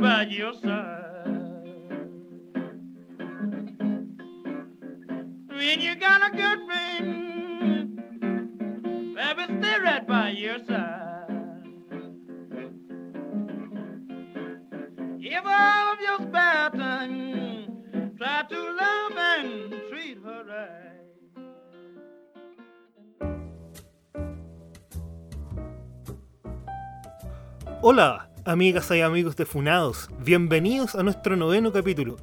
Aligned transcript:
right 0.00 0.26
by 0.26 0.32
your 0.32 0.52
side. 0.54 1.26
When 5.48 5.80
you 5.80 5.94
got 5.96 6.22
a 6.22 6.36
good 6.36 6.66
friend, 6.66 7.96
baby, 9.14 9.44
stay 9.60 9.78
right 9.80 10.06
by 10.06 10.30
your 10.30 10.58
side. 10.66 11.62
Give 15.20 15.46
all 15.46 15.92
of 15.92 16.00
your 16.00 16.18
spare 16.28 16.70
time, 16.70 18.14
try 18.18 18.42
to 18.48 18.58
love 18.72 19.16
and 19.16 19.74
treat 19.90 20.18
her 20.24 20.44
right. 20.44 20.80
Hola, 27.80 28.23
amigas 28.44 28.90
y 28.90 29.00
amigos 29.00 29.36
de 29.36 29.46
Funados. 29.46 30.08
Bienvenidos 30.20 30.94
a 30.94 31.02
nuestro 31.02 31.36
noveno 31.36 31.72
capítulo. 31.72 32.16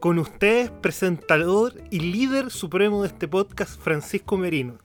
Con 0.00 0.18
ustedes, 0.18 0.70
presentador 0.70 1.74
y 1.90 2.00
líder 2.00 2.50
supremo 2.50 3.02
de 3.02 3.08
este 3.08 3.28
podcast, 3.28 3.78
Francisco 3.80 4.36
Merino. 4.36 4.78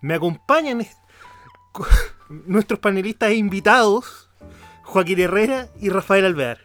Me 0.00 0.14
acompañan 0.14 0.80
es- 0.80 0.96
co- 1.72 1.86
nuestros 2.46 2.80
panelistas 2.80 3.30
e 3.30 3.34
invitados, 3.36 4.30
Joaquín 4.84 5.20
Herrera 5.20 5.68
y 5.80 5.88
Rafael 5.90 6.24
Alvear. 6.24 6.58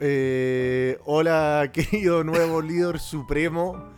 Eh, 0.00 0.98
hola, 1.04 1.70
querido 1.72 2.24
nuevo 2.24 2.60
líder 2.62 2.98
supremo. 2.98 3.90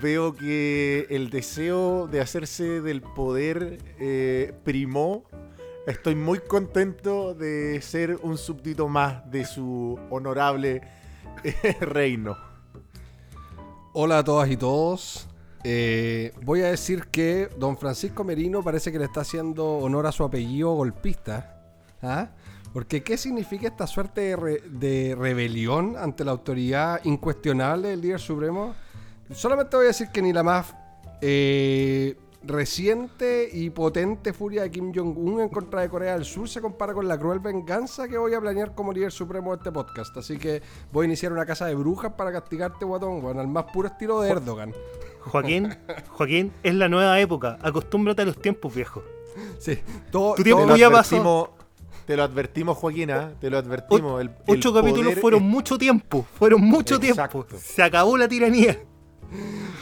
Veo 0.00 0.34
que 0.36 1.06
el 1.10 1.30
deseo 1.30 2.06
de 2.06 2.20
hacerse 2.20 2.80
del 2.82 3.02
poder 3.02 3.78
eh, 3.98 4.52
primó. 4.62 5.24
Estoy 5.88 6.16
muy 6.16 6.40
contento 6.40 7.32
de 7.32 7.80
ser 7.80 8.18
un 8.22 8.36
súbdito 8.36 8.88
más 8.88 9.30
de 9.30 9.46
su 9.46 9.98
honorable 10.10 10.82
eh, 11.42 11.76
reino. 11.80 12.36
Hola 13.94 14.18
a 14.18 14.24
todas 14.24 14.50
y 14.50 14.58
todos. 14.58 15.26
Eh, 15.64 16.34
voy 16.42 16.60
a 16.60 16.66
decir 16.66 17.06
que 17.06 17.48
don 17.56 17.78
Francisco 17.78 18.22
Merino 18.22 18.62
parece 18.62 18.92
que 18.92 18.98
le 18.98 19.06
está 19.06 19.22
haciendo 19.22 19.78
honor 19.78 20.06
a 20.06 20.12
su 20.12 20.24
apellido 20.24 20.74
golpista. 20.74 21.58
¿Ah? 22.02 22.32
Porque 22.74 23.02
¿qué 23.02 23.16
significa 23.16 23.68
esta 23.68 23.86
suerte 23.86 24.20
de, 24.20 24.36
re- 24.36 24.62
de 24.68 25.16
rebelión 25.18 25.96
ante 25.96 26.22
la 26.22 26.32
autoridad 26.32 27.00
incuestionable 27.04 27.88
del 27.88 28.02
líder 28.02 28.20
supremo? 28.20 28.74
Solamente 29.30 29.74
voy 29.74 29.86
a 29.86 29.88
decir 29.88 30.08
que 30.12 30.20
ni 30.20 30.34
la 30.34 30.42
más 30.42 30.74
eh, 31.22 32.14
reciente 32.42 33.48
y 33.52 33.70
potente 33.70 34.32
furia 34.32 34.62
de 34.62 34.70
Kim 34.70 34.92
Jong-un 34.94 35.40
en 35.40 35.48
contra 35.48 35.80
de 35.82 35.88
Corea 35.88 36.14
del 36.14 36.24
Sur 36.24 36.48
se 36.48 36.60
compara 36.60 36.92
con 36.94 37.06
la 37.08 37.18
cruel 37.18 37.40
venganza 37.40 38.08
que 38.08 38.16
voy 38.16 38.34
a 38.34 38.40
planear 38.40 38.74
como 38.74 38.92
líder 38.92 39.12
supremo 39.12 39.50
de 39.52 39.56
este 39.58 39.72
podcast. 39.72 40.16
Así 40.16 40.38
que 40.38 40.62
voy 40.92 41.04
a 41.04 41.06
iniciar 41.06 41.32
una 41.32 41.44
casa 41.46 41.66
de 41.66 41.74
brujas 41.74 42.12
para 42.12 42.32
castigarte, 42.32 42.84
guatón, 42.84 43.20
bueno, 43.20 43.40
al 43.40 43.48
más 43.48 43.64
puro 43.72 43.88
estilo 43.88 44.20
de 44.20 44.30
Erdogan. 44.30 44.72
Joaquín, 45.20 45.76
Joaquín, 46.10 46.52
es 46.62 46.74
la 46.74 46.88
nueva 46.88 47.18
época. 47.20 47.58
Acostúmbrate 47.60 48.22
a 48.22 48.24
los 48.26 48.40
tiempos, 48.40 48.74
viejo. 48.74 49.02
Sí, 49.58 49.78
todo, 50.10 50.34
Tu 50.34 50.42
tiempo 50.44 50.74
ya 50.76 50.86
advertimos, 50.88 51.50
te 52.06 52.16
lo 52.16 52.22
advertimos, 52.22 52.76
Joaquina. 52.78 53.32
Te 53.40 53.50
lo 53.50 53.58
advertimos. 53.58 54.20
el- 54.20 54.28
el 54.46 54.56
Ocho 54.58 54.72
capítulos 54.72 55.14
fueron 55.16 55.42
es- 55.42 55.48
mucho 55.48 55.76
tiempo. 55.76 56.24
Fueron 56.38 56.62
mucho 56.62 56.94
Exacto. 56.96 57.44
tiempo. 57.44 57.62
Se 57.64 57.82
acabó 57.82 58.16
la 58.16 58.26
tiranía. 58.26 58.78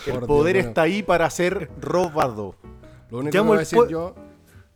El 0.07 0.21
poder 0.21 0.57
Dios, 0.57 0.67
está 0.67 0.83
ahí 0.83 1.03
para 1.03 1.29
ser 1.31 1.71
robado. 1.81 2.55
Lo 3.11 3.19
único 3.19 3.37
Llamo 3.37 3.45
que 3.45 3.49
voy 3.49 3.57
a 3.57 3.61
decir 3.61 3.87
yo. 3.89 4.15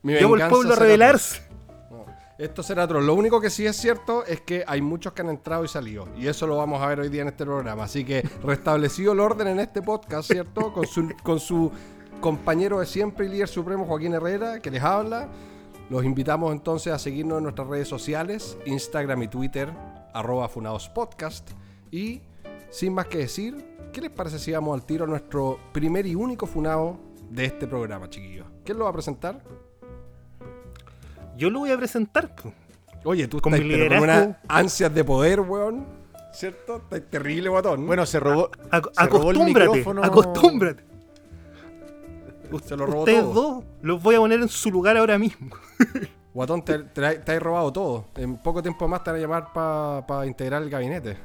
mi 0.03 0.15
venganza 0.15 0.49
pueblo 0.49 0.73
a 0.73 0.77
rebelarse. 0.77 1.43
No, 1.91 2.07
esto 2.39 2.63
será 2.63 2.85
otro. 2.85 3.01
Lo 3.01 3.15
único 3.15 3.41
que 3.41 3.51
sí 3.51 3.67
es 3.67 3.77
cierto 3.77 4.25
es 4.25 4.41
que 4.41 4.65
hay 4.67 4.81
muchos 4.81 5.13
que 5.13 5.23
han 5.23 5.31
entrado 5.31 5.65
y 5.65 5.69
salido. 5.69 6.09
Y 6.17 6.29
eso 6.29 6.47
lo 6.47 6.57
vamos 6.57 6.81
a 6.81 6.87
ver 6.87 7.01
hoy 7.01 7.09
día 7.09 7.23
en 7.23 7.29
este 7.29 7.45
programa. 7.45 7.85
Así 7.85 8.05
que 8.05 8.23
restablecido 8.43 9.13
el 9.13 9.21
orden 9.21 9.49
en 9.49 9.61
este 9.61 9.83
podcast, 9.83 10.31
¿cierto? 10.31 10.73
Con 10.73 10.87
su, 10.87 11.11
con 11.23 11.41
su 11.41 11.73
compañero 12.21 12.81
de 12.81 12.87
siempre 12.87 13.27
y 13.27 13.31
líder 13.31 13.49
supremo, 13.49 13.85
Joaquín 13.87 14.15
Herrera, 14.15 14.61
que 14.61 14.71
les 14.71 14.83
habla. 14.83 15.29
Los 15.89 16.05
invitamos 16.05 16.53
entonces 16.53 16.93
a 16.93 17.01
seguirnos 17.01 17.39
en 17.39 17.43
nuestras 17.45 17.67
redes 17.67 17.89
sociales, 17.89 18.57
Instagram 18.65 19.25
y 19.25 19.29
Twitter, 19.29 19.73
arroba 20.15 20.49
Funados 20.49 20.89
Podcast. 20.89 21.51
Y 21.91 22.23
sin 22.71 22.95
más 22.95 23.09
que 23.09 23.19
decir, 23.19 23.70
¿qué 23.93 24.01
les 24.01 24.11
parece 24.11 24.39
si 24.39 24.53
vamos 24.53 24.75
al 24.79 24.85
tiro 24.87 25.05
a 25.05 25.09
nuestro 25.09 25.59
primer 25.73 26.07
y 26.07 26.15
único 26.15 26.47
funado 26.47 26.99
de 27.31 27.45
este 27.47 27.67
programa, 27.67 28.09
chiquillos? 28.09 28.47
¿Quién 28.65 28.79
lo 28.79 28.85
va 28.85 28.91
a 28.91 28.93
presentar? 28.93 29.43
Yo 31.37 31.51
lo 31.51 31.61
voy 31.61 31.71
a 31.71 31.77
presentar. 31.77 32.35
Oye, 33.05 33.27
tú 33.29 33.41
Con 33.41 33.55
estás 33.55 33.67
mi 33.67 33.75
pero 33.75 33.89
con 33.95 34.03
unas 34.05 34.37
ansias 34.49 34.95
de 34.95 35.05
poder, 35.05 35.41
weón. 35.41 35.87
¿Cierto? 36.33 36.77
Estás 36.77 37.03
terrible, 37.11 37.49
guatón. 37.49 37.87
Bueno, 37.87 38.05
se 38.07 38.21
robó. 38.21 38.51
Ac- 38.71 38.91
se 38.93 39.07
robó 39.07 39.31
el 39.31 39.37
acostúmbrate, 39.37 39.69
micrófono. 39.71 40.05
acostúmbrate. 40.05 40.85
se 42.65 42.77
lo 42.77 42.87
robó 42.87 43.01
Ustedes 43.01 43.23
todo. 43.23 43.33
dos 43.33 43.65
los 43.83 44.03
voy 44.03 44.15
a 44.15 44.19
poner 44.19 44.41
en 44.41 44.49
su 44.49 44.71
lugar 44.71 44.97
ahora 44.97 45.19
mismo. 45.19 45.49
Guatón, 46.35 46.63
te, 46.65 46.79
te, 46.79 47.19
te 47.19 47.33
has 47.33 47.43
robado 47.43 47.73
todo. 47.73 48.05
En 48.17 48.37
poco 48.37 48.63
tiempo 48.63 48.87
más 48.87 49.03
te 49.03 49.11
van 49.11 49.19
a 49.19 49.23
llamar 49.23 49.53
para 50.07 50.27
integrar 50.27 50.63
el 50.63 50.71
gabinete. 50.71 51.17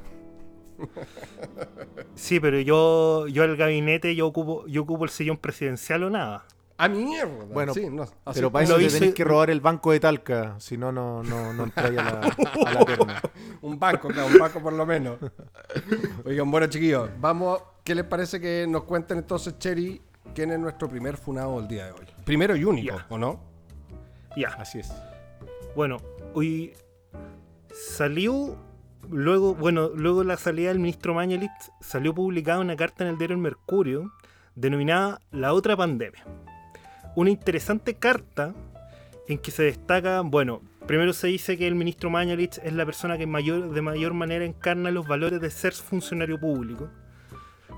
Sí, 2.15 2.39
pero 2.39 2.59
yo, 2.59 3.27
yo 3.27 3.43
el 3.43 3.57
gabinete, 3.57 4.15
yo 4.15 4.27
ocupo, 4.27 4.65
yo 4.67 4.83
ocupo 4.83 5.03
el 5.03 5.09
sillón 5.09 5.37
presidencial 5.37 6.03
o 6.03 6.09
nada. 6.09 6.45
¡A 6.77 6.89
mierda! 6.89 7.45
Bueno, 7.45 7.73
sí, 7.73 7.87
no, 7.89 8.03
así 8.03 8.13
Pero 8.33 8.51
para 8.51 8.65
eso 8.65 8.73
lo 8.73 8.79
te 8.79 8.85
hice- 8.85 8.99
tenés 8.99 9.15
que 9.15 9.23
robar 9.23 9.49
el 9.49 9.61
banco 9.61 9.91
de 9.93 9.99
Talca, 10.01 10.55
si 10.59 10.77
no, 10.77 10.91
no, 10.91 11.23
no, 11.23 11.53
no 11.53 11.63
entráis 11.63 11.97
a 11.97 12.03
la, 12.03 12.19
a 12.65 12.73
la 12.73 12.79
terna. 12.85 13.21
Un 13.61 13.79
banco, 13.79 14.09
claro, 14.09 14.27
un 14.27 14.37
banco 14.37 14.61
por 14.61 14.73
lo 14.73 14.85
menos. 14.85 15.17
Oigan, 16.25 16.51
bueno, 16.51 16.67
chiquillos, 16.67 17.09
vamos. 17.19 17.61
¿Qué 17.83 17.95
les 17.95 18.03
parece 18.03 18.41
que 18.41 18.65
nos 18.67 18.83
cuenten 18.83 19.19
entonces, 19.19 19.57
Cherry, 19.57 20.01
quién 20.33 20.51
es 20.51 20.59
nuestro 20.59 20.89
primer 20.89 21.15
funado 21.15 21.59
del 21.59 21.67
día 21.69 21.85
de 21.85 21.91
hoy? 21.93 22.05
Primero 22.25 22.55
y 22.57 22.65
único. 22.65 22.97
¿o 23.09 23.17
no? 23.17 23.39
Ya, 24.35 24.49
Así 24.57 24.79
es. 24.79 24.91
bueno, 25.77 25.97
hoy 26.33 26.73
salió, 27.73 28.57
luego, 29.09 29.55
bueno, 29.55 29.89
luego 29.95 30.23
la 30.23 30.38
salida 30.38 30.69
del 30.69 30.79
ministro 30.79 31.13
Mañalich, 31.13 31.51
salió 31.81 32.13
publicada 32.13 32.59
una 32.59 32.75
carta 32.75 33.03
en 33.03 33.11
el 33.11 33.17
diario 33.17 33.35
El 33.35 33.41
Mercurio 33.41 34.11
denominada 34.55 35.21
La 35.31 35.53
otra 35.53 35.75
pandemia. 35.75 36.25
Una 37.16 37.29
interesante 37.29 37.95
carta 37.95 38.53
en 39.27 39.38
que 39.38 39.51
se 39.51 39.63
destaca, 39.63 40.21
bueno, 40.21 40.61
primero 40.88 41.13
se 41.13 41.27
dice 41.27 41.57
que 41.57 41.67
el 41.67 41.75
ministro 41.75 42.09
Mañalich 42.09 42.59
es 42.63 42.73
la 42.73 42.85
persona 42.85 43.17
que 43.17 43.25
de 43.25 43.81
mayor 43.81 44.13
manera 44.13 44.45
encarna 44.45 44.91
los 44.91 45.07
valores 45.07 45.41
de 45.41 45.49
ser 45.49 45.73
funcionario 45.73 46.39
público. 46.39 46.89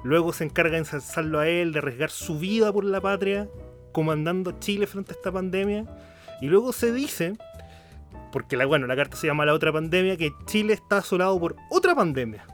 Luego 0.04 0.34
se 0.34 0.44
encarga 0.44 0.74
de 0.74 0.80
ensalzarlo 0.80 1.40
a 1.40 1.48
él, 1.48 1.74
de 1.74 1.80
arriesgar 1.80 2.10
su 2.10 2.38
vida 2.40 2.72
por 2.72 2.86
la 2.86 3.02
patria, 3.02 3.50
comandando 3.92 4.52
a 4.52 4.60
Chile 4.60 4.88
frente 4.88 5.14
a 5.14 5.16
esta 5.16 5.32
pandemia. 5.32 5.86
Y 6.42 6.48
luego 6.48 6.72
se 6.72 6.92
dice, 6.92 7.36
porque 8.32 8.58
la, 8.58 8.66
bueno, 8.66 8.88
la 8.88 8.96
carta 8.96 9.18
se 9.18 9.28
llama 9.28 9.46
La 9.46 9.54
otra 9.54 9.72
pandemia, 9.74 10.18
que 10.18 10.32
Chile 10.46 10.74
está 10.74 10.98
asolado 10.98 11.40
por 11.40 11.56
otra 11.70 11.96
pandemia. 11.96 12.46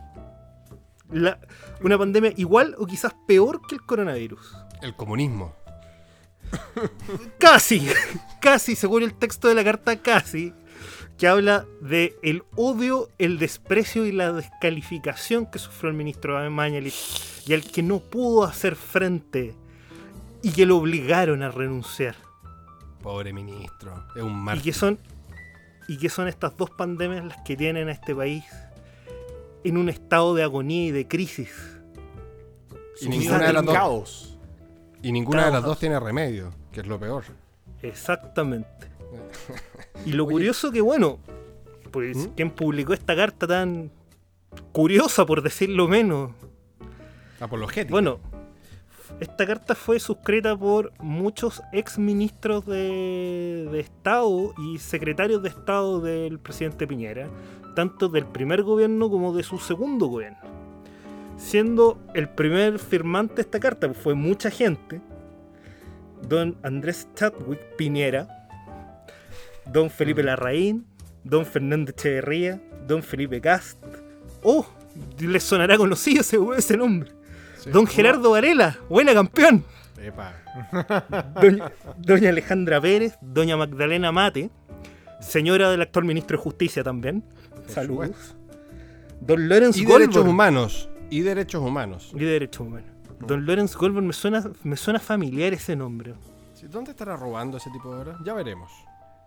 La- 1.11 1.39
una 1.81 1.97
pandemia 1.97 2.34
igual 2.38 2.75
o 2.78 2.85
quizás 2.85 3.13
peor 3.28 3.61
que 3.67 3.75
el 3.75 3.81
coronavirus. 3.85 4.56
El 4.81 4.95
comunismo. 4.95 5.53
Casi, 7.39 7.88
casi, 8.41 8.75
según 8.75 9.03
el 9.03 9.13
texto 9.16 9.47
de 9.47 9.56
la 9.56 9.63
carta, 9.63 9.97
casi, 10.01 10.53
que 11.17 11.28
habla 11.28 11.66
de 11.81 12.16
el 12.23 12.44
odio, 12.55 13.09
el 13.17 13.40
desprecio 13.40 14.05
y 14.05 14.11
la 14.11 14.31
descalificación 14.34 15.45
que 15.45 15.59
sufrió 15.59 15.90
el 15.91 15.97
ministro 15.97 16.50
Mañalich 16.51 17.44
y 17.47 17.53
al 17.53 17.63
que 17.63 17.84
no 17.84 18.00
pudo 18.00 18.44
hacer 18.44 18.75
frente 18.75 19.55
y 20.41 20.52
que 20.52 20.66
lo 20.66 20.78
obligaron 20.78 21.43
a 21.43 21.49
renunciar. 21.52 22.16
Pobre 23.02 23.34
ministro. 23.34 24.05
Es 24.16 24.22
un 24.23 24.31
Y 24.31 24.35
mártir. 24.35 24.64
que 24.64 24.73
son 24.73 24.99
y 25.88 25.97
que 25.97 26.09
son 26.09 26.28
estas 26.28 26.56
dos 26.58 26.70
pandemias 26.70 27.26
las 27.26 27.38
que 27.44 27.56
tienen 27.58 27.90
a 27.90 27.91
este 27.91 28.16
país 28.16 28.46
en 29.64 29.78
un 29.78 29.90
estado 29.90 30.34
de 30.35 30.44
agonía 30.44 30.85
y 30.88 30.91
de 30.91 31.08
crisis. 31.08 31.52
Y 33.02 33.09
ninguna 33.09 33.47
de 33.47 33.53
las 33.53 33.66
dos- 33.66 33.74
caos. 33.76 34.38
Y 35.02 35.12
ninguna 35.12 35.46
de 35.46 35.52
las 35.52 35.64
dos 35.64 35.80
tiene 35.80 36.00
remedio, 36.00 36.52
que 36.72 36.80
es 36.82 36.88
lo 36.88 37.00
peor. 37.00 37.24
Exactamente. 37.82 38.70
Y 40.06 40.12
lo 40.14 40.26
curioso 40.26 40.72
que, 40.72 40.82
bueno, 40.82 41.20
pues 41.91 42.18
¿Mm? 42.18 42.26
quien 42.35 42.52
publicó 42.52 42.94
esta 42.94 43.16
carta 43.16 43.47
tan 43.47 43.90
curiosa, 44.74 45.26
por 45.26 45.41
decirlo 45.41 45.88
menos. 45.88 46.32
Apologético. 47.40 47.91
Bueno, 47.91 48.20
esta 49.19 49.45
carta 49.45 49.75
fue 49.75 49.99
suscrita 49.99 50.57
por 50.57 50.91
muchos 50.99 51.61
ex 51.71 51.97
ministros 51.97 52.65
de, 52.65 53.67
de 53.71 53.79
Estado 53.79 54.53
y 54.57 54.79
secretarios 54.79 55.41
de 55.43 55.49
Estado 55.49 56.01
del 56.01 56.39
presidente 56.39 56.87
Piñera, 56.87 57.29
tanto 57.75 58.09
del 58.09 58.25
primer 58.25 58.63
gobierno 58.63 59.09
como 59.09 59.33
de 59.33 59.43
su 59.43 59.59
segundo 59.59 60.07
gobierno. 60.07 60.39
Siendo 61.37 61.99
el 62.13 62.29
primer 62.29 62.79
firmante 62.79 63.35
de 63.35 63.41
esta 63.41 63.59
carta, 63.59 63.87
pues 63.87 63.99
fue 63.99 64.13
mucha 64.13 64.49
gente, 64.49 65.01
don 66.27 66.57
Andrés 66.63 67.07
Chadwick 67.15 67.75
Piñera, 67.75 68.27
don 69.71 69.89
Felipe 69.89 70.23
Larraín, 70.23 70.85
don 71.23 71.45
Fernando 71.45 71.91
Echeverría, 71.91 72.61
don 72.87 73.01
Felipe 73.03 73.41
Cast. 73.41 73.79
¡Oh! 74.43 74.65
Les 75.19 75.43
sonará 75.43 75.77
conocido 75.77 76.21
ese, 76.21 76.37
ese 76.57 76.77
nombre. 76.77 77.11
Sí. 77.63 77.69
Don 77.69 77.87
Gerardo 77.87 78.31
Varela, 78.31 78.77
buena 78.89 79.13
campeón. 79.13 79.63
Epa. 80.01 80.33
Doña, 81.41 81.71
doña 81.97 82.29
Alejandra 82.29 82.81
Pérez, 82.81 83.17
doña 83.21 83.55
Magdalena 83.55 84.11
Mate, 84.11 84.49
señora 85.21 85.71
del 85.71 85.81
actual 85.81 86.03
ministro 86.03 86.37
de 86.37 86.43
Justicia 86.43 86.83
también. 86.83 87.23
Saludos. 87.67 88.35
Don 89.21 89.47
Lawrence 89.47 89.79
Y 89.79 89.85
derechos 89.85 90.25
humanos. 90.27 90.89
Y 91.09 91.21
derechos 91.21 91.61
humanos. 91.61 92.11
Y 92.13 92.19
de 92.19 92.25
derechos 92.25 92.67
humanos. 92.67 92.89
Don 93.25 93.45
Lawrence 93.45 93.77
Goldberg 93.77 94.05
me 94.05 94.13
suena, 94.13 94.43
me 94.63 94.75
suena 94.75 94.99
familiar 94.99 95.53
ese 95.53 95.77
nombre. 95.77 96.15
Sí, 96.53 96.67
¿Dónde 96.67 96.91
estará 96.91 97.15
robando 97.15 97.55
ese 97.55 97.69
tipo 97.69 97.95
de 97.95 98.01
horas? 98.01 98.17
Ya 98.25 98.33
veremos. 98.33 98.71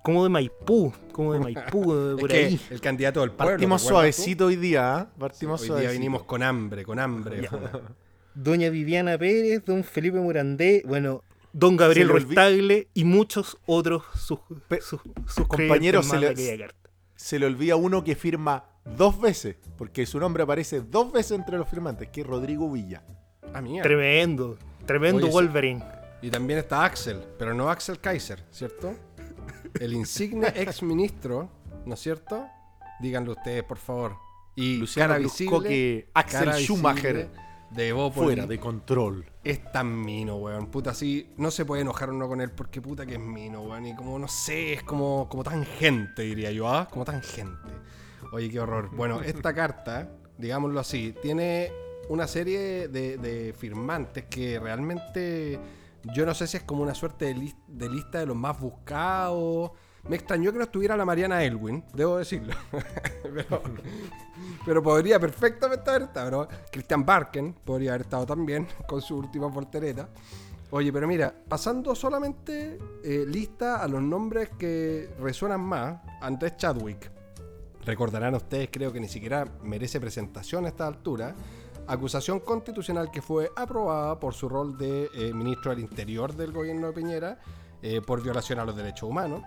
Como 0.03 0.23
de 0.23 0.29
Maipú, 0.29 0.93
como 1.11 1.33
de 1.33 1.41
Maipú, 1.41 1.95
de 1.95 2.15
Es 2.15 2.21
por 2.21 2.29
que 2.29 2.37
ahí. 2.37 2.61
el 2.69 2.81
candidato 2.83 3.21
del 3.21 3.31
pueblo. 3.31 3.53
Partimos 3.55 3.83
¿te 3.83 3.89
acuerdas 3.89 4.15
suavecito 4.15 4.47
hoy 4.47 4.57
día, 4.57 4.97
¿ah? 4.97 5.05
tú? 5.07 5.21
Partimos 5.21 5.63
Hoy 5.63 5.81
día 5.81 5.89
venimos 5.89 6.25
con 6.25 6.43
hambre, 6.43 6.85
con 6.85 6.99
hambre. 6.99 7.49
Doña 8.37 8.69
Viviana 8.71 9.17
Pérez, 9.19 9.65
don 9.65 9.83
Felipe 9.83 10.19
Morandé, 10.21 10.83
bueno, 10.87 11.23
don 11.53 11.77
Gabriel 11.77 12.07
Se 12.09 12.13
le 12.13 12.19
olvi- 12.21 12.25
Ruestagle 12.25 12.89
y 12.95 13.05
muchos 13.05 13.57
otros 13.67 14.03
sus, 14.15 14.39
Pe- 14.69 14.81
sus, 14.81 15.01
sus 15.27 15.47
compañeros, 15.49 16.07
se 16.07 16.19
le-. 16.19 16.69
Se 17.17 17.39
le 17.39 17.47
olvida 17.47 17.77
uno 17.77 18.05
que 18.05 18.15
firma 18.15 18.65
dos 18.85 19.19
veces, 19.21 19.57
porque 19.79 20.05
su 20.05 20.21
nombre 20.21 20.43
aparece 20.43 20.81
dos 20.83 21.11
veces 21.13 21.33
entre 21.33 21.57
los 21.57 21.69
firmantes, 21.69 22.09
que 22.11 22.21
es 22.21 22.27
Rodrigo 22.27 22.71
Villa. 22.71 23.03
Ah, 23.55 23.63
mía. 23.63 23.83
Tremendo, 23.83 24.59
tremendo 24.85 25.25
Oye. 25.25 25.33
Wolverine. 25.33 25.83
Y 26.21 26.31
también 26.31 26.59
está 26.59 26.85
Axel, 26.85 27.23
pero 27.39 27.55
no 27.55 27.71
Axel 27.71 27.99
Kaiser, 28.01 28.45
¿cierto? 28.51 28.95
El 29.81 29.95
insigne 29.95 30.49
ex 30.57 30.83
ministro, 30.83 31.51
¿no 31.87 31.95
es 31.95 32.01
cierto? 32.01 32.47
Díganlo 33.01 33.33
ustedes, 33.33 33.63
por 33.65 33.79
favor. 33.79 34.17
Y 34.55 34.77
Luciano 34.79 35.15
cara 35.15 35.23
visible, 35.23 35.69
que 35.69 36.11
Axel 36.15 36.45
cara 36.47 36.59
Schumacher 36.61 37.17
visible 37.17 37.46
de 37.71 38.11
fuera 38.15 38.47
de 38.47 38.59
control. 38.59 39.27
es 39.43 39.73
tan 39.73 40.01
mino, 40.01 40.37
weón. 40.37 40.67
Puta, 40.67 40.91
así 40.91 41.33
no 41.37 41.51
se 41.51 41.65
puede 41.65 41.83
enojar 41.83 42.11
uno 42.11 42.29
con 42.29 42.41
él 42.41 42.51
porque 42.51 42.81
puta 42.81 43.07
que 43.07 43.15
es 43.15 43.21
mino, 43.21 43.63
weón. 43.63 43.87
Y 43.87 43.95
como, 43.95 44.19
no 44.19 44.29
sé, 44.29 44.73
es 44.75 44.83
como, 44.83 45.29
como 45.29 45.43
tangente, 45.45 46.23
diría 46.23 46.51
yo, 46.53 46.69
¿ah? 46.69 46.89
Como 46.91 47.05
tangente. 47.05 47.73
Oye, 48.33 48.51
qué 48.51 48.61
horror. 48.61 48.91
Bueno, 48.95 49.21
esta 49.25 49.55
carta, 49.55 50.11
digámoslo 50.39 50.81
así, 50.81 51.15
tiene 51.23 51.73
una 52.09 52.27
serie 52.27 52.89
de, 52.89 53.19
de 53.19 53.53
firmantes 53.53 54.27
que 54.27 54.59
realmente 54.61 55.59
yo 56.15 56.25
no 56.25 56.35
sé 56.35 56.47
si 56.47 56.57
es 56.57 56.63
como 56.63 56.83
una 56.83 56.95
suerte 56.95 57.27
de, 57.27 57.55
de 57.67 57.89
lista 57.89 58.21
de 58.21 58.27
los 58.27 58.37
más 58.37 58.59
buscados. 58.61 59.73
Me 60.09 60.17
extrañó 60.17 60.53
que 60.53 60.59
no 60.59 60.65
estuviera 60.65 60.97
la 60.97 61.05
Mariana 61.05 61.43
Elwin, 61.43 61.83
debo 61.93 62.19
decirlo. 62.19 62.55
pero, 64.65 64.83
podría 64.83 65.19
perfectamente 65.19 65.91
haber 65.91 66.03
estado. 66.03 66.31
¿no? 66.31 66.49
Christian 66.71 67.05
Barken 67.05 67.55
podría 67.65 67.91
haber 67.91 68.03
estado 68.03 68.25
también 68.25 68.69
con 68.87 69.03
su 69.03 69.17
última 69.17 69.51
portereta. 69.51 70.09
Oye, 70.71 70.93
pero 70.93 71.09
mira, 71.09 71.35
pasando 71.49 71.95
solamente 71.95 72.79
eh, 73.03 73.25
lista 73.27 73.83
a 73.83 73.89
los 73.89 74.03
nombres 74.03 74.51
que 74.59 75.11
resuenan 75.21 75.61
más, 75.61 76.01
Andrés 76.21 76.57
Chadwick. 76.57 77.11
Recordarán 77.85 78.35
ustedes, 78.35 78.69
creo 78.71 78.93
que 78.93 78.99
ni 78.99 79.09
siquiera 79.09 79.45
merece 79.63 80.01
presentación 80.01 80.67
a 80.67 80.69
esta 80.69 80.87
altura. 80.87 81.35
Acusación 81.87 82.41
constitucional 82.41 83.13
que 83.13 83.23
fue 83.23 83.51
aprobada 83.55 84.19
por 84.19 84.35
su 84.35 84.49
rol 84.49 84.77
de 84.77 85.09
eh, 85.15 85.33
ministro 85.33 85.71
del 85.71 85.81
Interior 85.81 86.35
del 86.35 86.51
gobierno 86.51 86.89
de 86.89 86.93
Piñera 86.93 87.39
eh, 87.83 88.01
por 88.05 88.21
violación 88.23 88.59
a 88.59 88.65
los 88.65 88.75
derechos 88.77 89.09
humanos. 89.09 89.43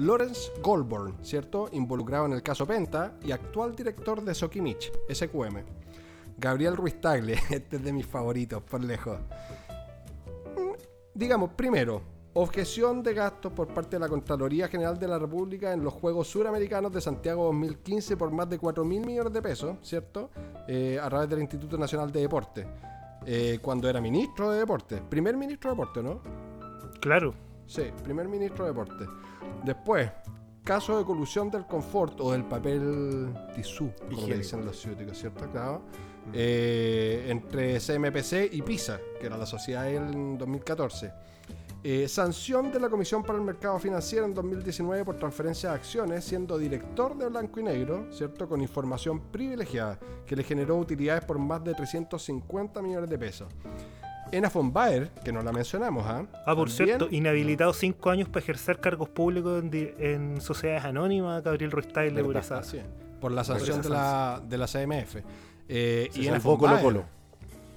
Lawrence 0.00 0.50
Goldborn, 0.62 1.14
¿cierto? 1.22 1.68
Involucrado 1.72 2.24
en 2.24 2.32
el 2.32 2.42
caso 2.42 2.66
Penta 2.66 3.12
y 3.22 3.32
actual 3.32 3.76
director 3.76 4.22
de 4.22 4.34
Sokimich, 4.34 4.90
SQM. 5.12 5.58
Gabriel 6.38 6.74
Ruiz 6.74 6.98
Tagle, 7.02 7.34
este 7.50 7.76
es 7.76 7.84
de 7.84 7.92
mis 7.92 8.06
favoritos, 8.06 8.62
por 8.62 8.82
lejos. 8.82 9.18
Mm, 10.56 10.72
Digamos, 11.12 11.50
primero, 11.50 12.00
objeción 12.32 13.02
de 13.02 13.12
gastos 13.12 13.52
por 13.52 13.68
parte 13.68 13.96
de 13.96 14.00
la 14.00 14.08
Contraloría 14.08 14.68
General 14.68 14.98
de 14.98 15.06
la 15.06 15.18
República 15.18 15.74
en 15.74 15.84
los 15.84 15.92
Juegos 15.92 16.28
Suramericanos 16.28 16.90
de 16.92 17.02
Santiago 17.02 17.44
2015 17.44 18.16
por 18.16 18.30
más 18.30 18.48
de 18.48 18.58
4 18.58 18.82
mil 18.86 19.04
millones 19.04 19.34
de 19.34 19.42
pesos, 19.42 19.76
¿cierto? 19.82 20.30
Eh, 20.66 20.98
a 20.98 21.10
través 21.10 21.28
del 21.28 21.40
Instituto 21.40 21.76
Nacional 21.76 22.10
de 22.10 22.20
Deporte. 22.20 22.66
Eh, 23.26 23.58
cuando 23.60 23.86
era 23.86 24.00
ministro 24.00 24.50
de 24.50 24.60
Deporte. 24.60 25.02
Primer 25.10 25.36
ministro 25.36 25.70
de 25.70 25.76
Deporte, 25.76 26.02
¿no? 26.02 26.22
Claro. 27.00 27.34
Sí, 27.66 27.82
primer 28.02 28.28
ministro 28.28 28.64
de 28.64 28.70
Deporte. 28.70 29.04
Después, 29.64 30.10
caso 30.64 30.98
de 30.98 31.04
colusión 31.04 31.50
del 31.50 31.66
confort 31.66 32.20
o 32.20 32.32
del 32.32 32.44
papel 32.44 33.32
tisú, 33.54 33.90
como 34.08 34.26
le 34.26 34.38
dicen 34.38 34.64
los 34.64 34.80
ciúticos, 34.80 35.18
¿cierto? 35.18 35.50
Claro. 35.50 35.82
Eh, 36.32 37.26
entre 37.28 37.80
CMPC 37.80 38.52
y 38.52 38.62
PISA, 38.62 39.00
que 39.18 39.26
era 39.26 39.36
la 39.36 39.46
sociedad 39.46 39.90
en 39.90 40.38
2014. 40.38 41.12
Eh, 41.82 42.08
sanción 42.08 42.70
de 42.70 42.78
la 42.78 42.90
Comisión 42.90 43.22
para 43.22 43.38
el 43.38 43.44
Mercado 43.44 43.78
Financiero 43.78 44.26
en 44.26 44.34
2019 44.34 45.02
por 45.02 45.18
transferencia 45.18 45.70
de 45.70 45.76
acciones, 45.76 46.24
siendo 46.24 46.58
director 46.58 47.16
de 47.16 47.26
Blanco 47.26 47.58
y 47.58 47.62
Negro, 47.62 48.06
¿cierto? 48.12 48.46
Con 48.46 48.60
información 48.60 49.32
privilegiada, 49.32 49.98
que 50.26 50.36
le 50.36 50.44
generó 50.44 50.76
utilidades 50.76 51.24
por 51.24 51.38
más 51.38 51.64
de 51.64 51.72
350 51.72 52.82
millones 52.82 53.08
de 53.08 53.18
pesos. 53.18 53.48
Ena 54.32 54.48
von 54.48 54.72
Baer, 54.72 55.10
que 55.24 55.32
no 55.32 55.42
la 55.42 55.52
mencionamos, 55.52 56.04
¿ah? 56.06 56.24
Ah, 56.46 56.54
por 56.54 56.68
También- 56.68 56.98
cierto, 56.98 57.08
inhabilitado 57.10 57.72
cinco 57.72 58.10
años 58.10 58.28
para 58.28 58.40
ejercer 58.42 58.80
cargos 58.80 59.08
públicos 59.08 59.62
en, 59.62 59.94
en 59.98 60.40
sociedades 60.40 60.84
anónimas, 60.84 61.42
Gabriel 61.42 61.70
Ruiz 61.70 61.88
Tagle, 61.88 62.22
por. 62.22 62.34
Por 63.20 63.32
la 63.32 63.44
sanción 63.44 63.82
de 63.82 63.88
la, 63.90 64.40
de 64.46 64.58
la 64.58 64.66
CMF. 64.66 65.16
Eh, 65.68 66.08
Se 66.12 66.20
y 66.20 66.26
Ena 66.28 66.38
von 66.38 66.58
Baer- 66.58 66.82
Colo 66.82 66.84
Colo. 67.04 67.04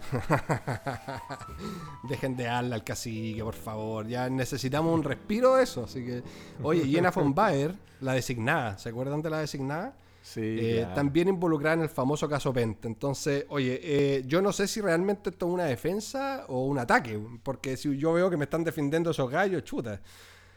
Dejen 2.09 2.35
de 2.35 2.43
darle 2.45 2.75
al 2.75 2.83
cacique, 2.83 3.43
por 3.43 3.53
favor. 3.55 4.07
Ya 4.07 4.29
necesitamos 4.29 4.93
un 4.93 5.03
respiro 5.03 5.55
de 5.55 5.63
eso. 5.63 5.83
Así 5.85 6.03
que, 6.05 6.23
oye, 6.61 6.85
Jenna 6.87 7.11
von 7.11 7.33
Baer, 7.33 7.75
la 8.01 8.13
designada, 8.13 8.77
¿se 8.77 8.89
acuerdan 8.89 9.21
de 9.21 9.29
la 9.29 9.39
designada? 9.39 9.93
Sí, 10.23 10.39
Eh, 10.41 10.75
claro. 10.79 10.95
También 10.95 11.27
involucrada 11.27 11.75
en 11.75 11.81
el 11.81 11.89
famoso 11.89 12.29
caso 12.29 12.53
Penta. 12.53 12.87
Entonces, 12.87 13.45
oye, 13.49 13.79
eh, 13.83 14.23
yo 14.25 14.41
no 14.41 14.53
sé 14.53 14.67
si 14.69 14.79
realmente 14.79 15.29
esto 15.29 15.47
es 15.47 15.51
una 15.51 15.65
defensa 15.65 16.45
o 16.47 16.65
un 16.65 16.79
ataque. 16.79 17.19
Porque 17.43 17.75
si 17.75 17.97
yo 17.97 18.13
veo 18.13 18.29
que 18.29 18.37
me 18.37 18.45
están 18.45 18.63
defendiendo 18.63 19.11
esos 19.11 19.29
gallos, 19.29 19.63
chuta. 19.65 20.01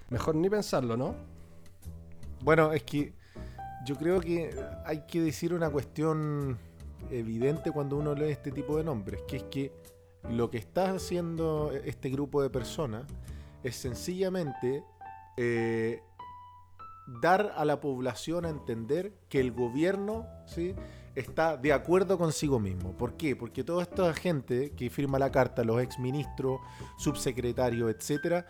Mejor 0.08 0.36
ni 0.36 0.48
pensarlo, 0.48 0.96
¿no? 0.96 1.16
Bueno, 2.42 2.72
es 2.72 2.84
que 2.84 3.12
yo 3.84 3.96
creo 3.96 4.20
que 4.20 4.54
hay 4.84 5.04
que 5.08 5.20
decir 5.20 5.52
una 5.52 5.68
cuestión 5.68 6.56
evidente 7.10 7.72
cuando 7.72 7.96
uno 7.96 8.14
lee 8.14 8.30
este 8.30 8.52
tipo 8.52 8.76
de 8.78 8.84
nombres, 8.84 9.22
que 9.26 9.38
es 9.38 9.42
que 9.44 9.72
lo 10.30 10.48
que 10.48 10.58
está 10.58 10.90
haciendo 10.92 11.72
este 11.84 12.08
grupo 12.10 12.40
de 12.40 12.50
personas 12.50 13.04
es 13.64 13.74
sencillamente 13.76 14.84
eh, 15.36 16.02
dar 17.06 17.52
a 17.56 17.64
la 17.64 17.80
población 17.80 18.44
a 18.44 18.50
entender 18.50 19.12
que 19.28 19.40
el 19.40 19.52
gobierno 19.52 20.26
¿sí? 20.46 20.74
está 21.14 21.56
de 21.56 21.72
acuerdo 21.72 22.18
consigo 22.18 22.60
mismo. 22.60 22.96
¿Por 22.96 23.16
qué? 23.16 23.36
Porque 23.36 23.64
toda 23.64 23.82
esta 23.82 24.12
gente 24.14 24.72
que 24.72 24.90
firma 24.90 25.18
la 25.18 25.30
carta, 25.30 25.64
los 25.64 25.80
exministros, 25.80 26.60
subsecretarios, 26.98 27.94
etcétera, 27.94 28.46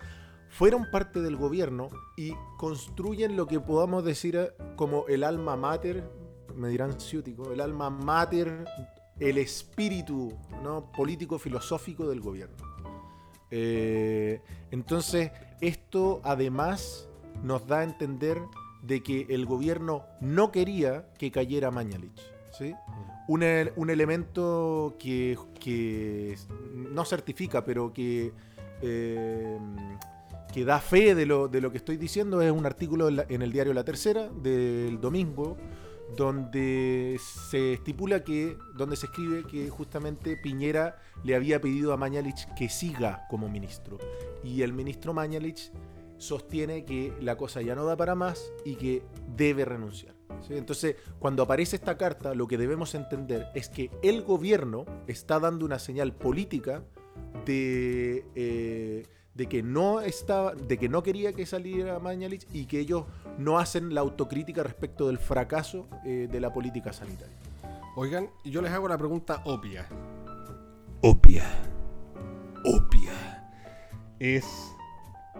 fueron 0.49 0.91
parte 0.91 1.21
del 1.21 1.37
gobierno 1.37 1.91
y 2.17 2.33
construyen 2.57 3.37
lo 3.37 3.47
que 3.47 3.61
podamos 3.61 4.05
decir 4.05 4.37
eh, 4.37 4.53
como 4.77 5.07
el 5.07 5.23
alma 5.23 5.57
mater, 5.57 6.11
me 6.55 6.69
dirán 6.69 6.99
ciútico, 6.99 7.53
el 7.53 7.61
alma 7.61 7.91
mater, 7.91 8.65
el 9.19 9.39
espíritu 9.39 10.33
¿no? 10.63 10.91
político-filosófico 10.93 12.09
del 12.09 12.21
gobierno. 12.21 12.57
Eh, 13.51 14.41
entonces, 14.71 15.31
esto 15.61 16.21
además 16.25 17.09
nos 17.43 17.67
da 17.67 17.81
a 17.81 17.85
entender 17.85 18.41
de 18.83 19.03
que 19.03 19.27
el 19.31 19.47
gobierno 19.47 20.05
no 20.21 20.53
quería 20.53 21.07
que 21.19 21.31
cayera 21.31 21.71
Mañalich. 21.71 22.21
¿sí? 22.57 22.75
Un, 23.29 23.43
el- 23.43 23.73
un 23.77 23.91
elemento 23.91 24.95
que, 24.99 25.37
que 25.61 26.37
no 26.75 27.05
certifica, 27.05 27.65
pero 27.65 27.93
que, 27.93 28.33
eh, 28.83 29.59
que 30.53 30.65
da 30.65 30.79
fe 30.81 31.15
de 31.15 31.27
lo, 31.27 31.49
de 31.49 31.61
lo 31.61 31.71
que 31.73 31.79
estoy 31.79 31.97
diciendo 31.97 32.41
es 32.41 32.53
un 32.53 32.65
artículo 32.67 33.09
en, 33.09 33.17
la- 33.17 33.27
en 33.29 33.43
el 33.43 33.51
diario 33.53 33.75
La 33.75 33.85
Tercera 33.85 34.29
del 34.29 35.01
domingo, 35.01 35.57
donde 36.17 37.19
se 37.51 37.73
estipula 37.75 38.23
que, 38.23 38.57
donde 38.77 38.95
se 38.97 39.07
escribe 39.07 39.43
que 39.45 39.69
justamente 39.69 40.37
Piñera 40.37 40.97
le 41.25 41.35
había 41.35 41.61
pedido 41.61 41.93
a 41.93 41.97
Mañalich 41.97 42.47
que 42.55 42.69
siga 42.69 43.27
como 43.29 43.49
ministro. 43.49 43.99
Y 44.45 44.63
el 44.63 44.73
ministro 44.73 45.13
Mañalich 45.13 45.73
sostiene 46.19 46.85
que 46.85 47.13
la 47.21 47.37
cosa 47.37 47.63
ya 47.63 47.75
no 47.75 47.85
da 47.85 47.97
para 47.97 48.15
más 48.15 48.53
y 48.65 48.77
que 48.77 49.03
debe 49.37 49.65
renunciar. 49.65 50.15
¿sí? 50.47 50.55
Entonces, 50.55 50.97
cuando 51.19 51.43
aparece 51.43 51.77
esta 51.77 51.97
carta, 51.97 52.35
lo 52.35 52.47
que 52.47 52.59
debemos 52.59 52.95
entender 52.95 53.49
es 53.55 53.69
que 53.69 53.91
el 54.03 54.23
gobierno 54.23 54.87
está 55.07 55.41
dando 55.41 55.65
una 55.65 55.79
señal 55.79 56.13
política 56.13 56.83
de, 57.45 58.27
eh, 58.35 59.07
de 59.35 59.47
que 59.47 59.63
no 59.63 60.01
estaba, 60.01 60.55
de 60.55 60.79
que 60.79 60.89
no 60.89 61.03
quería 61.03 61.33
que 61.33 61.47
saliera 61.47 61.99
Mañalich 61.99 62.47
y 62.53 62.67
que 62.67 62.81
ellos 62.81 63.05
no 63.39 63.59
hacen 63.59 63.95
la 63.95 64.01
autocrítica 64.01 64.63
respecto 64.63 65.07
del 65.09 65.19
fracaso 65.19 65.89
eh, 66.05 66.29
de 66.31 66.41
la 66.41 66.53
política 66.53 66.93
sanitaria. 66.93 67.37
Oigan, 67.97 68.31
yo 68.45 68.61
les 68.63 68.73
hago 68.73 68.89
la 68.89 68.99
pregunta 68.99 69.43
obvia. 69.45 69.89
Opia. 71.03 71.45
Obvia. 72.65 73.51
Es, 74.19 74.45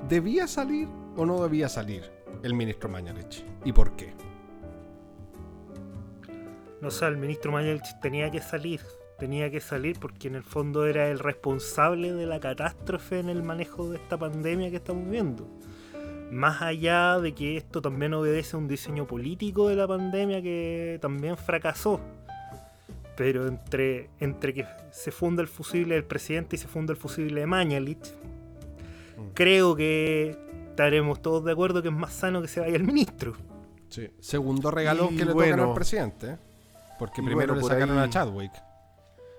¿debía 0.09 0.47
salir 0.47 0.89
o 1.17 1.27
no 1.27 1.43
debía 1.43 1.69
salir 1.69 2.05
el 2.43 2.55
ministro 2.55 2.89
Mañalich? 2.89 3.45
¿Y 3.65 3.73
por 3.73 3.97
qué? 3.97 4.13
No 6.81 6.91
sé, 6.91 7.07
el 7.07 7.17
ministro 7.17 7.53
Mañalich 7.53 7.99
tenía 8.01 8.31
que 8.31 8.41
salir. 8.41 8.81
Tenía 9.19 9.51
que 9.51 9.61
salir 9.61 9.99
porque 9.99 10.29
en 10.29 10.35
el 10.35 10.43
fondo 10.43 10.87
era 10.87 11.09
el 11.09 11.19
responsable 11.19 12.13
de 12.13 12.27
la 12.27 12.39
catástrofe 12.39 13.19
en 13.19 13.31
el 13.31 13.43
manejo 13.43 13.89
de 13.89 13.97
esta 13.97 14.19
pandemia 14.19 14.71
que 14.71 14.77
estamos 14.77 15.09
viendo. 15.09 15.49
Más 16.31 16.61
allá 16.61 17.19
de 17.19 17.33
que 17.33 17.57
esto 17.57 17.81
también 17.81 18.13
obedece 18.13 18.57
a 18.57 18.59
un 18.59 18.69
diseño 18.69 19.07
político 19.07 19.69
de 19.69 19.77
la 19.77 19.89
pandemia 19.89 20.43
que 20.43 20.99
también 21.01 21.39
fracasó. 21.39 22.01
Pero 23.17 23.47
entre, 23.47 24.11
entre 24.21 24.53
que 24.53 24.67
se 24.91 25.11
funda 25.11 25.41
el 25.41 25.49
fusible 25.49 25.95
del 25.95 26.05
presidente 26.05 26.57
y 26.57 26.59
se 26.59 26.69
funda 26.69 26.93
el 26.93 26.99
fusible 26.99 27.41
de 27.41 27.47
Mañalich, 27.47 28.13
creo 29.35 29.75
que 29.77 30.37
estaremos 30.71 31.21
todos 31.23 31.45
de 31.45 31.53
acuerdo 31.53 31.83
que 31.83 31.89
es 31.89 31.95
más 31.95 32.13
sano 32.13 32.43
que 32.43 32.49
se 32.49 32.61
vaya 32.61 32.77
el 32.77 32.85
ministro. 32.85 33.35
Sí. 33.89 34.11
Segundo 34.21 34.71
regalo 34.71 35.09
Y 35.11 35.17
que 35.17 35.25
le 35.25 35.33
bueno. 35.33 35.57
tocan 35.57 35.69
al 35.71 35.75
presidente. 35.75 36.31
¿eh? 36.33 36.37
Porque 36.99 37.23
primero 37.23 37.37
bueno, 37.37 37.55
le 37.55 37.61
por 37.61 37.71
sacaron 37.71 37.99
ahí- 37.99 38.05
a 38.07 38.11
Chadwick. 38.11 38.53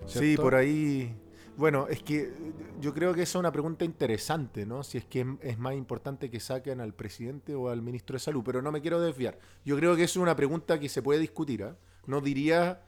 Sí, 0.06 0.20
¿cierto? 0.20 0.42
por 0.44 0.56
ahí. 0.56 1.16
Bueno, 1.58 1.88
es 1.90 2.04
que 2.04 2.32
yo 2.80 2.94
creo 2.94 3.14
que 3.16 3.24
esa 3.24 3.32
es 3.38 3.40
una 3.40 3.52
pregunta 3.52 3.84
interesante, 3.84 4.66
¿no? 4.66 4.84
Si 4.84 5.00
es 5.00 5.06
que 5.06 5.26
es- 5.42 5.58
más 5.58 5.74
importante 5.74 6.30
que 6.30 6.40
saquen 6.40 6.82
al 6.82 6.94
presidente 6.94 7.56
o 7.56 7.70
al 7.70 7.82
ministro 7.82 8.14
de 8.14 8.20
salud, 8.20 8.44
pero 8.46 8.62
no 8.62 8.72
me 8.72 8.80
quiero 8.80 9.02
desviar. 9.02 9.40
Yo 9.66 9.76
creo 9.76 9.96
que 9.96 10.04
es 10.04 10.16
una 10.18 10.36
pregunta 10.36 10.80
que 10.80 10.88
se 10.88 11.02
puede 11.02 11.20
discutir, 11.20 11.64
¿ah? 11.64 11.76
No 12.06 12.22
diría 12.22 12.82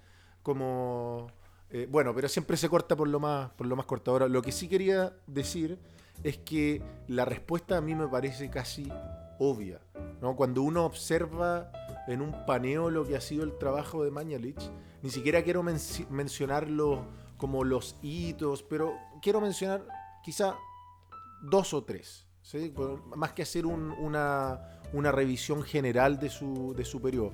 como 0.44 1.28
eh, 1.72 1.88
bueno, 1.90 2.16
pero 2.16 2.28
siempre 2.30 2.58
se 2.58 2.68
corta 2.70 2.96
por 2.96 3.08
lo 3.08 3.20
más 3.20 3.50
por 3.52 3.68
lo 3.68 3.76
más 3.76 3.86
corto. 3.86 4.12
Ahora, 4.12 4.28
lo 4.28 4.42
que 4.42 4.52
sí 4.52 4.68
quería 4.68 5.14
decir 5.28 5.78
es 6.24 6.38
que 6.38 6.82
la 7.08 7.26
respuesta 7.26 7.78
a 7.78 7.82
mí 7.82 7.96
me 7.96 8.08
parece 8.08 8.50
casi 8.50 8.92
obvia, 9.40 9.80
¿no? 10.22 10.36
Cuando 10.36 10.62
uno 10.64 10.86
observa 10.86 11.72
en 12.08 12.22
un 12.22 12.46
paneo 12.46 12.90
lo 12.90 13.06
que 13.06 13.16
ha 13.16 13.22
sido 13.22 13.44
el 13.44 13.58
trabajo 13.58 14.04
de 14.04 14.12
Mañalich, 14.12 14.60
ni 15.02 15.10
siquiera 15.10 15.44
quiero 15.44 15.64
mencionarlo 15.64 17.06
como 17.38 17.64
los 17.64 17.96
hitos, 18.02 18.64
pero 18.64 18.94
quiero 19.22 19.40
mencionar 19.40 19.86
quizá 20.24 20.56
dos 21.42 21.74
o 21.74 21.84
tres, 21.86 22.28
¿sí? 22.42 22.74
Más 23.16 23.32
que 23.34 23.44
hacer 23.44 23.66
un- 23.66 23.92
una, 23.92 24.60
una 24.92 25.12
revisión 25.12 25.64
general 25.64 26.20
de 26.20 26.30
su, 26.30 26.74
de 26.76 26.84
su 26.84 27.02
periodo. 27.02 27.32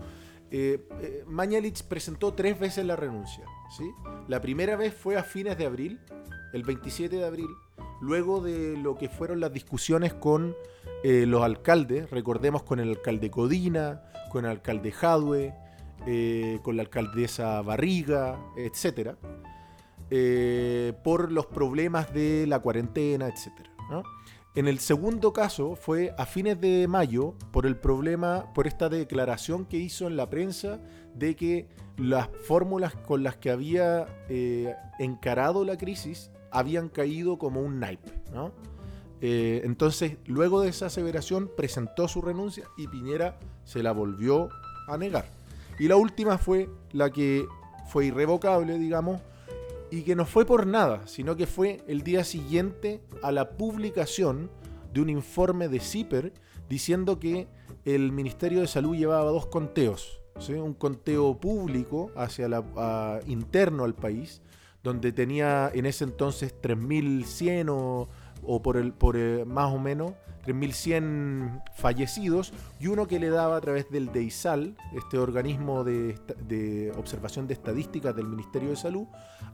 Eh, 0.51 0.87
eh, 1.01 1.23
Mañalich 1.25 1.83
presentó 1.83 2.33
tres 2.35 2.59
veces 2.59 2.85
la 2.85 2.95
renuncia. 2.95 3.45
¿sí? 3.75 3.89
La 4.27 4.39
primera 4.41 4.75
vez 4.75 4.93
fue 4.93 5.17
a 5.17 5.23
fines 5.23 5.57
de 5.57 5.65
abril, 5.65 5.99
el 6.53 6.61
27 6.63 7.15
de 7.15 7.25
abril, 7.25 7.47
luego 8.05 8.39
de 8.39 8.77
lo 8.77 8.95
que 8.95 9.09
fueron 9.09 9.39
las 9.39 9.51
discusiones 9.51 10.13
con 10.13 10.55
eh, 11.03 11.25
los 11.25 11.41
alcaldes, 11.41 12.09
recordemos 12.11 12.61
con 12.61 12.79
el 12.79 12.89
alcalde 12.89 13.31
Codina, 13.31 14.03
con 14.31 14.45
el 14.45 14.51
alcalde 14.51 14.91
Jadwe, 14.91 15.55
eh, 16.05 16.59
con 16.61 16.77
la 16.77 16.83
alcaldesa 16.83 17.61
Barriga, 17.63 18.39
etcétera, 18.55 19.17
eh, 20.11 20.93
por 21.03 21.31
los 21.31 21.47
problemas 21.47 22.13
de 22.13 22.45
la 22.47 22.59
cuarentena. 22.59 23.33
¿no? 23.89 24.03
En 24.53 24.67
el 24.67 24.77
segundo 24.77 25.33
caso 25.33 25.75
fue 25.75 26.13
a 26.19 26.27
fines 26.27 26.61
de 26.61 26.87
mayo 26.87 27.33
por 27.51 27.65
el 27.65 27.75
problema, 27.75 28.53
por 28.53 28.67
esta 28.67 28.87
declaración 28.87 29.65
que 29.65 29.77
hizo 29.77 30.05
en 30.05 30.15
la 30.15 30.29
prensa 30.29 30.79
de 31.15 31.35
que 31.35 31.69
las 31.97 32.29
fórmulas 32.45 32.93
con 32.93 33.23
las 33.23 33.37
que 33.37 33.49
había 33.49 34.05
encarado 34.99 35.65
la 35.65 35.75
crisis 35.75 36.29
habían 36.55 36.89
caído 36.89 37.37
como 37.37 37.61
un 37.61 37.79
naipe. 37.79 38.11
¿no? 38.33 38.51
Eh, 39.21 39.61
entonces, 39.63 40.17
luego 40.25 40.61
de 40.61 40.69
esa 40.69 40.87
aseveración, 40.87 41.49
presentó 41.55 42.07
su 42.07 42.21
renuncia 42.21 42.65
y 42.77 42.87
Piñera 42.87 43.37
se 43.63 43.83
la 43.83 43.91
volvió 43.91 44.49
a 44.87 44.97
negar. 44.97 45.25
Y 45.79 45.87
la 45.87 45.97
última 45.97 46.37
fue 46.37 46.69
la 46.91 47.09
que 47.09 47.45
fue 47.87 48.05
irrevocable, 48.05 48.77
digamos, 48.77 49.21
y 49.91 50.03
que 50.03 50.15
no 50.15 50.25
fue 50.25 50.45
por 50.45 50.65
nada, 50.65 51.05
sino 51.07 51.35
que 51.35 51.47
fue 51.47 51.83
el 51.87 52.01
día 52.01 52.23
siguiente 52.23 53.01
a 53.21 53.31
la 53.31 53.51
publicación 53.51 54.49
de 54.93 55.01
un 55.01 55.09
informe 55.09 55.67
de 55.67 55.79
CIPER 55.79 56.33
diciendo 56.69 57.19
que 57.19 57.47
el 57.83 58.11
Ministerio 58.11 58.61
de 58.61 58.67
Salud 58.67 58.95
llevaba 58.95 59.29
dos 59.29 59.45
conteos, 59.45 60.21
un 60.49 60.73
conteo 60.73 61.37
público 61.39 62.11
hacia 62.15 62.47
la, 62.47 63.19
interno 63.27 63.83
al 63.83 63.93
país, 63.93 64.41
donde 64.85 65.11
tenía 65.11 65.71
en 65.73 65.87
ese 65.87 66.03
entonces 66.03 66.53
3.100 66.61 67.69
o, 67.71 68.07
o 68.43 68.61
por, 68.61 68.77
el, 68.77 68.93
por 68.93 69.17
eh, 69.17 69.43
más 69.43 69.73
o 69.73 69.79
menos 69.79 70.13
3.100 70.45 71.63
fallecidos 71.75 72.53
y 72.79 72.85
uno 72.85 73.07
que 73.07 73.19
le 73.19 73.29
daba 73.29 73.57
a 73.57 73.61
través 73.61 73.89
del 73.89 74.11
DEISAL, 74.11 74.77
este 74.95 75.17
organismo 75.17 75.83
de, 75.83 76.19
de 76.47 76.93
observación 76.97 77.47
de 77.47 77.55
estadísticas 77.55 78.15
del 78.15 78.27
Ministerio 78.27 78.69
de 78.69 78.75
Salud, 78.75 79.07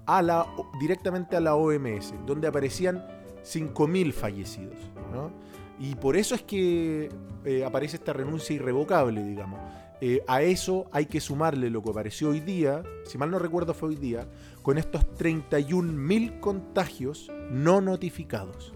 a 0.06 0.22
la, 0.22 0.46
directamente 0.82 1.38
a 1.38 1.40
la 1.40 1.56
OMS, 1.56 2.14
donde 2.28 2.50
aparecían 2.50 3.08
5.000 3.46 4.12
fallecidos. 4.12 4.76
¿no? 5.14 5.32
Y 5.80 5.96
por 5.96 6.18
eso 6.18 6.36
es 6.36 6.42
que 6.42 7.08
eh, 7.46 7.64
aparece 7.64 7.96
esta 7.96 8.12
renuncia 8.12 8.54
irrevocable, 8.54 9.24
digamos. 9.24 9.62
Eh, 10.04 10.24
a 10.28 10.42
eso 10.42 10.88
hay 10.92 11.06
que 11.06 11.22
sumarle 11.22 11.70
lo 11.70 11.84
que 11.84 11.92
apareció 11.92 12.30
hoy 12.30 12.40
día, 12.40 12.82
si 13.06 13.20
mal 13.20 13.30
no 13.30 13.38
recuerdo 13.38 13.76
fue 13.76 13.90
hoy 13.90 13.96
día, 13.96 14.28
con 14.62 14.78
estos 14.78 15.06
31.000 15.18 16.40
contagios 16.40 17.32
no 17.50 17.82
notificados, 17.82 18.74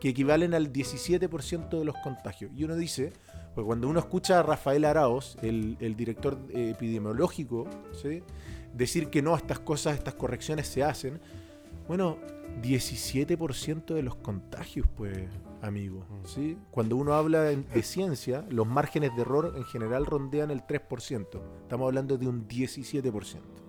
que 0.00 0.08
equivalen 0.10 0.52
al 0.54 0.72
17% 0.72 1.78
de 1.78 1.84
los 1.84 1.94
contagios. 2.02 2.50
Y 2.54 2.64
uno 2.64 2.74
dice, 2.76 3.12
pues 3.54 3.64
cuando 3.64 3.88
uno 3.88 4.00
escucha 4.00 4.40
a 4.40 4.42
Rafael 4.42 4.84
Araos, 4.84 5.36
el, 5.42 5.76
el 5.80 5.96
director 5.96 6.38
epidemiológico, 6.50 7.66
¿sí? 7.92 8.22
decir 8.74 9.08
que 9.10 9.22
no, 9.22 9.36
estas 9.36 9.60
cosas, 9.60 9.94
estas 9.94 10.14
correcciones 10.14 10.66
se 10.66 10.82
hacen, 10.82 11.20
bueno, 11.88 12.18
17% 12.62 13.94
de 13.94 14.02
los 14.02 14.16
contagios, 14.16 14.86
pues, 14.96 15.18
amigo. 15.62 16.04
¿sí? 16.24 16.56
Cuando 16.70 16.96
uno 16.96 17.14
habla 17.14 17.50
en- 17.50 17.66
de 17.72 17.82
ciencia, 17.82 18.44
los 18.50 18.66
márgenes 18.66 19.14
de 19.16 19.22
error 19.22 19.54
en 19.56 19.64
general 19.64 20.06
rondean 20.06 20.50
el 20.50 20.62
3%. 20.62 21.40
Estamos 21.62 21.86
hablando 21.86 22.18
de 22.18 22.26
un 22.28 22.46
17%. 22.48 23.61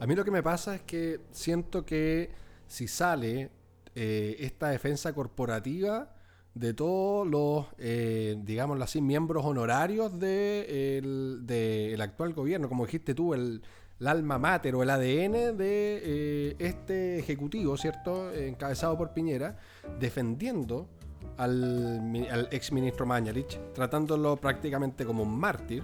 A 0.00 0.06
mí 0.06 0.14
lo 0.14 0.24
que 0.24 0.30
me 0.30 0.42
pasa 0.42 0.76
es 0.76 0.82
que 0.82 1.20
siento 1.32 1.84
que 1.84 2.30
si 2.66 2.86
sale 2.86 3.50
eh, 3.94 4.36
esta 4.40 4.68
defensa 4.68 5.12
corporativa 5.12 6.14
de 6.54 6.72
todos 6.74 7.26
los, 7.26 7.66
eh, 7.78 8.36
digámoslo 8.44 8.84
así, 8.84 9.00
miembros 9.00 9.44
honorarios 9.44 10.18
de 10.18 10.98
el- 10.98 11.40
del 11.46 12.00
actual 12.00 12.32
gobierno, 12.32 12.68
como 12.68 12.84
dijiste 12.86 13.14
tú, 13.14 13.34
el, 13.34 13.62
el 14.00 14.06
alma 14.06 14.38
mater 14.38 14.74
o 14.76 14.82
el 14.82 14.90
ADN 14.90 15.56
de 15.56 16.00
eh, 16.04 16.56
este 16.58 17.18
ejecutivo, 17.18 17.76
¿cierto? 17.76 18.32
Encabezado 18.32 18.96
por 18.96 19.12
Piñera, 19.12 19.56
defendiendo 19.98 20.88
al, 21.36 22.26
al 22.30 22.48
ex 22.52 22.70
Mañalich, 22.72 23.58
tratándolo 23.74 24.36
prácticamente 24.36 25.04
como 25.04 25.22
un 25.24 25.38
mártir. 25.38 25.82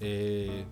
eh, 0.00 0.64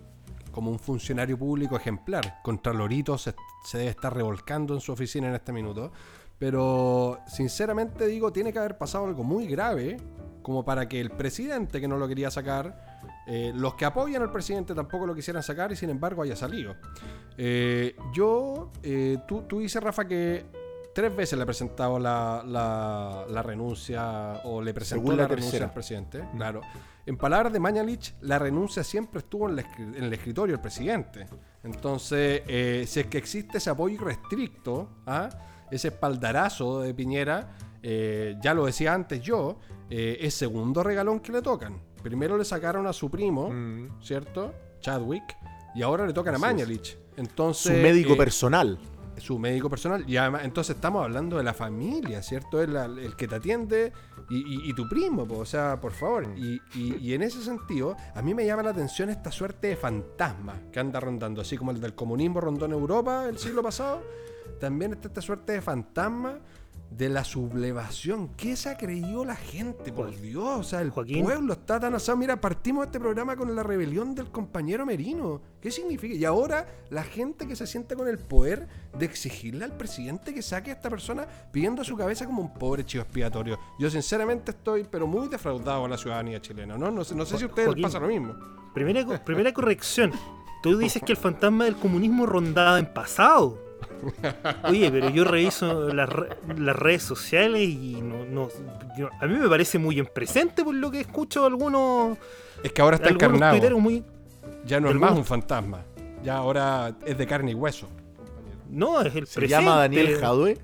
como 0.55 0.71
un 0.71 0.79
funcionario 0.79 1.37
público 1.37 1.75
ejemplar. 1.75 2.39
Contralorito 2.41 3.17
se, 3.17 3.35
se 3.65 3.77
debe 3.77 3.89
estar 3.89 4.15
revolcando 4.15 4.73
en 4.73 4.79
su 4.79 4.93
oficina 4.93 5.27
en 5.27 5.35
este 5.35 5.51
minuto. 5.51 5.91
Pero 6.39 7.19
sinceramente 7.27 8.07
digo, 8.07 8.31
tiene 8.31 8.53
que 8.53 8.59
haber 8.59 8.77
pasado 8.77 9.05
algo 9.05 9.25
muy 9.25 9.47
grave 9.47 9.97
como 10.41 10.63
para 10.63 10.87
que 10.87 11.01
el 11.01 11.11
presidente 11.11 11.81
que 11.81 11.87
no 11.89 11.97
lo 11.97 12.07
quería 12.07 12.31
sacar, 12.31 13.01
eh, 13.27 13.51
los 13.53 13.73
que 13.75 13.83
apoyan 13.83 14.21
al 14.21 14.31
presidente 14.31 14.73
tampoco 14.73 15.05
lo 15.05 15.13
quisieran 15.13 15.43
sacar 15.43 15.73
y 15.73 15.75
sin 15.75 15.89
embargo 15.89 16.21
haya 16.21 16.37
salido. 16.37 16.75
Eh, 17.37 17.95
yo, 18.13 18.71
eh, 18.81 19.17
tú, 19.27 19.41
tú 19.41 19.59
dices, 19.59 19.83
Rafa, 19.83 20.07
que 20.07 20.45
tres 20.95 21.15
veces 21.15 21.37
le 21.37 21.43
he 21.43 21.45
presentado 21.45 21.99
la, 21.99 22.41
la- 22.47 23.25
la 23.29 23.43
renuncia 23.43 24.41
o 24.45 24.61
le 24.61 24.73
presentó 24.73 25.11
la, 25.11 25.17
la 25.23 25.27
renuncia 25.27 25.51
tercera. 25.51 25.65
al 25.67 25.73
presidente. 25.73 26.23
Claro. 26.35 26.61
En 27.05 27.17
palabras 27.17 27.53
de 27.53 27.59
Mañalich, 27.59 28.15
la 28.21 28.39
renuncia 28.39 28.83
siempre 28.83 29.19
estuvo 29.19 29.47
en, 29.49 29.59
en 29.59 30.03
el 30.03 30.11
escritorio 30.13 30.55
del 30.55 30.61
presidente. 30.61 31.27
Entonces, 31.63 32.41
eh, 32.47 32.85
si 32.87 33.01
es 33.01 33.07
que 33.07 33.17
existe 33.19 33.57
ese 33.59 33.69
apoyo 33.69 33.95
irrestricto, 33.95 34.89
¿ah? 35.05 35.29
ese 35.69 35.89
espaldarazo 35.89 36.79
de 36.81 36.93
Piñera, 36.93 37.49
eh, 37.83 38.35
ya 38.41 38.53
lo 38.53 38.65
decía 38.65 38.93
antes 38.93 39.21
yo, 39.21 39.59
eh, 39.89 40.17
es 40.21 40.33
segundo 40.33 40.81
regalón 40.81 41.19
que 41.19 41.31
le 41.31 41.41
tocan. 41.41 41.79
Primero 42.01 42.37
le 42.37 42.45
sacaron 42.45 42.87
a 42.87 42.93
su 42.93 43.11
primo, 43.11 43.49
Mm. 43.49 44.01
¿cierto? 44.01 44.53
Chadwick, 44.79 45.23
y 45.75 45.81
ahora 45.81 46.05
le 46.07 46.13
tocan 46.13 46.35
a. 46.35 46.37
Mañalich. 46.37 46.97
Entonces, 47.17 47.75
Su 47.75 47.81
médico 47.83 48.13
eh, 48.13 48.17
personal. 48.17 48.79
Su 49.17 49.37
médico 49.39 49.69
personal. 49.69 50.03
Y 50.07 50.17
además, 50.17 50.41
entonces 50.43 50.75
estamos 50.75 51.03
hablando 51.03 51.37
de 51.37 51.43
la 51.43 51.53
familia, 51.53 52.21
¿cierto? 52.21 52.61
Es 52.61 52.69
la- 52.69 52.85
el 52.85 53.15
que 53.15 53.27
te 53.27 53.35
atiende 53.35 53.93
y, 54.29 54.37
y- 54.37 54.69
y 54.69 54.73
tu 54.73 54.87
primo, 54.89 55.25
po, 55.27 55.39
o 55.39 55.45
sea, 55.45 55.79
por 55.79 55.91
favor. 55.93 56.27
Y, 56.37 56.59
y- 56.75 56.95
y 57.01 57.13
en 57.13 57.23
ese 57.23 57.41
sentido, 57.41 57.95
a 58.13 58.21
mí 58.21 58.33
me 58.33 58.45
llama 58.45 58.63
la 58.63 58.71
atención 58.71 59.09
esta 59.09 59.31
suerte 59.31 59.67
de 59.67 59.75
fantasma 59.75 60.55
que 60.71 60.79
anda 60.79 60.99
rondando, 60.99 61.41
así 61.41 61.57
como 61.57 61.71
el 61.71 61.79
del 61.79 61.95
comunismo 61.95 62.41
rondó 62.41 62.65
en 62.65 62.71
Europa 62.73 63.25
el 63.27 63.37
siglo 63.37 63.61
pasado. 63.63 64.01
También 64.59 64.93
está 64.93 65.07
esta 65.07 65.21
suerte 65.21 65.53
de 65.53 65.61
fantasma 65.61 66.39
de 66.89 67.09
la 67.09 67.23
sublevación. 67.23 68.29
¿Qué 68.37 68.55
se 68.55 68.69
ha 68.69 68.77
creído 68.77 69.25
la 69.25 69.35
gente? 69.35 69.91
Por. 69.91 70.15
Dios, 70.19 70.59
o 70.59 70.63
sea, 70.63 70.81
el 70.81 70.91
Joaquín. 70.91 71.25
pueblo 71.25 71.53
está 71.53 71.79
tan 71.79 71.93
asado. 71.93 72.17
Mira, 72.17 72.39
partimos 72.39 72.85
este 72.85 72.99
programa 72.99 73.35
con 73.35 73.53
la 73.55 73.63
rebelión 73.63 74.15
del 74.15 74.31
compañero 74.31 74.85
Merino. 74.85 75.41
¿Qué 75.59 75.71
significa? 75.71 76.15
Y 76.15 76.23
ahora 76.25 76.67
la 76.89 77.03
gente 77.03 77.47
que 77.47 77.55
se 77.55 77.67
siente 77.67 77.95
con 77.95 78.07
el 78.07 78.17
poder 78.17 78.67
de 78.97 79.05
exigirle 79.05 79.65
al 79.65 79.75
presidente 79.75 80.33
que 80.33 80.41
saque 80.41 80.71
a 80.71 80.75
esta 80.75 80.89
persona 80.89 81.27
pidiendo 81.51 81.81
a 81.81 81.85
su 81.85 81.97
cabeza 81.97 82.25
como 82.25 82.41
un 82.41 82.53
pobre 82.53 82.85
chivo 82.85 83.03
expiatorio. 83.03 83.59
Yo 83.79 83.89
sinceramente 83.89 84.51
estoy, 84.51 84.85
pero 84.89 85.07
muy 85.07 85.27
defraudado 85.27 85.81
con 85.81 85.91
la 85.91 85.97
ciudadanía 85.97 86.39
chilena, 86.39 86.77
¿no? 86.77 86.91
No 86.91 87.03
sé, 87.03 87.15
no 87.15 87.25
sé 87.25 87.37
si 87.37 87.43
a 87.43 87.47
ustedes 87.47 87.75
les 87.75 87.83
pasa 87.83 87.99
lo 87.99 88.07
mismo. 88.07 88.35
Primera, 88.73 89.23
primera 89.23 89.53
corrección. 89.53 90.11
Tú 90.61 90.77
dices 90.77 91.01
que 91.03 91.11
el 91.11 91.17
fantasma 91.17 91.65
del 91.65 91.75
comunismo 91.75 92.25
rondaba 92.25 92.79
en 92.79 92.91
pasado. 92.91 93.64
Oye, 94.69 94.91
pero 94.91 95.09
yo 95.09 95.23
reviso 95.23 95.93
las, 95.93 96.09
las 96.57 96.75
redes 96.75 97.03
sociales 97.03 97.61
y 97.67 98.01
no, 98.01 98.25
no- 98.25 98.49
yo- 98.97 99.09
a 99.19 99.25
mí 99.27 99.35
me 99.37 99.47
parece 99.49 99.77
muy 99.79 99.99
en 99.99 100.05
presente 100.05 100.63
por 100.63 100.75
lo 100.75 100.91
que 100.91 101.01
escucho 101.01 101.45
algunos, 101.45 102.17
Es 102.63 102.71
que 102.71 102.81
ahora 102.81 102.97
está 102.97 103.09
encarnado. 103.09 103.79
muy... 103.79 104.03
Ya 104.65 104.79
no 104.79 104.87
es 104.87 104.93
algunos- 104.93 105.11
más 105.11 105.17
un 105.19 105.25
fantasma. 105.25 105.79
Ya 106.23 106.37
ahora 106.37 106.95
es 107.05 107.17
de 107.17 107.27
carne 107.27 107.51
y 107.51 107.53
hueso. 107.53 107.87
No, 108.69 108.99
es 109.01 109.15
el 109.15 109.27
Se 109.27 109.39
presente. 109.39 109.47
llama 109.47 109.77
Daniel 109.79 110.17
Jadwe. 110.19 110.57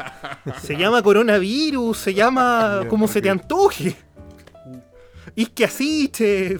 Se 0.62 0.76
llama 0.76 1.02
coronavirus, 1.02 1.96
se 1.98 2.14
llama 2.14 2.82
como 2.88 3.06
se 3.08 3.20
te 3.20 3.28
antoje. 3.30 3.94
Y 5.34 5.46
que 5.46 5.64
así, 5.66 6.08
che. 6.08 6.58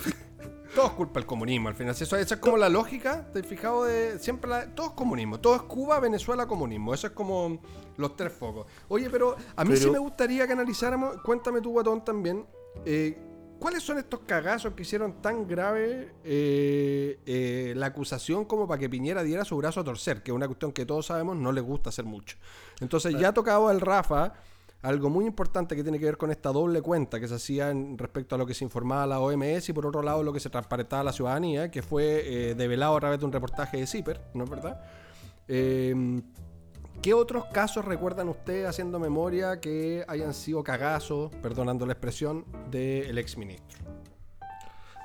Todo 0.74 0.86
es 0.86 0.92
culpa 0.92 1.20
del 1.20 1.26
comunismo 1.26 1.68
al 1.68 1.74
final. 1.74 1.92
Eso, 1.94 2.16
esa 2.16 2.34
es 2.34 2.40
como 2.40 2.56
la 2.56 2.68
lógica, 2.70 3.26
¿te 3.32 3.40
has 3.40 3.46
fijado? 3.46 3.84
De, 3.84 4.18
siempre 4.18 4.48
la- 4.50 4.66
todo 4.74 4.86
es 4.86 4.92
comunismo. 4.92 5.38
Todo 5.38 5.54
es 5.56 5.62
Cuba, 5.62 6.00
Venezuela, 6.00 6.46
comunismo. 6.46 6.94
Eso 6.94 7.08
es 7.08 7.12
como 7.12 7.58
los 7.98 8.16
tres 8.16 8.32
focos. 8.32 8.66
Oye, 8.88 9.10
pero 9.10 9.36
a 9.54 9.64
mí 9.64 9.76
sí 9.76 9.90
me 9.90 9.98
gustaría 9.98 10.46
que 10.46 10.54
analizáramos, 10.54 11.20
cuéntame 11.22 11.60
tú, 11.60 11.72
Guatón, 11.72 12.04
también. 12.04 12.46
eh, 12.86 13.18
¿Cuáles 13.58 13.84
son 13.84 13.96
estos 13.98 14.18
cagazos 14.26 14.72
que 14.74 14.82
hicieron 14.82 15.22
tan 15.22 15.46
grave 15.46 16.10
eh, 16.24 17.20
eh, 17.26 17.74
la 17.76 17.86
acusación 17.86 18.44
como 18.44 18.66
para 18.66 18.80
que 18.80 18.88
Piñera 18.90 19.22
diera 19.22 19.44
su 19.44 19.56
brazo 19.56 19.78
a 19.80 19.84
torcer? 19.84 20.20
Que 20.22 20.32
es 20.32 20.34
una 20.34 20.46
cuestión 20.48 20.72
que 20.72 20.84
todos 20.84 21.06
sabemos 21.06 21.36
no 21.36 21.52
les 21.52 21.62
gusta 21.62 21.90
hacer 21.90 22.04
mucho. 22.04 22.36
Entonces 22.80 23.14
ya 23.16 23.28
ha 23.28 23.32
tocado 23.34 23.70
el 23.70 23.80
Rafa 23.80 24.32
algo 24.82 25.08
muy 25.10 25.24
importante 25.26 25.76
que 25.76 25.82
tiene 25.82 25.98
que 25.98 26.04
ver 26.06 26.16
con 26.16 26.30
esta 26.30 26.50
doble 26.50 26.82
cuenta 26.82 27.20
que 27.20 27.28
se 27.28 27.34
hacía 27.36 27.70
en- 27.70 27.96
respecto 27.96 28.34
a 28.34 28.38
lo 28.38 28.46
que 28.46 28.54
se 28.54 28.64
informaba 28.64 29.04
a 29.04 29.06
la 29.06 29.20
OMS 29.20 29.68
y 29.68 29.72
por 29.72 29.86
otro 29.86 30.02
lado 30.02 30.22
lo 30.22 30.32
que 30.32 30.40
se 30.40 30.50
transparentaba 30.50 31.00
a 31.00 31.04
la 31.04 31.12
ciudadanía, 31.12 31.70
que 31.70 31.82
fue 31.82 32.50
eh, 32.50 32.54
develado 32.54 32.96
a 32.96 33.00
través 33.00 33.18
de 33.20 33.24
un 33.26 33.32
reportaje 33.32 33.76
de 33.78 33.86
CIPER, 33.86 34.20
¿no 34.34 34.44
es 34.44 34.50
verdad? 34.50 34.80
Eh, 35.48 36.20
¿Qué 37.00 37.14
otros 37.14 37.46
casos 37.46 37.84
recuerdan 37.84 38.28
ustedes 38.28 38.68
haciendo 38.68 39.00
memoria 39.00 39.60
que 39.60 40.04
hayan 40.06 40.32
sido 40.34 40.62
cagazos, 40.62 41.32
perdonando 41.42 41.84
la 41.86 41.92
expresión, 41.94 42.44
del 42.70 43.18
exministro? 43.18 43.80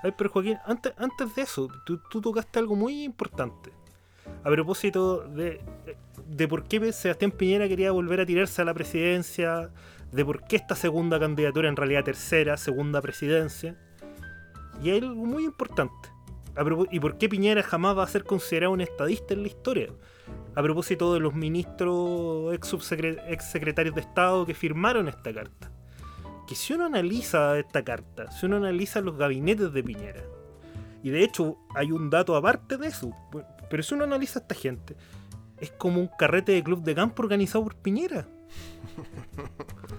Ay, 0.04 0.14
pero 0.16 0.30
Joaquín, 0.30 0.58
antes, 0.66 0.94
antes 0.98 1.34
de 1.36 1.42
eso, 1.42 1.68
tú, 1.88 2.00
tú 2.10 2.22
tocaste 2.22 2.60
algo 2.60 2.76
muy 2.76 3.04
importante. 3.04 3.72
A 4.44 4.50
propósito 4.50 5.28
de, 5.28 5.62
de 6.28 6.48
por 6.48 6.64
qué 6.64 6.92
Sebastián 6.94 7.32
Piñera 7.32 7.68
quería 7.68 7.92
volver 7.92 8.22
a 8.22 8.26
tirarse 8.26 8.62
a 8.62 8.66
la 8.66 8.74
presidencia, 8.74 9.70
de 10.12 10.26
por 10.26 10.44
qué 10.44 10.56
esta 10.56 10.76
segunda 10.76 11.20
candidatura, 11.20 11.70
en 11.70 11.76
realidad 11.76 12.04
tercera, 12.04 12.58
segunda 12.58 13.02
presidencia. 13.02 13.76
Y 14.82 14.92
hay 14.92 15.00
algo 15.00 15.26
muy 15.26 15.46
importante. 15.46 16.10
¿Y 16.92 17.00
por 17.00 17.18
qué 17.18 17.30
Piñera 17.30 17.62
jamás 17.62 17.98
va 17.98 18.04
a 18.04 18.08
ser 18.08 18.24
considerado 18.24 18.74
un 18.74 18.82
estadista 18.82 19.34
en 19.34 19.44
la 19.44 19.48
historia? 19.48 19.90
A 20.56 20.64
propósito 20.64 21.14
de 21.14 21.20
los 21.20 21.36
ministros 21.36 22.54
ex, 22.54 22.92
ex 23.28 23.52
secretarios 23.52 23.94
de 23.94 24.02
Estado 24.02 24.46
que 24.46 24.56
firmaron 24.56 25.08
esta 25.08 25.32
carta. 25.34 25.72
Que 26.48 26.56
si 26.56 26.74
uno 26.74 26.86
analiza 26.86 27.60
esta 27.60 27.84
carta, 27.84 28.32
si 28.32 28.48
uno 28.48 28.58
analiza 28.58 29.02
los 29.02 29.18
gabinetes 29.18 29.72
de 29.72 29.84
Piñera, 29.84 30.24
y 31.04 31.10
de 31.10 31.24
hecho 31.24 31.58
hay 31.76 31.92
un 31.92 32.10
dato 32.10 32.36
aparte 32.36 32.78
de 32.78 32.88
eso, 32.88 33.12
pero 33.70 33.84
si 33.84 33.94
uno 33.94 34.04
analiza 34.04 34.40
a 34.40 34.42
esta 34.42 34.56
gente, 34.56 34.96
es 35.60 35.72
como 35.72 36.00
un 36.00 36.10
carrete 36.18 36.52
de 36.52 36.64
club 36.64 36.84
de 36.84 36.96
campo 36.96 37.24
organizado 37.24 37.64
por 37.64 37.76
Piñera. 37.76 38.28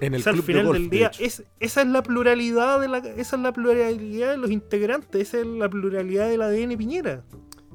En 0.00 0.14
el 0.14 0.20
O 0.20 0.22
sea, 0.22 0.30
al 0.30 0.36
club 0.36 0.46
de 0.46 0.52
final 0.52 0.66
golf, 0.66 0.78
del 0.78 0.90
de 0.90 0.96
día, 0.96 1.10
es, 1.18 1.42
esa 1.58 1.82
es 1.82 1.88
la 1.88 2.04
pluralidad 2.04 2.80
de 2.80 2.86
la, 2.86 2.98
esa 2.98 3.34
es 3.34 3.42
la 3.42 3.52
pluralidad 3.52 4.30
de 4.30 4.36
los 4.36 4.50
integrantes, 4.50 5.20
esa 5.20 5.40
es 5.40 5.46
la 5.46 5.68
pluralidad 5.68 6.28
del 6.28 6.42
ADN 6.42 6.76
Piñera. 6.78 7.24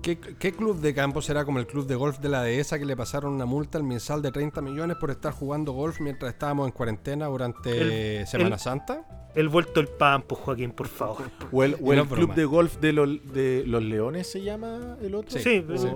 ¿Qué, 0.03 0.17
qué 0.17 0.51
club 0.51 0.79
de 0.81 0.93
campo 0.93 1.21
será 1.21 1.45
como 1.45 1.59
el 1.59 1.65
club 1.65 1.87
de 1.87 1.95
golf 1.95 2.19
de 2.19 2.27
la 2.29 2.43
dehesa 2.43 2.77
que 2.77 2.85
le 2.85 2.95
pasaron 2.95 3.33
una 3.33 3.45
multa 3.45 3.77
al 3.77 3.83
mensal 3.85 4.21
de 4.21 4.31
30 4.31 4.61
millones 4.61 4.97
por 4.97 5.09
estar 5.11 5.31
jugando 5.33 5.71
golf 5.71 5.99
mientras 6.01 6.31
estábamos 6.33 6.67
en 6.67 6.73
cuarentena 6.73 7.27
durante 7.27 8.19
El- 8.19 8.27
Semana 8.27 8.55
el- 8.55 8.59
Santa? 8.61 9.05
El 9.33 9.49
vuelto 9.49 9.79
el 9.79 9.87
pampo, 9.87 10.35
Joaquín, 10.35 10.71
por 10.71 10.87
favor. 10.87 11.23
O 11.51 11.63
el, 11.63 11.75
o 11.75 11.93
no 11.95 12.05
club 12.05 12.09
broma. 12.09 12.35
de 12.35 12.45
golf 12.45 12.77
de, 12.79 12.93
los- 12.93 13.33
de 13.33 13.63
los 13.65 13.81
leones 13.81 14.29
se 14.29 14.41
llama 14.43 14.97
el 15.01 15.15
otro. 15.15 15.39
Sí, 15.39 15.65
O- 15.67 15.77
sí. 15.77 15.87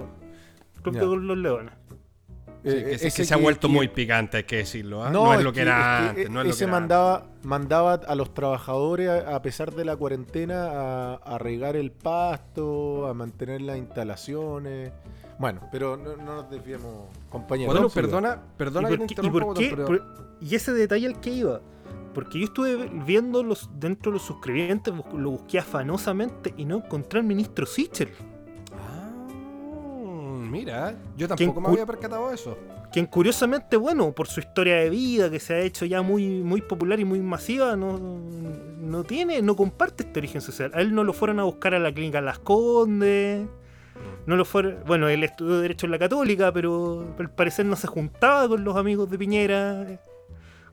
Club 0.81 0.95
Ya. 0.95 1.01
de 1.01 1.05
los 1.17 1.37
Leones. 1.37 1.73
Sí, 2.63 2.69
eh, 2.69 2.83
que, 2.83 2.97
se- 2.97 3.07
ese 3.07 3.21
que 3.21 3.25
se 3.25 3.33
ha 3.33 3.37
vuelto 3.37 3.67
que- 3.67 3.73
muy 3.73 3.87
picante, 3.87 4.37
hay 4.37 4.43
que 4.43 4.57
decirlo. 4.57 5.09
No, 5.09 5.33
es 5.33 5.43
lo 5.43 5.53
que, 5.53 5.61
era 5.61 6.03
es 6.05 6.09
antes. 6.09 6.25
eh, 6.25 6.29
No 6.29 6.41
es 6.41 6.47
lo 6.47 6.49
que 6.51 6.55
ese 6.55 6.63
era 6.65 6.73
antes. 6.77 6.81
mandaba, 6.81 7.25
mandaba 7.43 7.93
a 7.93 8.15
los 8.15 8.33
trabajadores, 8.33 9.09
a, 9.09 9.35
a 9.35 9.41
pesar 9.41 9.73
de 9.73 9.85
la 9.85 9.95
cuarentena, 9.95 10.65
a, 10.71 11.13
a 11.15 11.37
regar 11.37 11.75
el 11.75 11.91
pasto, 11.91 13.07
a 13.07 13.13
mantener 13.13 13.61
las 13.61 13.77
instalaciones. 13.77 14.91
Bueno, 15.39 15.61
pero 15.71 15.95
no, 15.97 16.17
no 16.17 16.35
nos 16.37 16.49
desviemos, 16.49 17.09
compañeros. 17.29 17.73
Bueno, 17.73 17.89
perdona, 17.89 18.41
perdona 18.57 18.89
¿Y 18.89 18.91
que 18.93 18.97
por 18.97 19.07
te 19.07 19.27
y 19.27 19.29
por 19.29 19.53
qué- 19.57 19.69
pero- 19.69 19.85
por- 19.85 20.03
y 20.41 20.55
ese 20.55 20.73
detalle 20.73 21.07
al 21.07 21.19
que 21.19 21.29
iba. 21.31 21.61
Porque 22.13 22.39
yo 22.39 22.45
estuve 22.45 22.89
viendo 23.05 23.43
los 23.43 23.69
dentro 23.79 24.11
de 24.11 24.15
los 24.17 24.23
suscribientes, 24.25 24.91
lo 25.13 25.29
busqué 25.31 25.59
afanosamente 25.59 26.51
y 26.57 26.65
no 26.65 26.77
encontré 26.77 27.19
al 27.19 27.25
ministro 27.27 27.67
Sichel. 27.67 28.09
Mira, 30.47 30.95
yo 31.15 31.27
tampoco 31.27 31.61
me 31.61 31.67
había 31.69 31.85
percatado 31.85 32.29
de 32.29 32.35
eso. 32.35 32.57
Quien 32.91 33.05
curiosamente, 33.05 33.75
bueno, 33.75 34.13
por 34.13 34.27
su 34.27 34.39
historia 34.39 34.77
de 34.77 34.89
vida, 34.89 35.29
que 35.29 35.39
se 35.39 35.53
ha 35.53 35.59
hecho 35.59 35.85
ya 35.85 36.01
muy, 36.01 36.41
muy 36.41 36.61
popular 36.61 36.99
y 36.99 37.05
muy 37.05 37.19
masiva, 37.19 37.75
no, 37.75 37.99
no 37.99 39.03
tiene, 39.03 39.41
no 39.41 39.55
comparte 39.55 40.03
este 40.03 40.19
origen 40.19 40.41
social. 40.41 40.71
A 40.73 40.81
él 40.81 40.95
no 40.95 41.03
lo 41.03 41.13
fueron 41.13 41.39
a 41.39 41.43
buscar 41.43 41.73
a 41.73 41.79
la 41.79 41.91
clínica 41.91 42.21
Las 42.21 42.39
Condes. 42.39 43.47
No 44.25 44.35
lo 44.35 44.45
fueron, 44.45 44.77
bueno, 44.85 45.09
él 45.09 45.23
estudió 45.23 45.59
Derecho 45.59 45.85
en 45.85 45.91
la 45.91 45.99
Católica, 45.99 46.51
pero 46.51 47.13
al 47.17 47.29
parecer 47.29 47.65
no 47.65 47.75
se 47.75 47.87
juntaba 47.87 48.47
con 48.47 48.63
los 48.63 48.75
amigos 48.75 49.09
de 49.09 49.17
Piñera. 49.17 49.99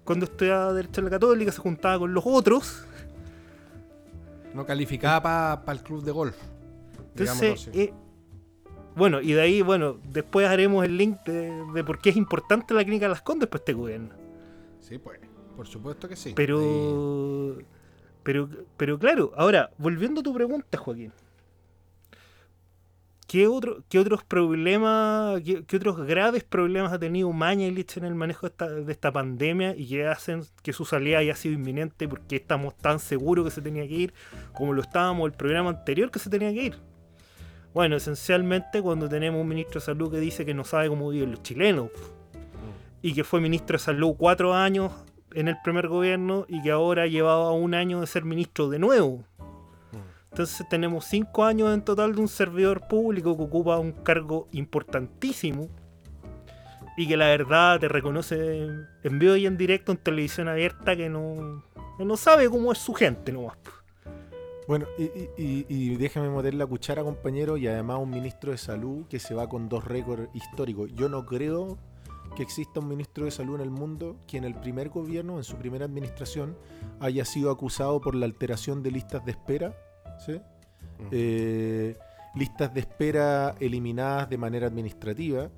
Cuando 0.05 0.27
estudiaba 0.27 0.73
Derecho 0.73 1.01
en 1.01 1.05
la 1.07 1.11
Católica, 1.11 1.51
se 1.51 1.59
juntaba 1.59 1.99
con 1.99 2.15
los 2.15 2.25
otros. 2.27 2.85
No 4.53 4.65
calificaba 4.65 5.65
para 5.65 5.79
el 5.79 5.85
club 5.85 6.05
de 6.05 6.13
golf. 6.13 6.37
Entonces, 7.17 7.71
eh, 7.73 7.93
bueno, 8.97 9.21
y 9.21 9.33
de 9.33 9.41
ahí, 9.41 9.63
bueno, 9.63 9.99
después 10.13 10.47
haremos 10.47 10.85
el 10.85 10.97
link 10.97 11.19
de, 11.25 11.51
de 11.73 11.85
por 11.85 11.99
qué 11.99 12.11
es 12.11 12.17
importante 12.17 12.75
la 12.75 12.85
clínica 12.85 13.09
Las 13.09 13.23
Condes 13.23 13.49
para 13.49 13.59
este 13.61 13.73
gobierno. 13.73 14.11
Sí, 14.81 14.99
pues, 14.99 15.19
por 15.57 15.67
supuesto 15.67 16.09
que 16.09 16.17
sí. 16.17 16.33
Pero, 16.37 17.59
pero, 18.23 18.49
pero 18.77 18.99
claro, 18.99 19.33
ahora, 19.37 19.71
volviendo 19.79 20.21
a 20.21 20.23
tu 20.23 20.33
pregunta, 20.33 20.79
Joaquín. 20.79 21.13
¿Qué, 23.27 23.49
otro, 23.49 23.83
qué 23.89 23.99
otros 23.99 24.23
problemas, 24.23 25.41
qué, 25.43 25.65
qué 25.65 25.77
otros 25.77 26.07
graves 26.07 26.45
problemas 26.45 26.93
ha 26.93 26.99
tenido 26.99 27.33
Mañalich 27.33 27.97
en 27.97 28.05
el 28.05 28.15
manejo 28.15 28.47
de 28.47 28.51
esta, 28.51 28.69
de 28.69 28.93
esta 28.93 29.11
pandemia 29.11 29.75
y 29.75 29.89
que 29.89 30.07
hacen 30.07 30.43
que 30.63 30.73
su 30.73 30.85
salida 30.85 31.19
haya 31.19 31.35
sido 31.35 31.55
inminente 31.55 32.07
porque 32.07 32.37
estamos 32.37 32.77
tan 32.77 33.01
seguros 33.01 33.47
que 33.47 33.51
se 33.51 33.63
tenía 33.63 33.89
que 33.89 33.95
ir 33.95 34.15
como 34.53 34.73
lo 34.73 34.83
estábamos 34.83 35.27
el 35.27 35.37
programa 35.37 35.71
anterior 35.71 36.13
que 36.13 36.21
se 36.21 36.31
tenía 36.31 36.53
que 36.53 36.63
ir? 36.63 36.94
Bueno, 37.75 37.97
esencialmente 37.97 38.81
cuando 38.81 39.09
tenemos 39.09 39.41
un 39.41 39.49
ministro 39.49 39.81
de 39.81 39.87
salud 39.87 40.09
que 40.09 40.21
dice 40.21 40.47
que 40.47 40.55
no 40.55 40.63
sabe 40.63 40.89
cómo 40.89 41.11
viven 41.11 41.33
los 41.33 41.43
chilenos 41.43 41.91
y 43.03 43.13
que 43.13 43.25
fue 43.25 43.41
ministro 43.41 43.75
de 43.75 43.83
salud 43.83 44.15
cuatro 44.17 44.55
años 44.55 44.93
en 45.33 45.49
el 45.49 45.57
primer 45.65 45.89
gobierno 45.89 46.47
y 46.49 46.63
que 46.63 46.71
ahora 46.71 47.09
llevaba 47.09 47.51
un 47.51 47.75
año 47.75 48.01
de 48.01 48.07
ser 48.07 48.25
ministro 48.25 48.69
de 48.69 48.79
nuevo. 48.79 49.25
Entonces 50.31 50.65
tenemos 50.69 51.05
cinco 51.07 51.45
años 51.45 51.75
en 51.75 51.83
total 51.83 52.15
de 52.15 52.21
un 52.21 52.29
servidor 52.29 52.87
público 52.87 53.37
que 53.37 53.43
ocupa 53.43 53.77
un 53.79 53.91
cargo 53.91 54.47
importantísimo 54.53 55.69
y 56.97 57.09
que 57.09 57.17
la 57.17 57.27
verdad 57.27 57.81
te 57.81 57.89
reconoce 57.89 58.69
en 59.03 59.19
vivo 59.19 59.35
y 59.35 59.47
en 59.47 59.57
directo 59.57 59.91
en 59.91 59.99
televisión 59.99 60.47
abierta 60.47 60.95
que 60.95 61.09
no, 61.09 61.65
que 61.99 62.05
no 62.05 62.17
sabe 62.17 62.49
cómo 62.49 62.71
es 62.71 62.79
su 62.79 62.95
gente 62.95 63.33
nomás. 63.33 63.57
Bueno, 64.67 64.87
y, 64.99 65.65
y- 65.69 65.97
déjame 65.97 66.31
meter 66.31 66.55
la 66.55 66.67
cuchara, 66.67 67.03
compañero, 67.05 67.57
y 67.59 67.67
además 67.67 67.99
un 68.01 68.11
ministro 68.11 68.51
de 68.51 68.59
salud 68.59 69.07
que 69.09 69.19
se 69.19 69.35
va 69.35 69.49
con 69.49 69.69
dos 69.69 69.85
récords 69.85 70.29
históricos. 70.35 70.91
Yo 70.95 71.09
no 71.09 71.27
creo 71.27 71.77
que 72.35 72.43
exista 72.43 72.81
un 72.81 72.89
ministro 72.89 73.27
de 73.27 73.31
salud 73.31 73.57
en 73.57 73.61
el 73.61 73.71
mundo 73.71 74.17
que 74.27 74.39
en 74.39 74.45
el 74.45 74.55
primer 74.55 74.89
gobierno, 74.89 75.37
en 75.37 75.45
su 75.45 75.57
primera 75.57 75.85
administración, 75.85 76.57
haya 76.99 77.25
sido 77.25 77.51
acusado 77.51 78.01
por 78.01 78.15
la 78.15 78.25
alteración 78.25 78.83
de 78.83 78.91
listas 78.91 79.25
de 79.25 79.33
espera, 79.33 79.77
¿sí? 80.25 80.41
Eh, 81.11 81.99
listas 82.35 82.73
de 82.73 82.81
espera 82.81 83.55
eliminadas 83.61 84.31
de 84.31 84.39
manera 84.39 84.67
administrativa, 84.67 85.51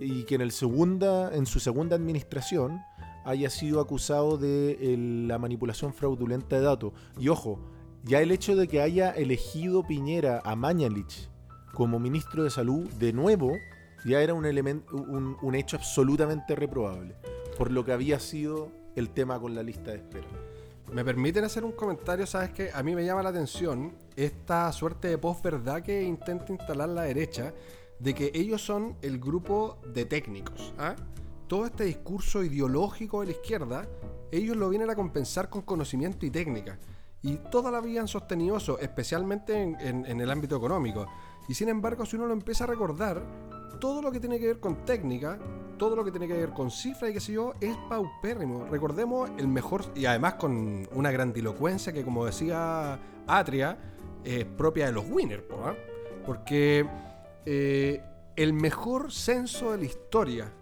y 0.00 0.24
que 0.24 0.34
en, 0.34 0.40
el 0.40 0.50
segunda, 0.50 1.32
en 1.32 1.46
su 1.46 1.60
segunda 1.60 1.94
administración 1.94 2.80
haya 3.24 3.48
sido 3.50 3.80
acusado 3.80 4.36
de 4.36 4.72
eh, 4.80 4.96
la 4.98 5.38
manipulación 5.38 5.94
fraudulenta 5.94 6.56
de 6.56 6.62
datos. 6.62 6.92
Y 7.18 7.28
ojo, 7.28 7.60
ya 8.04 8.20
el 8.20 8.32
hecho 8.32 8.56
de 8.56 8.68
que 8.68 8.80
haya 8.80 9.10
elegido 9.10 9.86
Piñera 9.86 10.40
a 10.44 10.56
Mañalich 10.56 11.28
como 11.72 11.98
ministro 11.98 12.44
de 12.44 12.50
salud 12.50 12.88
de 12.94 13.12
nuevo, 13.12 13.56
ya 14.04 14.20
era 14.20 14.34
un, 14.34 14.44
un, 14.44 15.36
un 15.40 15.54
hecho 15.54 15.76
absolutamente 15.76 16.54
reprobable, 16.54 17.14
por 17.56 17.70
lo 17.70 17.84
que 17.84 17.92
había 17.92 18.18
sido 18.18 18.70
el 18.96 19.10
tema 19.10 19.40
con 19.40 19.54
la 19.54 19.62
lista 19.62 19.92
de 19.92 19.98
espera. 19.98 20.26
¿Me 20.92 21.04
permiten 21.04 21.44
hacer 21.44 21.64
un 21.64 21.72
comentario? 21.72 22.26
¿Sabes 22.26 22.50
qué? 22.50 22.70
A 22.74 22.82
mí 22.82 22.94
me 22.94 23.04
llama 23.04 23.22
la 23.22 23.30
atención 23.30 23.94
esta 24.14 24.70
suerte 24.72 25.08
de 25.08 25.16
posverdad 25.16 25.82
que 25.82 26.02
intenta 26.02 26.52
instalar 26.52 26.90
la 26.90 27.02
derecha 27.02 27.54
de 27.98 28.14
que 28.14 28.30
ellos 28.34 28.60
son 28.60 28.96
el 29.00 29.18
grupo 29.18 29.78
de 29.94 30.04
técnicos. 30.04 30.74
¿ah? 30.76 30.94
Todo 31.46 31.64
este 31.64 31.84
discurso 31.84 32.42
ideológico 32.42 33.20
de 33.20 33.26
la 33.26 33.32
izquierda, 33.32 33.88
ellos 34.30 34.56
lo 34.56 34.68
vienen 34.68 34.90
a 34.90 34.94
compensar 34.94 35.48
con 35.48 35.62
conocimiento 35.62 36.26
y 36.26 36.30
técnica. 36.30 36.78
Y 37.22 37.36
toda 37.36 37.70
la 37.70 37.80
vida 37.80 38.00
han 38.00 38.08
sostenido 38.08 38.58
especialmente 38.80 39.62
en, 39.62 40.20
el 40.20 40.30
ámbito 40.30 40.56
económico. 40.56 41.06
Y 41.48 41.54
sin 41.54 41.68
embargo, 41.68 42.04
si 42.04 42.16
uno 42.16 42.26
lo 42.26 42.32
empieza 42.32 42.64
a 42.64 42.66
recordar, 42.66 43.22
todo 43.80 44.02
lo 44.02 44.10
que 44.10 44.20
tiene 44.20 44.38
que 44.38 44.48
ver 44.48 44.60
con 44.60 44.84
técnica, 44.84 45.38
todo 45.78 45.96
lo 45.96 46.04
que 46.04 46.10
tiene 46.10 46.26
que 46.26 46.34
ver 46.34 46.50
con 46.50 46.70
cifras 46.70 47.10
y 47.10 47.14
qué 47.14 47.20
sé 47.20 47.32
yo, 47.32 47.54
es 47.60 47.76
paupérrimo. 47.88 48.66
Recordemos 48.70 49.30
el 49.38 49.48
mejor, 49.48 49.84
y 49.94 50.06
además 50.06 50.34
con 50.34 50.88
una 50.92 51.10
grandilocuencia 51.10 51.92
que, 51.92 52.04
como 52.04 52.26
decía 52.26 52.98
Atria, 53.26 53.78
es 54.24 54.44
propia 54.44 54.86
de 54.86 54.92
los 54.92 55.04
winners, 55.08 55.44
¿ah? 55.64 55.74
porque 56.24 56.86
eh, 57.44 58.00
el 58.36 58.52
mejor 58.52 59.12
censo 59.12 59.72
de 59.72 59.78
la 59.78 59.84
historia 59.84 60.52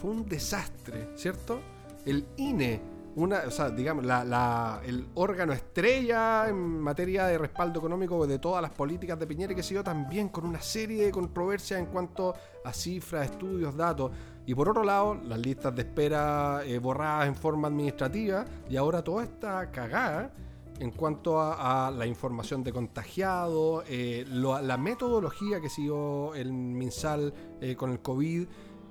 fue 0.00 0.10
un 0.10 0.26
desastre, 0.26 1.08
¿cierto? 1.14 1.60
El 2.04 2.26
INE, 2.36 2.80
una, 3.16 3.42
o 3.46 3.50
sea, 3.50 3.70
digamos, 3.70 4.04
la- 4.04 4.24
la- 4.24 4.80
el 4.84 5.06
órgano 5.14 5.52
estrella 5.52 6.48
en 6.48 6.56
materia 6.80 7.26
de 7.26 7.38
respaldo 7.38 7.78
económico 7.78 8.26
de 8.26 8.38
todas 8.38 8.60
las 8.60 8.72
políticas 8.72 9.18
de 9.18 9.26
Piñera 9.26 9.54
que 9.54 9.62
sé 9.62 9.74
yo, 9.74 9.84
también 9.84 10.28
con 10.28 10.44
una 10.44 10.60
serie 10.60 11.04
de 11.06 11.10
controversias 11.12 11.78
en 11.80 11.86
cuanto 11.86 12.34
a 12.64 12.72
cifras, 12.72 13.30
estudios, 13.30 13.76
datos. 13.76 14.10
Y 14.46 14.54
por 14.54 14.68
otro 14.68 14.82
lado, 14.84 15.14
las 15.14 15.38
listas 15.38 15.74
de 15.74 15.82
espera 15.82 16.62
eh, 16.64 16.78
borradas 16.78 17.28
en 17.28 17.34
forma 17.34 17.68
administrativa 17.68 18.44
y 18.68 18.76
ahora 18.76 19.02
toda 19.02 19.22
esta 19.24 19.70
cagada 19.70 20.32
en 20.80 20.90
cuanto 20.90 21.40
a, 21.40 21.86
a 21.86 21.90
la 21.92 22.04
información 22.04 22.64
de 22.64 22.72
contagiados, 22.72 23.84
eh, 23.88 24.24
la 24.28 24.76
metodología 24.76 25.60
que 25.60 25.68
siguió 25.70 26.34
el 26.34 26.52
MinSal 26.52 27.32
eh, 27.60 27.76
con 27.76 27.92
el 27.92 28.00
COVID, 28.00 28.46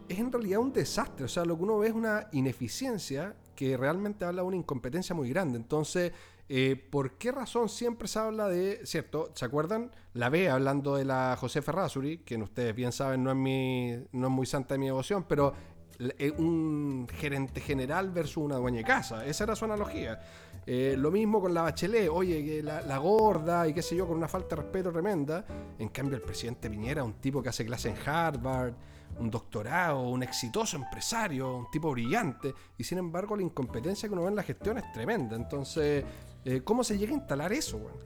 es 0.07 0.17
en 0.19 0.31
realidad 0.31 0.59
un 0.59 0.71
desastre. 0.71 1.25
O 1.25 1.27
sea, 1.27 1.43
lo 1.43 1.57
que 1.57 1.63
uno 1.63 1.77
ve 1.79 1.87
es 1.89 1.93
una 1.93 2.27
ineficiencia 2.31 3.35
realmente 3.77 4.25
habla 4.25 4.41
de 4.41 4.47
una 4.47 4.57
incompetencia 4.57 5.15
muy 5.15 5.29
grande. 5.29 5.57
Entonces, 5.57 6.11
eh, 6.49 6.75
¿por 6.75 7.13
qué 7.13 7.31
razón 7.31 7.69
siempre 7.69 8.07
se 8.07 8.19
habla 8.19 8.49
de, 8.49 8.81
cierto, 8.85 9.31
¿se 9.33 9.45
acuerdan? 9.45 9.91
La 10.13 10.29
B 10.29 10.49
hablando 10.49 10.95
de 10.95 11.05
la 11.05 11.37
José 11.39 11.61
Ferrazuri, 11.61 12.19
que 12.19 12.35
ustedes 12.37 12.75
bien 12.75 12.91
saben 12.91 13.23
no 13.23 13.31
es, 13.31 13.37
mi, 13.37 13.95
no 14.11 14.27
es 14.27 14.33
muy 14.33 14.45
santa 14.45 14.73
de 14.73 14.79
mi 14.79 14.87
devoción, 14.87 15.25
pero 15.27 15.53
eh, 15.99 16.31
un 16.37 17.07
gerente 17.09 17.61
general 17.61 18.11
versus 18.11 18.43
una 18.43 18.57
dueña 18.57 18.79
de 18.79 18.83
casa. 18.83 19.25
Esa 19.25 19.45
era 19.45 19.55
su 19.55 19.65
analogía. 19.65 20.19
Eh, 20.65 20.95
lo 20.97 21.11
mismo 21.11 21.41
con 21.41 21.53
la 21.53 21.61
Bachelet, 21.61 22.09
oye, 22.09 22.61
la, 22.61 22.81
la 22.81 22.97
gorda 22.97 23.67
y 23.67 23.73
qué 23.73 23.81
sé 23.81 23.95
yo, 23.95 24.07
con 24.07 24.17
una 24.17 24.27
falta 24.27 24.55
de 24.55 24.61
respeto 24.63 24.91
tremenda. 24.91 25.45
En 25.79 25.89
cambio, 25.89 26.17
el 26.17 26.23
presidente 26.23 26.69
Piñera, 26.69 27.03
un 27.03 27.13
tipo 27.13 27.41
que 27.41 27.49
hace 27.49 27.65
clase 27.65 27.89
en 27.89 27.95
Harvard, 28.05 28.73
un 29.19 29.29
doctorado, 29.29 30.01
un 30.01 30.23
exitoso 30.23 30.75
empresario, 30.77 31.57
un 31.57 31.71
tipo 31.71 31.91
brillante, 31.91 32.53
y 32.77 32.83
sin 32.83 32.97
embargo 32.97 33.35
la 33.35 33.43
incompetencia 33.43 34.09
que 34.09 34.13
uno 34.13 34.23
ve 34.23 34.29
en 34.29 34.35
la 34.35 34.43
gestión 34.43 34.77
es 34.77 34.91
tremenda. 34.91 35.35
Entonces, 35.35 36.03
eh, 36.45 36.61
¿cómo 36.63 36.83
se 36.83 36.97
llega 36.97 37.11
a 37.13 37.15
instalar 37.17 37.53
eso, 37.53 37.77
weón? 37.77 37.97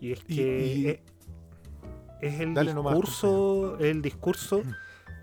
Y 0.00 0.12
es 0.12 0.24
que 0.24 0.32
y- 0.66 0.86
es, 0.88 0.98
es 2.20 2.40
el 2.40 2.54
Dale 2.54 2.74
nomás, 2.74 2.94
discurso, 2.94 3.78
el 3.78 4.02
discurso, 4.02 4.62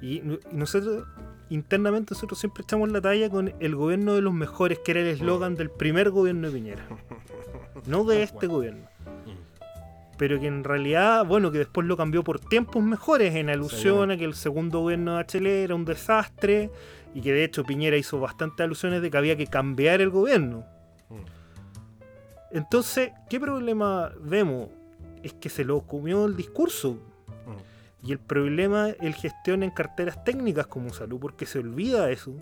y, 0.02 0.18
y 0.18 0.40
nosotros 0.52 1.06
internamente 1.50 2.14
nosotros 2.14 2.40
siempre 2.40 2.64
echamos 2.64 2.90
la 2.92 3.02
talla 3.02 3.30
con 3.30 3.54
el 3.60 3.76
gobierno 3.76 4.14
de 4.16 4.22
los 4.22 4.34
mejores, 4.34 4.80
que 4.80 4.92
era 4.92 5.02
el 5.02 5.08
eslogan 5.08 5.56
del 5.56 5.70
primer 5.70 6.10
gobierno 6.10 6.48
de 6.48 6.54
Piñera, 6.54 6.88
no 7.86 8.04
de 8.06 8.24
este 8.24 8.48
gobierno. 8.48 8.88
Pero 10.22 10.40
que 10.40 10.46
en 10.46 10.64
realidad, 10.64 11.26
bueno, 11.26 11.52
que 11.52 11.58
después 11.58 11.88
lo 11.88 11.98
cambió 11.98 12.24
por 12.24 12.40
tiempos 12.40 12.84
mejores, 12.84 13.34
en 13.34 13.50
alusión 13.50 14.12
a 14.12 14.18
que 14.18 14.24
el 14.24 14.36
segundo 14.36 14.82
gobierno 14.82 15.14
de 15.14 15.18
Bachelet 15.18 15.64
era 15.64 15.74
un 15.74 15.84
desastre, 15.84 16.70
y 17.16 17.22
que 17.22 17.34
de 17.34 17.44
hecho 17.44 17.64
Piñera 17.64 17.98
hizo 17.98 18.20
bastantes 18.20 18.64
alusiones 18.64 19.02
de 19.02 19.10
que 19.10 19.18
había 19.18 19.36
que 19.36 19.48
cambiar 19.48 20.00
el 20.00 20.12
gobierno. 20.12 20.64
Entonces, 22.52 23.14
¿qué 23.32 23.40
problema 23.40 24.12
vemos? 24.22 24.70
Es 25.24 25.34
que 25.34 25.50
se 25.50 25.66
lo 25.66 25.82
comió 25.88 26.28
el 26.28 26.36
discurso. 26.36 27.00
Y 28.04 28.12
el 28.12 28.20
problema 28.20 28.90
él 28.90 29.16
gestiona 29.16 29.66
en 29.66 29.72
carteras 29.72 30.24
técnicas 30.24 30.68
como 30.68 30.94
salud, 30.94 31.20
porque 31.20 31.48
se 31.48 31.58
olvida 31.58 32.12
eso. 32.12 32.36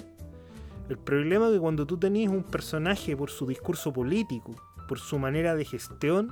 El 0.90 0.98
problema 0.98 1.48
es 1.48 1.54
que 1.54 1.60
cuando 1.60 1.88
tú 1.88 1.98
tenés 1.98 2.28
un 2.28 2.44
personaje 2.44 3.16
por 3.16 3.30
su 3.30 3.48
discurso 3.48 3.94
político, 3.94 4.54
por 4.86 5.00
su 5.00 5.18
manera 5.18 5.56
de 5.56 5.64
gestión, 5.64 6.30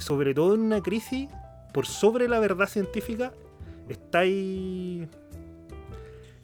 sobre 0.00 0.34
todo 0.34 0.54
en 0.54 0.60
una 0.60 0.82
crisis, 0.82 1.28
por 1.72 1.86
sobre 1.86 2.28
la 2.28 2.40
verdad 2.40 2.66
científica, 2.66 3.32
estáis 3.88 5.08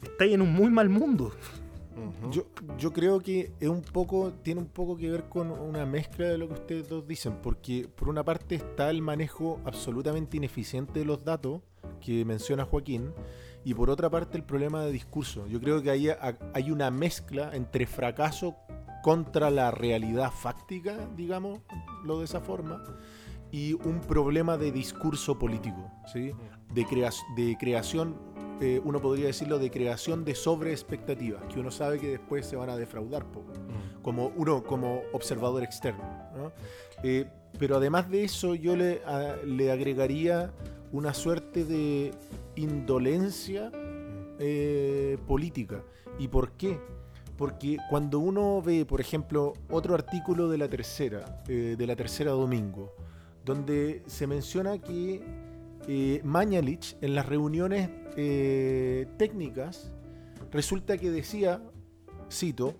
estáis 0.01 0.33
en 0.33 0.41
un 0.41 0.53
muy 0.53 0.69
mal 0.69 0.89
mundo. 0.89 1.31
Yo, 2.31 2.45
yo 2.77 2.93
creo 2.93 3.19
que 3.19 3.51
es 3.59 3.69
un 3.69 3.81
poco, 3.81 4.31
tiene 4.43 4.61
un 4.61 4.67
poco 4.67 4.95
que 4.97 5.09
ver 5.09 5.23
con 5.29 5.49
una 5.49 5.85
mezcla 5.85 6.27
de 6.27 6.37
lo 6.37 6.47
que 6.47 6.53
ustedes 6.53 6.89
dos 6.89 7.07
dicen, 7.07 7.39
porque 7.41 7.87
por 7.95 8.07
una 8.07 8.23
parte 8.23 8.55
está 8.55 8.91
el 8.91 9.01
manejo 9.01 9.59
absolutamente 9.65 10.37
ineficiente 10.37 10.99
de 10.99 11.05
los 11.05 11.23
datos 11.23 11.61
que 11.99 12.23
menciona 12.23 12.65
Joaquín, 12.65 13.11
y 13.63 13.73
por 13.73 13.89
otra 13.89 14.09
parte 14.09 14.37
el 14.37 14.43
problema 14.43 14.83
de 14.83 14.91
discurso. 14.91 15.47
Yo 15.47 15.59
creo 15.59 15.81
que 15.81 15.89
hay, 15.89 16.09
hay 16.53 16.71
una 16.71 16.91
mezcla 16.91 17.49
entre 17.53 17.85
fracaso 17.85 18.55
contra 19.03 19.49
la 19.49 19.71
realidad 19.71 20.31
fáctica, 20.31 20.97
digamos, 21.15 21.59
lo 22.03 22.19
de 22.19 22.25
esa 22.25 22.39
forma, 22.39 22.83
y 23.57 23.73
un 23.73 23.99
problema 24.01 24.55
de 24.57 24.71
discurso 24.71 25.37
político, 25.39 25.89
¿sí? 26.13 26.31
de, 26.73 26.85
crea 26.85 27.09
de 27.35 27.55
creación 27.59 28.15
eh, 28.59 28.81
uno 28.83 28.99
podría 28.99 29.27
decirlo, 29.27 29.59
de 29.59 29.69
creación 29.69 30.25
de 30.25 30.33
sobreexpectativas, 30.33 31.43
que 31.53 31.59
uno 31.59 31.69
sabe 31.69 31.99
que 31.99 32.09
después 32.09 32.43
se 32.45 32.55
van 32.55 32.69
a 32.71 32.75
defraudar, 32.75 33.23
po, 33.31 33.43
como 34.01 34.31
uno 34.35 34.63
como 34.63 35.01
observador 35.13 35.61
externo. 35.63 36.03
¿no? 36.35 36.51
Eh, 37.03 37.25
pero 37.59 37.77
además 37.77 38.09
de 38.09 38.23
eso, 38.23 38.55
yo 38.55 38.75
le, 38.75 39.01
a- 39.05 39.35
le 39.45 39.71
agregaría 39.71 40.51
una 40.91 41.13
suerte 41.13 41.65
de 41.65 42.11
indolencia 42.55 43.71
eh, 44.39 45.17
política. 45.27 45.83
¿Y 46.19 46.27
por 46.27 46.51
qué? 46.53 46.79
Porque 47.37 47.77
cuando 47.89 48.17
uno 48.19 48.61
ve, 48.63 48.85
por 48.85 48.99
ejemplo, 49.01 49.53
otro 49.69 49.93
artículo 49.93 50.49
de 50.49 50.57
la 50.57 50.67
tercera, 50.67 51.43
eh, 51.47 51.75
de 51.77 51.87
la 51.87 51.95
tercera 51.95 52.31
domingo, 52.31 52.95
donde 53.47 54.03
se 54.07 54.27
menciona 54.27 54.77
que 54.77 55.23
eh, 55.87 56.21
Mañalich 56.25 56.97
en 56.99 57.15
las 57.15 57.25
reuniones 57.25 57.89
eh, 58.17 59.07
técnicas 59.17 59.93
resulta 60.51 60.97
que 60.97 61.09
decía, 61.11 61.63
cito, 62.29 62.75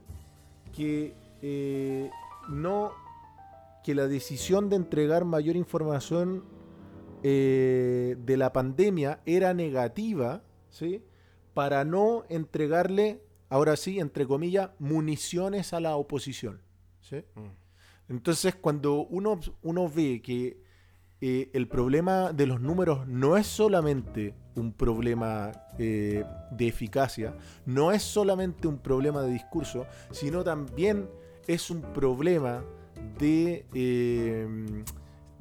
que 0.75 1.15
eh, 1.41 2.11
no 2.49 2.91
que 3.83 3.95
la 3.95 4.07
decisión 4.07 4.69
de 4.69 4.75
entregar 4.75 5.23
mayor 5.23 5.55
información 5.55 6.43
de 7.23 8.35
la 8.37 8.53
pandemia 8.53 9.19
era 9.25 9.53
negativa, 9.53 10.43
¿sí? 10.69 11.03
Para 11.53 11.83
no 11.83 12.23
entregarle, 12.29 13.21
ahora 13.49 13.75
sí, 13.75 13.99
entre 13.99 14.25
comillas, 14.25 14.69
municiones 14.79 15.73
a 15.73 15.81
la 15.81 15.97
oposición, 15.97 16.61
¿sí? 17.01 17.23
Entonces, 18.09 18.55
cuando 18.55 19.05
uno, 19.05 19.39
uno 19.61 19.89
ve 19.89 20.21
que 20.21 20.61
eh, 21.19 21.49
el 21.53 21.67
problema 21.67 22.31
de 22.31 22.45
los 22.45 22.61
números 22.61 23.07
no 23.07 23.37
es 23.37 23.47
solamente 23.47 24.35
un 24.55 24.71
problema 24.71 25.51
eh, 25.77 26.23
de 26.51 26.67
eficacia, 26.67 27.35
no 27.65 27.91
es 27.91 28.03
solamente 28.03 28.67
un 28.67 28.77
problema 28.77 29.21
de 29.21 29.31
discurso, 29.31 29.85
sino 30.11 30.43
también 30.43 31.09
es 31.47 31.69
un 31.69 31.81
problema 31.81 32.63
de, 33.17 33.65
eh, 33.73 34.47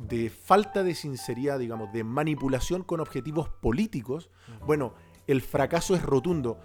de 0.09 0.31
falta 0.31 0.83
de 0.83 0.95
sinceridad, 0.95 1.59
digamos, 1.59 1.93
de 1.93 2.05
manipulación 2.05 2.83
con 2.83 3.01
objetivos 3.01 3.49
políticos, 3.49 4.31
bueno, 4.67 4.95
el 5.27 5.43
fracaso 5.43 5.95
es 5.95 6.03
rotundo. 6.03 6.59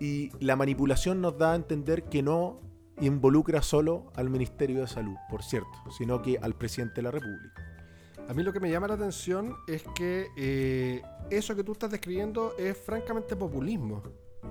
Y 0.00 0.30
la 0.40 0.56
manipulación 0.56 1.20
nos 1.20 1.38
da 1.38 1.52
a 1.52 1.56
entender 1.56 2.04
que 2.04 2.22
no 2.22 2.60
involucra 3.00 3.62
solo 3.62 4.12
al 4.14 4.30
Ministerio 4.30 4.80
de 4.80 4.86
Salud, 4.86 5.16
por 5.30 5.42
cierto, 5.42 5.90
sino 5.96 6.22
que 6.22 6.38
al 6.38 6.54
presidente 6.54 6.96
de 6.96 7.02
la 7.02 7.10
República. 7.10 7.62
A 8.28 8.32
mí 8.32 8.42
lo 8.42 8.52
que 8.52 8.60
me 8.60 8.70
llama 8.70 8.88
la 8.88 8.94
atención 8.94 9.54
es 9.66 9.84
que 9.94 10.28
eh, 10.36 11.02
eso 11.30 11.54
que 11.54 11.62
tú 11.62 11.72
estás 11.72 11.90
describiendo 11.90 12.54
es 12.58 12.76
francamente 12.78 13.36
populismo, 13.36 14.02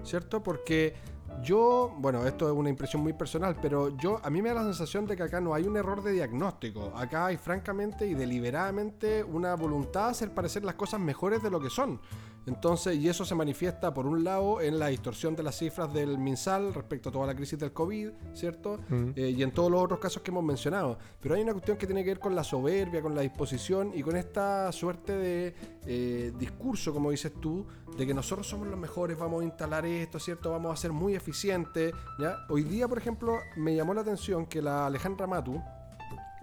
¿cierto? 0.04 0.44
Porque 0.44 0.94
yo, 1.42 1.94
bueno, 1.98 2.26
esto 2.28 2.48
es 2.48 2.54
una 2.54 2.70
impresión 2.70 3.02
muy 3.02 3.14
personal, 3.14 3.58
pero 3.62 3.98
yo 3.98 4.20
a 4.24 4.30
mí 4.30 4.42
me 4.42 4.50
da 4.50 4.56
la 4.56 4.64
sensación 4.64 5.08
de 5.08 5.16
que 5.16 5.24
acá 5.24 5.42
no 5.42 5.54
hay 5.54 5.64
un 5.64 5.76
error 5.76 6.04
de 6.04 6.12
diagnóstico. 6.12 6.94
Acá 6.96 7.28
hay 7.28 7.38
francamente 7.38 8.06
y 8.06 8.14
deliberadamente 8.14 9.24
una 9.24 9.56
voluntad 9.56 10.06
de 10.06 10.12
hacer 10.12 10.32
parecer 10.32 10.64
las 10.64 10.76
cosas 10.76 11.00
mejores 11.00 11.42
de 11.42 11.50
lo 11.50 11.60
que 11.60 11.70
son. 11.70 12.00
Entonces, 12.46 12.98
y 12.98 13.08
eso 13.08 13.24
se 13.26 13.36
manifiesta 13.36 13.94
por 13.94 14.06
un 14.06 14.24
lado 14.24 14.62
en 14.62 14.80
la 14.80 14.88
distorsión 14.88 15.36
de 15.36 15.44
las 15.44 15.58
cifras 15.58 15.94
del 15.94 16.18
MinSal 16.18 16.74
respecto 16.74 17.10
a 17.10 17.12
toda 17.12 17.28
la 17.28 17.36
crisis 17.36 17.58
del 17.58 17.72
COVID, 17.72 18.10
¿cierto? 18.34 18.80
Mm. 18.90 19.10
Eh, 19.16 19.30
y 19.38 19.44
en 19.44 19.52
todos 19.52 19.72
los 19.72 19.82
otros 19.82 20.00
casos 20.00 20.22
que 20.22 20.32
hemos 20.32 20.44
mencionado. 20.44 20.98
Pero 21.22 21.36
hay 21.36 21.42
una 21.42 21.54
cuestión 21.54 21.78
que 21.78 21.86
tiene 21.86 22.04
que 22.04 22.12
ver 22.12 22.20
con 22.20 22.36
la 22.36 22.44
soberbia, 22.44 23.02
con 23.02 23.16
la 23.16 23.22
disposición 23.22 23.92
y 23.94 24.04
con 24.04 24.18
esta 24.18 24.72
suerte 24.72 25.14
de 25.14 25.56
eh, 25.86 26.34
discurso, 26.38 26.94
como 26.94 27.12
dices 27.12 27.32
tú, 27.40 27.66
de 27.98 28.06
que 28.06 28.14
nosotros 28.14 28.48
somos 28.48 28.68
los 28.68 28.80
mejores, 28.80 29.18
vamos 29.18 29.42
a 29.42 29.46
instalar 29.46 29.86
esto, 29.86 30.20
¿cierto? 30.20 30.52
Vamos 30.52 30.74
a 30.74 30.82
ser 30.82 30.92
muy 30.92 31.16
eficientes, 31.16 31.94
¿ya? 32.20 32.46
Hoy 32.50 32.64
día, 32.64 32.88
por 32.88 32.98
ejemplo, 32.98 33.38
me 33.56 33.76
llamó 33.76 33.94
la 33.94 34.02
atención 34.02 34.46
que 34.48 34.62
la 34.62 34.88
Alejandra 34.88 35.28
Matu, 35.28 35.62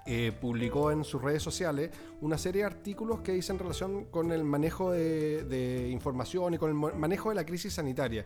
eh, 0.07 0.33
publicó 0.41 0.91
en 0.91 1.05
sus 1.05 1.21
redes 1.23 1.43
sociales 1.43 1.91
una 2.21 2.39
serie 2.39 2.63
de 2.63 2.67
artículos 2.67 3.21
que 3.21 3.33
dicen 3.33 3.59
relación 3.59 4.07
con 4.07 4.33
el 4.33 4.45
manejo 4.45 4.93
de, 4.93 5.89
información 5.91 6.55
y 6.55 6.59
con 6.59 6.71
el 6.71 6.75
manejo 6.97 7.29
de 7.31 7.35
la 7.35 7.45
crisis 7.45 7.75
sanitaria. 7.75 8.25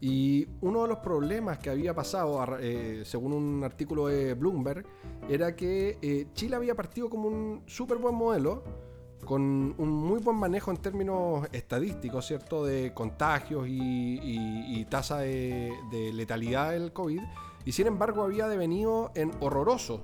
Y 0.00 0.46
uno 0.60 0.82
de 0.82 0.88
los 0.88 0.98
problemas 0.98 1.58
que 1.58 1.70
había 1.70 1.94
pasado, 1.94 2.44
eh, 2.60 3.02
según 3.04 3.32
un 3.32 3.64
artículo 3.64 4.06
de 4.08 4.34
Bloomberg, 4.34 4.84
era 5.28 5.54
que 5.56 5.98
eh, 6.02 6.26
Chile 6.34 6.56
había 6.56 6.74
partido 6.74 7.08
como 7.10 7.28
un 7.28 7.62
súper 7.66 7.98
buen 7.98 8.14
modelo, 8.14 8.62
con 9.24 9.40
un 9.78 9.88
muy 9.88 10.20
buen 10.20 10.36
manejo 10.36 10.70
en 10.70 10.76
términos 10.76 11.48
estadísticos, 11.50 12.26
¿cierto? 12.26 12.64
De 12.64 12.92
contagios 12.94 13.66
y, 13.66 13.72
y- 14.22 14.78
y 14.80 14.84
tasa 14.84 15.18
de, 15.18 15.72
de 15.90 16.12
letalidad 16.12 16.70
del 16.72 16.92
COVID, 16.92 17.20
y 17.64 17.72
sin 17.72 17.88
embargo 17.88 18.22
había 18.22 18.46
devenido 18.46 19.10
en 19.16 19.32
horroroso. 19.40 20.00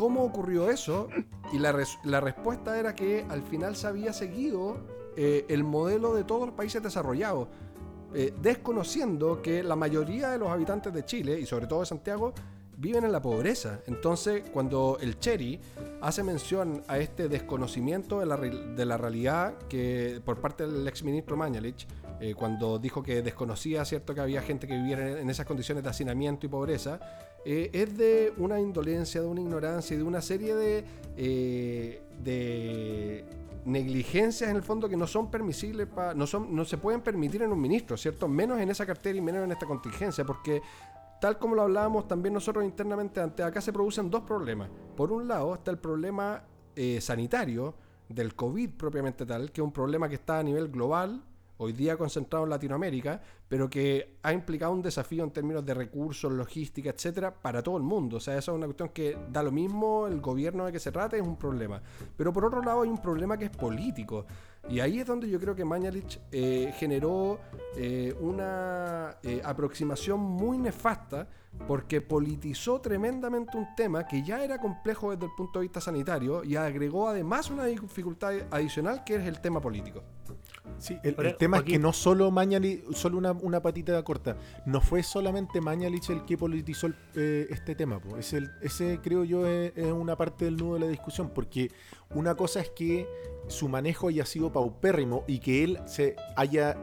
¿Cómo 0.00 0.24
ocurrió 0.24 0.70
eso? 0.70 1.08
Y 1.52 1.58
la, 1.58 1.72
res- 1.72 1.98
la 2.04 2.20
respuesta 2.22 2.78
era 2.80 2.94
que 2.94 3.26
al 3.28 3.42
final 3.42 3.76
se 3.76 3.86
había 3.86 4.14
seguido 4.14 4.78
eh, 5.14 5.44
el 5.50 5.62
modelo 5.62 6.14
de 6.14 6.24
todos 6.24 6.46
los 6.46 6.54
países 6.54 6.82
desarrollados, 6.82 7.48
eh, 8.14 8.32
desconociendo 8.40 9.42
que 9.42 9.62
la 9.62 9.76
mayoría 9.76 10.30
de 10.30 10.38
los 10.38 10.48
habitantes 10.48 10.94
de 10.94 11.04
Chile, 11.04 11.38
y 11.38 11.44
sobre 11.44 11.66
todo 11.66 11.80
de 11.80 11.86
Santiago, 11.86 12.32
viven 12.78 13.04
en 13.04 13.12
la 13.12 13.20
pobreza. 13.20 13.80
Entonces, 13.86 14.42
cuando 14.50 14.96
el 15.02 15.18
Cherry 15.18 15.60
hace 16.00 16.22
mención 16.22 16.82
a 16.88 16.96
este 16.96 17.28
desconocimiento 17.28 18.20
de 18.20 18.24
la, 18.24 18.38
de 18.38 18.86
la 18.86 18.96
realidad 18.96 19.52
que 19.68 20.22
por 20.24 20.40
parte 20.40 20.66
del 20.66 20.88
exministro 20.88 21.36
Mañalich, 21.36 21.86
eh, 22.20 22.34
cuando 22.34 22.78
dijo 22.78 23.02
que 23.02 23.20
desconocía, 23.20 23.84
¿cierto?, 23.84 24.14
que 24.14 24.22
había 24.22 24.40
gente 24.40 24.66
que 24.66 24.76
viviera 24.78 25.20
en 25.20 25.28
esas 25.28 25.44
condiciones 25.44 25.84
de 25.84 25.90
hacinamiento 25.90 26.46
y 26.46 26.48
pobreza, 26.48 27.00
eh, 27.44 27.70
es 27.72 27.96
de 27.96 28.32
una 28.36 28.60
indolencia, 28.60 29.20
de 29.20 29.26
una 29.26 29.40
ignorancia 29.40 29.94
y 29.94 29.98
de 29.98 30.04
una 30.04 30.20
serie 30.20 30.54
de, 30.54 30.84
eh, 31.16 32.02
de 32.22 33.24
negligencias 33.64 34.50
en 34.50 34.56
el 34.56 34.62
fondo 34.62 34.88
que 34.88 34.96
no 34.96 35.06
son 35.06 35.30
permisibles, 35.30 35.88
no, 36.14 36.26
son, 36.26 36.54
no 36.54 36.64
se 36.64 36.76
pueden 36.76 37.00
permitir 37.00 37.42
en 37.42 37.52
un 37.52 37.60
ministro, 37.60 37.96
¿cierto? 37.96 38.28
Menos 38.28 38.60
en 38.60 38.70
esa 38.70 38.84
cartera 38.84 39.16
y 39.16 39.20
menos 39.20 39.44
en 39.44 39.52
esta 39.52 39.66
contingencia, 39.66 40.24
porque 40.24 40.62
tal 41.20 41.38
como 41.38 41.54
lo 41.54 41.62
hablábamos 41.62 42.08
también 42.08 42.34
nosotros 42.34 42.64
internamente 42.64 43.20
antes, 43.20 43.44
acá 43.44 43.60
se 43.60 43.72
producen 43.72 44.10
dos 44.10 44.22
problemas. 44.22 44.68
Por 44.96 45.12
un 45.12 45.28
lado 45.28 45.54
está 45.54 45.70
el 45.70 45.78
problema 45.78 46.42
eh, 46.76 47.00
sanitario 47.00 47.74
del 48.08 48.34
COVID 48.34 48.70
propiamente 48.70 49.24
tal, 49.24 49.52
que 49.52 49.60
es 49.60 49.64
un 49.64 49.72
problema 49.72 50.08
que 50.08 50.16
está 50.16 50.38
a 50.38 50.42
nivel 50.42 50.68
global, 50.68 51.22
hoy 51.62 51.74
día 51.74 51.96
concentrado 51.96 52.44
en 52.44 52.50
Latinoamérica, 52.50 53.20
pero 53.46 53.68
que 53.68 54.16
ha 54.22 54.32
implicado 54.32 54.72
un 54.72 54.80
desafío 54.80 55.24
en 55.24 55.30
términos 55.30 55.64
de 55.64 55.74
recursos, 55.74 56.32
logística, 56.32 56.88
etcétera, 56.88 57.34
para 57.34 57.62
todo 57.62 57.76
el 57.76 57.82
mundo. 57.82 58.16
O 58.16 58.20
sea, 58.20 58.38
eso 58.38 58.52
es 58.52 58.56
una 58.56 58.66
cuestión 58.66 58.88
que 58.88 59.16
da 59.30 59.42
lo 59.42 59.52
mismo 59.52 60.06
el 60.06 60.20
gobierno 60.22 60.64
de 60.64 60.72
que 60.72 60.80
se 60.80 60.90
trate, 60.90 61.18
es 61.18 61.22
un 61.22 61.36
problema. 61.36 61.82
Pero 62.16 62.32
por 62.32 62.46
otro 62.46 62.62
lado 62.62 62.82
hay 62.82 62.88
un 62.88 63.00
problema 63.00 63.36
que 63.36 63.44
es 63.44 63.50
político. 63.50 64.24
Y 64.70 64.80
ahí 64.80 65.00
es 65.00 65.06
donde 65.06 65.28
yo 65.28 65.38
creo 65.38 65.54
que 65.54 65.64
Mañalich 65.64 66.18
eh, 66.32 66.72
generó 66.78 67.40
eh, 67.76 68.14
una 68.20 69.18
eh, 69.22 69.42
aproximación 69.44 70.18
muy 70.18 70.56
nefasta 70.56 71.28
porque 71.66 72.00
politizó 72.00 72.80
tremendamente 72.80 73.58
un 73.58 73.74
tema 73.76 74.06
que 74.06 74.22
ya 74.22 74.42
era 74.42 74.58
complejo 74.58 75.10
desde 75.10 75.26
el 75.26 75.32
punto 75.36 75.58
de 75.58 75.64
vista 75.64 75.80
sanitario 75.80 76.42
y 76.42 76.56
agregó 76.56 77.08
además 77.08 77.50
una 77.50 77.66
dificultad 77.66 78.32
adicional 78.50 79.04
que 79.04 79.16
es 79.16 79.26
el 79.26 79.40
tema 79.40 79.60
político. 79.60 80.02
Sí, 80.78 80.98
el, 81.02 81.36
tema 81.36 81.58
es 81.58 81.62
que 81.64 81.78
no 81.78 81.92
solo 81.92 82.30
Mañalich, 82.30 82.82
solo 82.94 83.18
una, 83.18 83.32
una 83.32 83.60
patita 83.60 84.02
corta, 84.02 84.36
no 84.66 84.80
fue 84.80 85.02
solamente 85.02 85.60
Mañalich 85.60 86.10
el 86.10 86.24
que 86.24 86.38
politizó 86.38 86.86
el- 86.86 86.96
eh, 87.14 87.46
este 87.50 87.74
tema. 87.74 88.00
po. 88.00 88.16
Es 88.16 88.32
el- 88.32 88.50
ese 88.62 88.98
creo 89.02 89.24
yo 89.24 89.46
es, 89.46 89.72
es 89.76 89.92
una 89.92 90.16
parte 90.16 90.46
del 90.46 90.56
nudo 90.56 90.74
de 90.74 90.80
la 90.80 90.86
discusión, 90.88 91.30
porque 91.34 91.70
una 92.14 92.34
cosa 92.34 92.60
es 92.60 92.70
que 92.70 93.06
su 93.48 93.68
manejo 93.68 94.08
haya 94.08 94.24
sido 94.24 94.52
paupérrimo 94.52 95.24
y 95.26 95.38
que 95.40 95.64
él 95.64 95.80
se 95.86 96.16
haya 96.36 96.76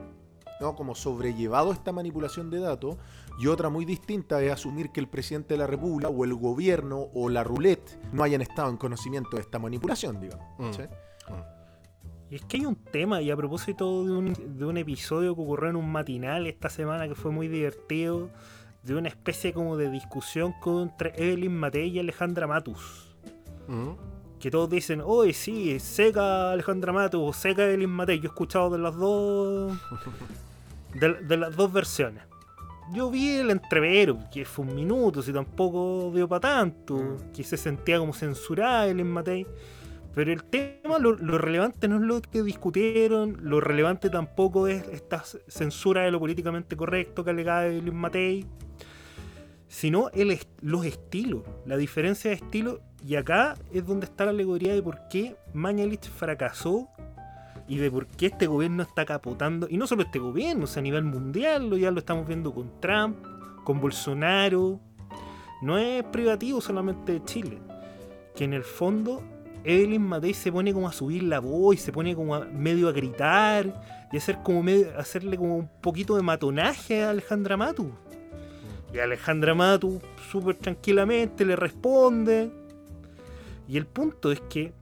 ¿no? 0.59 0.75
como 0.75 0.95
sobrellevado 0.95 1.71
esta 1.71 1.91
manipulación 1.91 2.49
de 2.49 2.59
datos, 2.59 2.97
y 3.39 3.45
otra 3.45 3.69
muy 3.69 3.85
distinta 3.85 4.41
es 4.41 4.51
asumir 4.51 4.89
que 4.91 4.99
el 4.99 5.07
presidente 5.07 5.53
de 5.53 5.59
la 5.59 5.67
República 5.67 6.09
o 6.09 6.25
el 6.25 6.33
gobierno 6.33 7.09
o 7.13 7.29
la 7.29 7.43
roulette 7.43 7.99
no 8.11 8.23
hayan 8.23 8.41
estado 8.41 8.69
en 8.69 8.77
conocimiento 8.77 9.35
de 9.37 9.43
esta 9.43 9.59
manipulación, 9.59 10.19
digamos. 10.19 10.45
Mm. 10.57 10.73
¿sí? 10.73 10.81
Y 12.29 12.35
es 12.35 12.45
que 12.45 12.57
hay 12.57 12.65
un 12.65 12.75
tema, 12.75 13.21
y 13.21 13.31
a 13.31 13.35
propósito 13.37 14.03
de 14.05 14.11
un, 14.11 14.57
de 14.57 14.65
un 14.65 14.77
episodio 14.77 15.33
que 15.35 15.41
ocurrió 15.41 15.69
en 15.69 15.75
un 15.77 15.89
matinal 15.89 16.45
esta 16.47 16.69
semana 16.69 17.07
que 17.07 17.15
fue 17.15 17.31
muy 17.31 17.47
divertido, 17.47 18.29
de 18.83 18.95
una 18.95 19.09
especie 19.09 19.53
como 19.53 19.77
de 19.77 19.89
discusión 19.89 20.55
entre 20.65 21.13
Evelyn 21.15 21.55
Matei 21.55 21.89
y 21.89 21.99
Alejandra 21.99 22.47
Matus. 22.47 23.15
Que 24.39 24.51
todos 24.51 24.69
dicen, 24.69 25.01
oye, 25.03 25.33
sí, 25.33 25.79
seca 25.79 26.51
Alejandra 26.51 26.93
Matus 26.93 27.21
o 27.21 27.33
seca 27.33 27.63
Evelyn 27.63 27.89
Matei. 27.89 28.17
Yo 28.19 28.25
he 28.25 28.27
escuchado 28.27 28.69
de 28.69 28.77
las 28.77 28.95
dos. 28.95 29.77
de, 30.93 31.13
de 31.13 31.37
las 31.37 31.55
dos 31.55 31.71
versiones. 31.71 32.23
Yo 32.93 33.11
vi 33.11 33.39
el 33.39 33.51
entrevero, 33.51 34.17
que 34.31 34.45
fue 34.45 34.63
un 34.63 34.73
minuto, 34.73 35.21
si 35.21 35.33
tampoco 35.33 36.09
dio 36.15 36.27
para 36.27 36.39
tanto, 36.39 37.17
que 37.33 37.43
se 37.43 37.57
sentía 37.57 37.99
como 37.99 38.13
censurada 38.13 38.85
Evelyn 38.85 39.11
Matei. 39.11 39.45
Pero 40.17 40.33
el 40.33 40.45
tema, 40.45 40.97
lo, 40.97 41.13
lo 41.13 41.37
relevante 41.37 41.87
no 41.87 41.97
es 41.97 42.01
lo 42.01 42.19
que 42.23 42.41
discutieron, 42.41 43.37
lo 43.39 43.61
relevante 43.61 44.09
tampoco 44.09 44.67
es 44.67 44.87
esta 44.87 45.23
censura 45.47 46.01
de 46.01 46.09
lo 46.09 46.19
políticamente 46.19 46.75
correcto 46.75 47.23
que 47.23 47.29
alegaba 47.29 47.67
Evelyn 47.67 47.95
Matei, 47.95 48.47
sino 49.67 50.09
el, 50.15 50.35
los 50.61 50.85
estilos, 50.87 51.43
la 51.67 51.77
diferencia 51.77 52.31
de 52.31 52.37
estilo. 52.37 52.81
Y 53.05 53.13
acá 53.13 53.59
es 53.71 53.85
donde 53.85 54.07
está 54.07 54.25
la 54.25 54.31
alegoría 54.31 54.73
de 54.73 54.81
por 54.81 55.07
qué 55.07 55.35
Mañalich 55.53 56.09
fracasó 56.09 56.89
y 57.67 57.77
de 57.77 57.91
por 57.91 58.07
qué 58.07 58.25
este 58.25 58.47
gobierno 58.47 58.81
está 58.81 59.05
capotando. 59.05 59.67
Y 59.69 59.77
no 59.77 59.85
solo 59.85 60.01
este 60.01 60.17
gobierno, 60.17 60.65
a 60.75 60.81
nivel 60.81 61.03
mundial, 61.03 61.77
ya 61.77 61.91
lo 61.91 61.99
estamos 61.99 62.27
viendo 62.27 62.51
con 62.55 62.81
Trump, 62.81 63.17
con 63.63 63.79
Bolsonaro. 63.79 64.79
No 65.61 65.77
es 65.77 66.03
privativo 66.05 66.59
solamente 66.59 67.11
de 67.11 67.23
Chile. 67.23 67.59
Que 68.35 68.45
en 68.45 68.53
el 68.53 68.63
fondo 68.63 69.21
Evelyn 69.63 70.01
Matei 70.01 70.33
se 70.33 70.51
pone 70.51 70.73
como 70.73 70.87
a 70.87 70.93
subir 70.93 71.23
la 71.23 71.39
voz 71.39 71.75
y 71.75 71.77
se 71.79 71.91
pone 71.91 72.15
como 72.15 72.35
a- 72.35 72.45
medio 72.45 72.87
a 72.87 72.91
gritar 72.91 73.81
y 74.11 74.17
hacer 74.17 74.37
como 74.43 74.63
medio, 74.63 74.97
hacerle 74.97 75.37
como 75.37 75.57
un 75.57 75.69
poquito 75.81 76.15
de 76.15 76.21
matonaje 76.21 77.03
a 77.03 77.09
Alejandra 77.09 77.57
Matu. 77.57 77.91
Y 78.93 78.99
Alejandra 78.99 79.53
Matu 79.53 80.01
súper 80.31 80.55
tranquilamente 80.55 81.43
le 81.43 81.55
responde. 81.55 82.51
Y 83.67 83.75
el 83.77 83.85
punto 83.85 84.31
es 84.31 84.39
que 84.41 84.73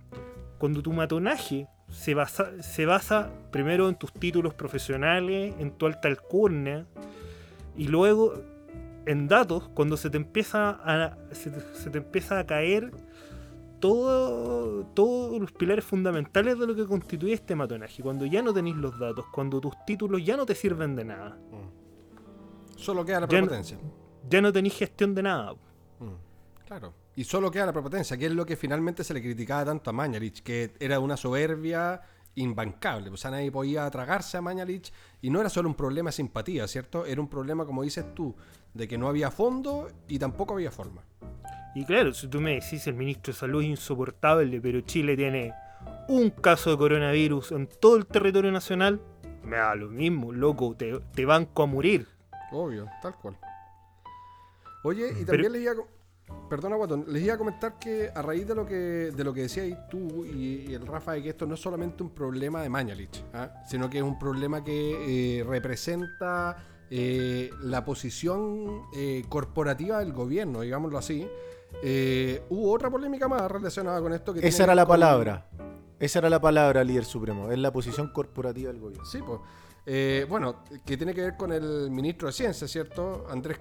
cuando 0.59 0.83
tu 0.83 0.93
matonaje 0.93 1.67
se 1.89 2.13
basa, 2.13 2.51
se 2.61 2.85
basa 2.85 3.31
primero 3.51 3.89
en 3.89 3.95
tus 3.95 4.13
títulos 4.13 4.53
profesionales, 4.53 5.55
en 5.59 5.71
tu 5.71 5.87
alta 5.87 6.07
alcurnia, 6.07 6.85
y 7.75 7.87
luego 7.87 8.33
en 9.07 9.27
datos, 9.27 9.69
cuando 9.73 9.97
se 9.97 10.09
te 10.09 10.17
empieza 10.17 10.69
a, 10.83 11.17
se 11.31 11.49
te, 11.51 11.59
se 11.75 11.89
te 11.89 11.97
empieza 11.97 12.39
a 12.39 12.45
caer 12.45 12.91
todo, 13.79 14.85
todos 14.93 15.39
los 15.39 15.51
pilares 15.51 15.85
fundamentales 15.85 16.57
de 16.59 16.67
lo 16.67 16.75
que 16.75 16.85
constituye 16.85 17.33
este 17.33 17.55
matonaje. 17.55 18.01
Cuando 18.03 18.25
ya 18.25 18.41
no 18.41 18.53
tenéis 18.53 18.75
los 18.75 18.97
datos, 18.99 19.25
cuando 19.33 19.59
tus 19.61 19.73
títulos 19.85 20.23
ya 20.23 20.35
no 20.37 20.45
te 20.45 20.55
sirven 20.55 20.95
de 20.95 21.05
nada, 21.05 21.37
Solo 22.75 23.05
queda 23.05 23.21
la 23.21 23.27
Ya 23.27 23.39
no- 23.39 23.47
prepotencia. 23.47 23.77
ya 24.29 24.41
no 24.41 24.51
tenéis 24.51 24.75
gestión 24.75 25.15
de 25.15 25.23
nada. 25.23 25.53
Mm, 25.99 26.65
Claro. 26.67 26.93
Y 27.15 27.23
solo 27.23 27.49
queda 27.51 27.67
la 27.67 27.71
prepotencia, 27.73 28.17
que 28.17 28.25
es 28.25 28.33
lo 28.33 28.45
que 28.45 28.57
finalmente 28.57 29.03
se 29.03 29.13
le 29.13 29.21
criticaba 29.21 29.63
tanto 29.65 29.89
a 29.89 29.93
Mañalich, 29.93 30.41
que 30.43 30.73
era 30.79 30.99
una 30.99 31.15
soberbia 31.15 32.01
imbancable. 32.35 33.09
O 33.11 33.15
sea, 33.17 33.31
nadie 33.31 33.49
podía 33.51 33.89
tragarse 33.89 34.35
a 34.37 34.41
Mañalich 34.41 34.91
y 35.21 35.29
no 35.29 35.39
era 35.39 35.49
solo 35.49 35.69
un 35.69 35.75
problema 35.75 36.09
de 36.09 36.13
simpatía, 36.13 36.67
¿cierto? 36.67 37.05
Era 37.05 37.21
un 37.21 37.29
problema, 37.29 37.65
como 37.65 37.83
dices 37.83 38.13
tú, 38.13 38.35
de 38.73 38.87
que 38.89 38.97
no 38.97 39.07
había 39.07 39.31
fondo 39.31 39.87
y 40.09 40.19
tampoco 40.19 40.55
había 40.55 40.71
forma. 40.71 41.01
Y 41.73 41.85
claro, 41.85 42.13
si 42.13 42.27
tú 42.27 42.39
me 42.39 42.53
decís 42.55 42.87
el 42.87 42.93
ministro 42.95 43.33
de 43.33 43.39
Salud 43.39 43.61
es 43.61 43.67
insoportable, 43.69 44.61
pero 44.61 44.81
Chile 44.81 45.15
tiene 45.17 45.53
un 46.07 46.29
caso 46.29 46.71
de 46.71 46.77
coronavirus 46.77 47.51
en 47.51 47.67
todo 47.67 47.97
el 47.97 48.05
territorio 48.05 48.51
nacional, 48.51 49.01
me 49.43 49.57
da 49.57 49.75
lo 49.75 49.89
mismo, 49.89 50.31
loco, 50.31 50.73
te, 50.75 50.99
te 51.13 51.25
banco 51.25 51.63
a 51.63 51.65
morir. 51.65 52.07
Obvio, 52.51 52.87
tal 53.01 53.15
cual. 53.15 53.37
Oye, 54.83 55.09
y 55.09 55.13
Pero- 55.13 55.25
también 55.25 55.51
les 55.51 55.61
iba 55.63 55.71
a... 55.73 55.75
Perdona, 56.49 56.75
Guatón, 56.75 57.05
les 57.07 57.21
iba 57.23 57.35
a 57.35 57.37
comentar 57.37 57.77
que 57.77 58.09
a 58.13 58.21
raíz 58.23 58.47
de 58.47 58.55
lo 58.55 58.65
que, 58.65 59.11
de 59.15 59.23
lo 59.23 59.31
que 59.31 59.41
decías 59.41 59.87
tú 59.89 60.25
y, 60.25 60.65
y 60.69 60.73
el 60.73 60.87
Rafa, 60.87 61.11
de 61.13 61.21
que 61.21 61.29
esto 61.29 61.45
no 61.45 61.53
es 61.53 61.59
solamente 61.59 62.01
un 62.01 62.09
problema 62.09 62.63
de 62.63 62.69
Mañalich, 62.69 63.23
¿ah? 63.33 63.51
sino 63.67 63.89
que 63.91 63.97
es 63.99 64.03
un 64.03 64.17
problema 64.17 64.63
que 64.63 65.39
eh, 65.39 65.43
representa 65.43 66.57
eh, 66.89 67.49
la 67.61 67.83
posición 67.85 68.83
eh, 68.95 69.23
corporativa 69.29 69.99
del 69.99 70.13
gobierno, 70.13 70.61
digámoslo 70.61 70.97
así. 70.97 71.27
Eh, 71.83 72.43
hubo 72.49 72.71
otra 72.71 72.89
polémica 72.89 73.27
más 73.27 73.49
relacionada 73.49 73.99
con 74.01 74.13
esto 74.13 74.33
que 74.33 74.47
Esa 74.47 74.63
era 74.63 74.75
la 74.75 74.85
con- 74.85 74.93
palabra. 74.93 75.49
Esa 75.99 76.19
era 76.19 76.29
la 76.29 76.39
palabra, 76.41 76.83
líder 76.83 77.05
supremo. 77.05 77.51
Es 77.51 77.57
la 77.59 77.71
posición 77.71 78.11
corporativa 78.11 78.71
del 78.71 78.81
gobierno. 78.81 79.05
Sí, 79.05 79.19
pues. 79.25 80.27
Bueno, 80.29 80.63
que 80.85 80.97
tiene 80.97 81.13
que 81.13 81.21
ver 81.21 81.37
con 81.37 81.51
el 81.51 81.89
ministro 81.91 82.27
de 82.27 82.33
Ciencia, 82.33 82.67
¿cierto? 82.67 83.25
Andrés 83.29 83.59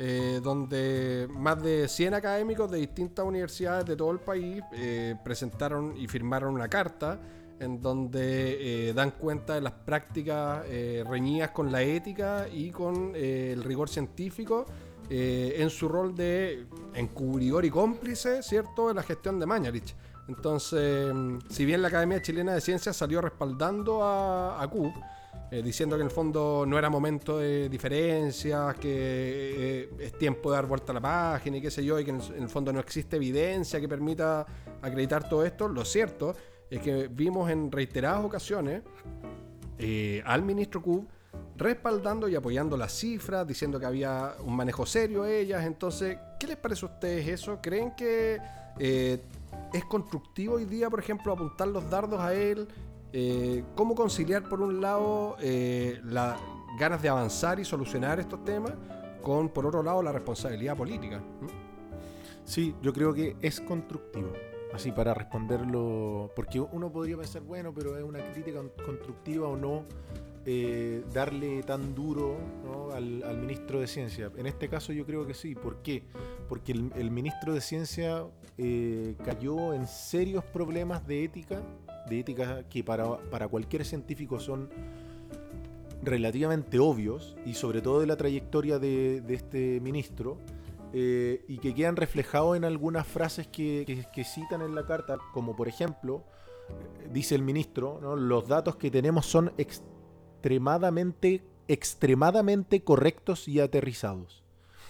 eh, 0.00 0.40
donde 0.42 1.26
más 1.30 1.60
de 1.62 1.88
100 1.88 2.14
académicos 2.14 2.70
de 2.70 2.78
distintas 2.78 3.24
universidades 3.24 3.84
de 3.86 3.96
todo 3.96 4.10
el 4.12 4.20
país 4.20 4.62
presentaron 5.24 5.96
y 5.96 6.06
firmaron 6.06 6.54
una 6.54 6.68
carta 6.68 7.20
en 7.60 7.80
donde 7.80 8.88
eh, 8.88 8.92
dan 8.92 9.12
cuenta 9.12 9.54
de 9.54 9.60
las 9.60 9.72
prácticas 9.72 10.64
eh, 10.68 11.04
reñidas 11.08 11.50
con 11.50 11.72
la 11.72 11.82
ética 11.82 12.46
y 12.52 12.70
con 12.70 13.12
eh, 13.14 13.52
el 13.52 13.64
rigor 13.64 13.88
científico 13.88 14.66
en 15.10 15.70
su 15.70 15.88
rol 15.88 16.14
de 16.14 16.66
encubridor 16.92 17.64
y 17.64 17.70
cómplice, 17.70 18.42
¿cierto?, 18.42 18.88
de 18.88 18.94
la 18.94 19.02
gestión 19.02 19.40
de 19.40 19.46
Mañalich. 19.46 19.94
Entonces, 20.28 21.14
mm, 21.14 21.38
si 21.48 21.64
bien 21.64 21.80
la 21.80 21.88
Academia 21.88 22.20
Chilena 22.20 22.52
de 22.52 22.60
Ciencias 22.60 22.94
salió 22.94 23.22
respaldando 23.22 24.04
a, 24.04 24.62
a 24.62 24.70
diciendo 25.50 25.96
que 25.96 26.02
en 26.02 26.08
el 26.08 26.12
fondo 26.12 26.66
no 26.68 26.78
era 26.78 26.90
momento 26.90 27.38
de 27.38 27.70
diferencias, 27.70 28.74
que 28.74 29.88
es 29.98 30.12
tiempo 30.18 30.50
de 30.50 30.56
dar 30.56 30.66
vuelta 30.66 30.92
a 30.92 30.96
la 30.96 31.00
página 31.00 31.56
y 31.56 31.62
qué 31.62 31.70
sé 31.70 31.82
yo, 31.82 31.98
y 31.98 32.04
que 32.04 32.10
en 32.10 32.20
el, 32.20 32.34
en 32.34 32.42
el 32.42 32.50
fondo 32.50 32.70
no 32.70 32.80
existe 32.80 33.16
evidencia 33.16 33.80
que 33.80 33.88
permita 33.88 34.44
acreditar 34.82 35.26
todo 35.26 35.42
esto, 35.42 35.68
lo 35.68 35.86
cierto 35.86 36.36
es 36.70 36.80
que 36.80 37.08
vimos 37.08 37.50
en 37.50 37.70
reiteradas 37.72 38.24
ocasiones 38.24 38.82
eh, 39.78 40.22
al 40.24 40.42
ministro 40.42 40.82
Kub 40.82 41.06
respaldando 41.56 42.28
y 42.28 42.36
apoyando 42.36 42.76
las 42.76 42.92
cifras, 42.92 43.46
diciendo 43.46 43.80
que 43.80 43.86
había 43.86 44.34
un 44.44 44.54
manejo 44.54 44.86
serio 44.86 45.26
ellas. 45.26 45.64
Entonces, 45.64 46.16
¿qué 46.38 46.46
les 46.46 46.56
parece 46.56 46.86
a 46.86 46.88
ustedes 46.88 47.28
eso? 47.28 47.58
¿Creen 47.60 47.94
que 47.96 48.38
eh, 48.78 49.20
es 49.72 49.84
constructivo 49.84 50.54
hoy 50.54 50.64
día, 50.64 50.88
por 50.88 51.00
ejemplo, 51.00 51.32
apuntar 51.32 51.68
los 51.68 51.88
dardos 51.90 52.20
a 52.20 52.32
él? 52.32 52.68
Eh, 53.12 53.64
¿Cómo 53.74 53.94
conciliar, 53.94 54.48
por 54.48 54.60
un 54.60 54.80
lado, 54.80 55.36
eh, 55.40 56.00
las 56.04 56.38
ganas 56.78 57.02
de 57.02 57.08
avanzar 57.08 57.58
y 57.58 57.64
solucionar 57.64 58.20
estos 58.20 58.44
temas 58.44 58.72
con, 59.22 59.48
por 59.48 59.66
otro 59.66 59.82
lado, 59.82 60.02
la 60.02 60.12
responsabilidad 60.12 60.76
política? 60.76 61.18
¿Mm? 61.18 61.46
Sí, 62.44 62.74
yo 62.80 62.92
creo 62.92 63.12
que 63.12 63.36
es 63.42 63.60
constructivo. 63.60 64.32
Así 64.72 64.92
para 64.92 65.14
responderlo, 65.14 66.30
porque 66.36 66.60
uno 66.60 66.92
podría 66.92 67.16
pensar, 67.16 67.42
bueno, 67.42 67.72
pero 67.74 67.96
es 67.96 68.04
una 68.04 68.20
crítica 68.32 68.60
constructiva 68.84 69.48
o 69.48 69.56
no 69.56 69.84
eh, 70.44 71.04
darle 71.12 71.62
tan 71.62 71.94
duro 71.94 72.36
al, 72.94 73.38
ministro 73.38 73.80
de 73.80 73.86
Ciencia. 73.86 74.30
En 74.36 74.46
este 74.46 74.68
caso 74.68 74.92
yo 74.92 75.04
creo 75.04 75.26
que 75.26 75.34
sí. 75.34 75.54
¿Por 75.54 75.82
qué? 75.82 76.04
Porque 76.48 76.72
el, 76.72 76.90
el 76.96 77.10
ministro 77.10 77.54
de 77.54 77.60
Ciencia 77.60 78.24
eh, 78.56 79.14
cayó 79.24 79.72
en 79.72 79.86
serios 79.86 80.42
problemas 80.44 81.06
de 81.06 81.22
ética, 81.22 81.62
de 82.08 82.20
ética 82.20 82.64
que 82.68 82.82
para, 82.82 83.18
para 83.30 83.46
cualquier 83.46 83.84
científico 83.84 84.40
son 84.40 84.68
relativamente 86.02 86.80
obvios 86.80 87.36
y 87.46 87.54
sobre 87.54 87.82
todo 87.82 88.00
de 88.00 88.06
la 88.06 88.16
trayectoria 88.16 88.80
de, 88.80 89.20
de 89.20 89.34
este 89.34 89.80
ministro 89.80 90.38
eh, 90.92 91.44
y 91.48 91.58
que 91.58 91.74
quedan 91.74 91.96
reflejados 91.96 92.56
en 92.56 92.64
algunas 92.64 93.06
frases 93.06 93.46
que, 93.46 94.06
citan 94.24 94.62
en 94.62 94.74
la 94.74 94.86
carta, 94.86 95.18
como 95.32 95.54
por 95.54 95.68
ejemplo, 95.68 96.24
eh, 96.68 97.08
dice 97.12 97.34
el 97.34 97.42
ministro, 97.42 98.16
los 98.16 98.48
datos 98.48 98.76
que 98.76 98.90
tenemos 98.90 99.26
son 99.26 99.52
extremadamente, 99.58 101.44
extremadamente 101.68 102.82
correctos 102.82 103.48
y 103.48 103.60
aterrizados. 103.60 104.42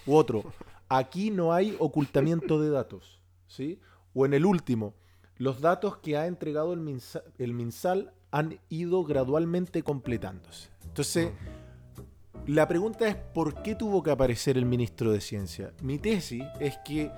U 0.07 0.15
otro, 0.15 0.45
aquí 0.89 1.31
no 1.31 1.53
hay 1.53 1.77
ocultamiento 1.79 2.61
de 2.61 2.71
datos. 2.71 3.21
¿sí? 3.47 3.81
O 4.15 4.25
en 4.27 4.35
el 4.35 4.47
último, 4.47 4.95
los 5.37 5.61
datos 5.61 5.99
que 5.99 6.17
ha 6.17 6.27
entregado 6.27 6.73
el, 6.73 6.81
Minsa- 6.81 7.25
el 7.39 7.55
MinSal 7.55 8.13
han 8.31 8.59
ido 8.69 9.05
gradualmente 9.05 9.83
completándose. 9.83 10.69
Entonces, 10.85 11.31
la 12.49 12.67
pregunta 12.67 13.07
es 13.07 13.15
¿por 13.17 13.63
qué 13.63 13.75
tuvo 13.75 14.03
que 14.03 14.11
aparecer 14.11 14.57
el 14.57 14.67
ministro 14.67 15.13
de 15.13 15.21
Ciencia? 15.21 15.73
Mi 15.83 15.99
tesis 15.99 16.43
es 16.61 16.77
que 16.85 17.11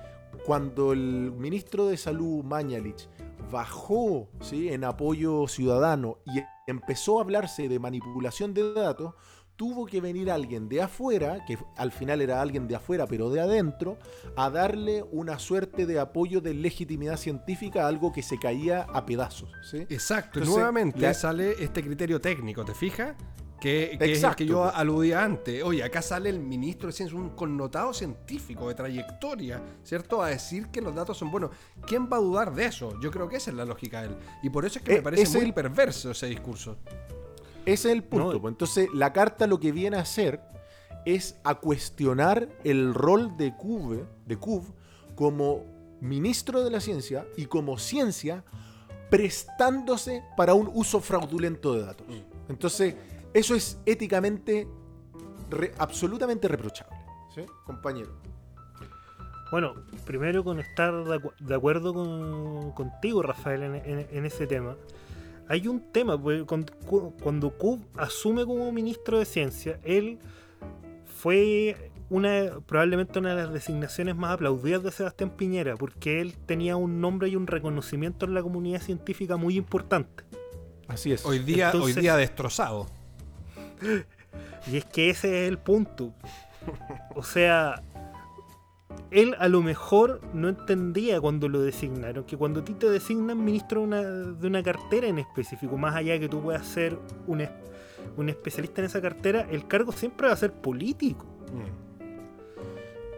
cuando 0.45 0.93
el 0.93 1.31
ministro 1.31 1.87
de 1.87 1.97
Salud, 1.97 2.43
Mañalich, 2.43 3.07
bajó 3.51 4.29
¿sí? 4.41 4.69
en 4.69 4.83
apoyo 4.83 5.47
ciudadano 5.47 6.19
y 6.25 6.41
empezó 6.67 7.19
a 7.19 7.23
hablarse 7.23 7.67
de 7.67 7.79
manipulación 7.79 8.53
de 8.53 8.73
datos, 8.73 9.13
tuvo 9.55 9.85
que 9.85 10.01
venir 10.01 10.31
alguien 10.31 10.67
de 10.69 10.81
afuera, 10.81 11.43
que 11.45 11.57
al 11.77 11.91
final 11.91 12.21
era 12.21 12.41
alguien 12.41 12.67
de 12.67 12.75
afuera 12.75 13.05
pero 13.07 13.29
de 13.29 13.41
adentro, 13.41 13.97
a 14.35 14.49
darle 14.49 15.03
una 15.11 15.37
suerte 15.37 15.85
de 15.85 15.99
apoyo 15.99 16.41
de 16.41 16.53
legitimidad 16.53 17.17
científica 17.17 17.83
a 17.83 17.87
algo 17.87 18.11
que 18.11 18.23
se 18.23 18.39
caía 18.39 18.83
a 18.83 19.05
pedazos. 19.05 19.51
¿sí? 19.69 19.79
Exacto, 19.89 20.39
Entonces, 20.39 20.55
nuevamente 20.55 20.99
la- 20.99 21.13
sale 21.13 21.63
este 21.63 21.83
criterio 21.83 22.19
técnico, 22.19 22.65
¿te 22.65 22.73
fijas? 22.73 23.15
Que, 23.61 23.89
que 23.91 23.95
es 23.95 24.01
el 24.01 24.09
Exacto. 24.15 24.37
que 24.37 24.45
yo 24.47 24.65
aludía 24.65 25.23
antes. 25.23 25.63
Oye, 25.63 25.83
acá 25.83 26.01
sale 26.01 26.29
el 26.29 26.39
ministro 26.39 26.87
de 26.87 26.93
Ciencia, 26.93 27.15
un 27.17 27.29
connotado 27.29 27.93
científico 27.93 28.67
de 28.67 28.73
trayectoria, 28.73 29.61
¿cierto? 29.83 30.23
A 30.23 30.29
decir 30.29 30.69
que 30.69 30.81
los 30.81 30.95
datos 30.95 31.17
son 31.17 31.29
buenos. 31.29 31.51
¿Quién 31.85 32.09
va 32.11 32.17
a 32.17 32.19
dudar 32.19 32.55
de 32.55 32.65
eso? 32.65 32.99
Yo 32.99 33.11
creo 33.11 33.29
que 33.29 33.35
esa 33.37 33.51
es 33.51 33.55
la 33.55 33.63
lógica 33.65 34.01
de 34.01 34.07
él. 34.07 34.15
Y 34.41 34.49
por 34.49 34.65
eso 34.65 34.79
es 34.79 34.83
que 34.85 34.93
Eh, 34.93 34.95
me 34.97 35.01
parece 35.03 35.21
es 35.23 35.33
muy 35.35 35.45
el- 35.45 35.53
perverso 35.53 36.09
ese 36.09 36.25
discurso. 36.25 36.77
Ese 37.63 37.89
es 37.89 37.93
el 37.93 38.03
punto. 38.03 38.33
No. 38.33 38.41
pues. 38.41 38.51
Entonces, 38.51 38.89
la 38.95 39.13
carta 39.13 39.45
lo 39.45 39.59
que 39.59 39.71
viene 39.71 39.97
a 39.97 40.01
hacer 40.01 40.41
es 41.05 41.35
a 41.43 41.53
cuestionar 41.55 42.49
el 42.63 42.95
rol 42.95 43.37
de 43.37 43.55
Cube, 43.55 44.05
de 44.25 44.37
Cub 44.37 44.73
como 45.15 45.63
ministro 46.01 46.63
de 46.63 46.71
la 46.71 46.79
ciencia 46.81 47.27
y 47.37 47.45
como 47.45 47.77
ciencia 47.77 48.43
prestándose 49.11 50.23
para 50.35 50.53
un 50.55 50.69
uso 50.73 50.99
fraudulento 50.99 51.73
de 51.75 51.83
datos. 51.83 52.07
Entonces, 52.49 52.95
eso 53.33 53.55
es 53.55 53.79
éticamente 53.85 54.67
re- 55.49 55.73
absolutamente 55.77 56.47
reprochable. 56.47 56.95
¿sí, 57.33 57.41
compañero? 57.65 58.11
Bueno, 59.51 59.73
primero 60.05 60.43
con 60.43 60.59
estar 60.59 60.93
de, 61.03 61.15
acu- 61.19 61.35
de 61.39 61.55
acuerdo 61.55 61.93
con- 61.93 62.71
contigo, 62.71 63.21
Rafael, 63.21 63.63
en, 63.63 63.75
en- 63.75 64.07
en 64.11 64.25
ese 64.25 64.47
tema. 64.47 64.75
Hay 65.49 65.67
un 65.67 65.91
tema, 65.91 66.21
pues, 66.21 66.43
cuando 67.21 67.49
Kub 67.57 67.85
asume 67.97 68.45
como 68.45 68.71
ministro 68.71 69.19
de 69.19 69.25
Ciencia, 69.25 69.79
él 69.83 70.19
fue 71.05 71.91
una 72.09 72.59
probablemente 72.65 73.19
una 73.19 73.35
de 73.35 73.43
las 73.43 73.53
designaciones 73.53 74.15
más 74.15 74.31
aplaudidas 74.33 74.83
de 74.83 74.91
Sebastián 74.91 75.29
Piñera, 75.31 75.75
porque 75.75 76.21
él 76.21 76.37
tenía 76.45 76.75
un 76.77 77.01
nombre 77.01 77.27
y 77.29 77.35
un 77.35 77.47
reconocimiento 77.47 78.25
en 78.25 78.33
la 78.33 78.41
comunidad 78.41 78.81
científica 78.81 79.35
muy 79.37 79.57
importante. 79.57 80.23
Así 80.87 81.11
es. 81.11 81.25
Hoy 81.25 81.39
día, 81.39 81.67
Entonces- 81.67 81.95
hoy 81.97 82.01
día 82.01 82.15
destrozado. 82.15 82.87
Y 84.71 84.77
es 84.77 84.85
que 84.85 85.09
ese 85.09 85.43
es 85.43 85.49
el 85.49 85.57
punto. 85.57 86.13
O 87.15 87.23
sea, 87.23 87.81
él 89.09 89.35
a 89.39 89.47
lo 89.47 89.61
mejor 89.61 90.21
no 90.33 90.49
entendía 90.49 91.19
cuando 91.19 91.49
lo 91.49 91.61
designaron, 91.61 92.23
que 92.23 92.37
cuando 92.37 92.61
a 92.61 92.63
ti 92.65 92.73
te 92.73 92.89
designan 92.89 93.43
ministro 93.43 93.81
de 93.81 93.87
una, 93.87 94.01
de 94.01 94.47
una 94.47 94.63
cartera 94.63 95.07
en 95.07 95.19
específico, 95.19 95.77
más 95.77 95.95
allá 95.95 96.13
de 96.13 96.21
que 96.21 96.29
tú 96.29 96.41
puedas 96.41 96.65
ser 96.65 96.97
un, 97.27 97.45
un 98.17 98.29
especialista 98.29 98.81
en 98.81 98.85
esa 98.85 99.01
cartera, 99.01 99.47
el 99.51 99.67
cargo 99.67 99.91
siempre 99.91 100.27
va 100.27 100.33
a 100.33 100.37
ser 100.37 100.53
político. 100.53 101.25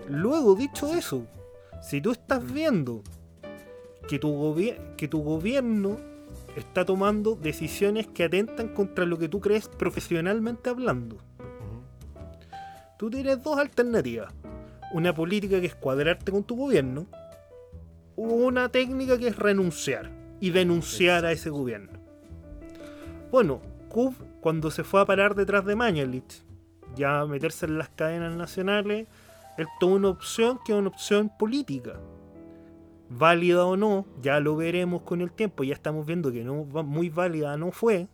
Luego, 0.10 0.56
dicho 0.56 0.94
eso, 0.94 1.26
si 1.82 2.02
tú 2.02 2.12
estás 2.12 2.52
viendo 2.52 3.04
que 4.08 4.20
tu, 4.20 4.56
que 4.98 5.08
tu 5.08 5.24
gobierno 5.24 5.98
está 6.56 6.86
tomando 6.86 7.36
decisiones 7.36 8.08
que 8.08 8.24
atentan 8.24 8.70
contra 8.70 9.06
lo 9.06 9.18
que 9.18 9.30
tú 9.30 9.40
crees 9.40 9.68
profesionalmente 9.68 10.70
hablando, 10.70 11.18
tú 12.98 13.10
tienes 13.10 13.42
dos 13.44 13.58
alternativas. 13.58 14.34
Una 14.94 15.14
política 15.14 15.60
que 15.60 15.68
es 15.68 15.76
cuadrarte 15.76 16.32
con 16.32 16.44
tu 16.44 16.56
gobierno 16.56 17.08
una 18.16 18.70
técnica 18.70 19.18
que 19.18 19.28
es 19.28 19.36
renunciar 19.38 20.12
y 20.40 20.52
denunciar 20.52 21.26
a 21.26 21.32
ese 21.32 21.50
gobierno. 21.50 22.00
Bueno, 23.32 23.62
Kub, 23.90 24.14
cuando 24.42 24.70
se 24.70 24.84
fue 24.84 25.02
a 25.02 25.06
parar 25.06 25.36
detrás 25.36 25.66
de 25.66 25.76
Mañalich, 25.76 26.44
ya 26.96 27.22
a 27.22 27.26
meterse 27.26 27.66
en 27.66 27.78
las 27.78 27.90
cadenas 27.90 28.36
nacionales, 28.36 29.08
él 29.58 29.68
tomó 29.80 29.96
una 29.96 30.10
opción 30.10 30.60
que 30.64 30.74
es 30.74 30.78
una 30.78 30.90
opción 30.90 31.32
política. 31.40 32.00
Válida 33.16 33.66
o 33.66 33.78
no, 33.78 34.06
ya 34.22 34.40
lo 34.40 34.56
veremos 34.56 35.04
con 35.04 35.22
el 35.22 35.32
tiempo, 35.32 35.64
ya 35.64 35.74
estamos 35.74 36.06
viendo 36.06 36.32
que 36.32 36.44
no 36.44 36.64
muy 36.66 37.10
válida 37.10 37.58
no 37.58 37.72
fue. 37.72 38.08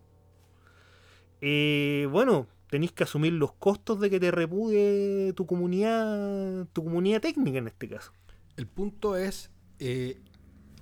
Eh, 1.41 2.07
bueno, 2.11 2.47
tenéis 2.69 2.91
que 2.91 3.03
asumir 3.03 3.33
los 3.33 3.53
costos 3.53 3.99
de 3.99 4.09
que 4.09 4.19
te 4.19 4.31
repudie 4.31 5.33
tu 5.33 5.45
comunidad, 5.45 6.67
tu 6.73 6.83
comunidad 6.83 7.21
técnica 7.21 7.59
en 7.59 7.67
este 7.67 7.87
caso. 7.87 8.11
El 8.57 8.67
punto 8.67 9.15
es, 9.15 9.51
eh, 9.79 10.21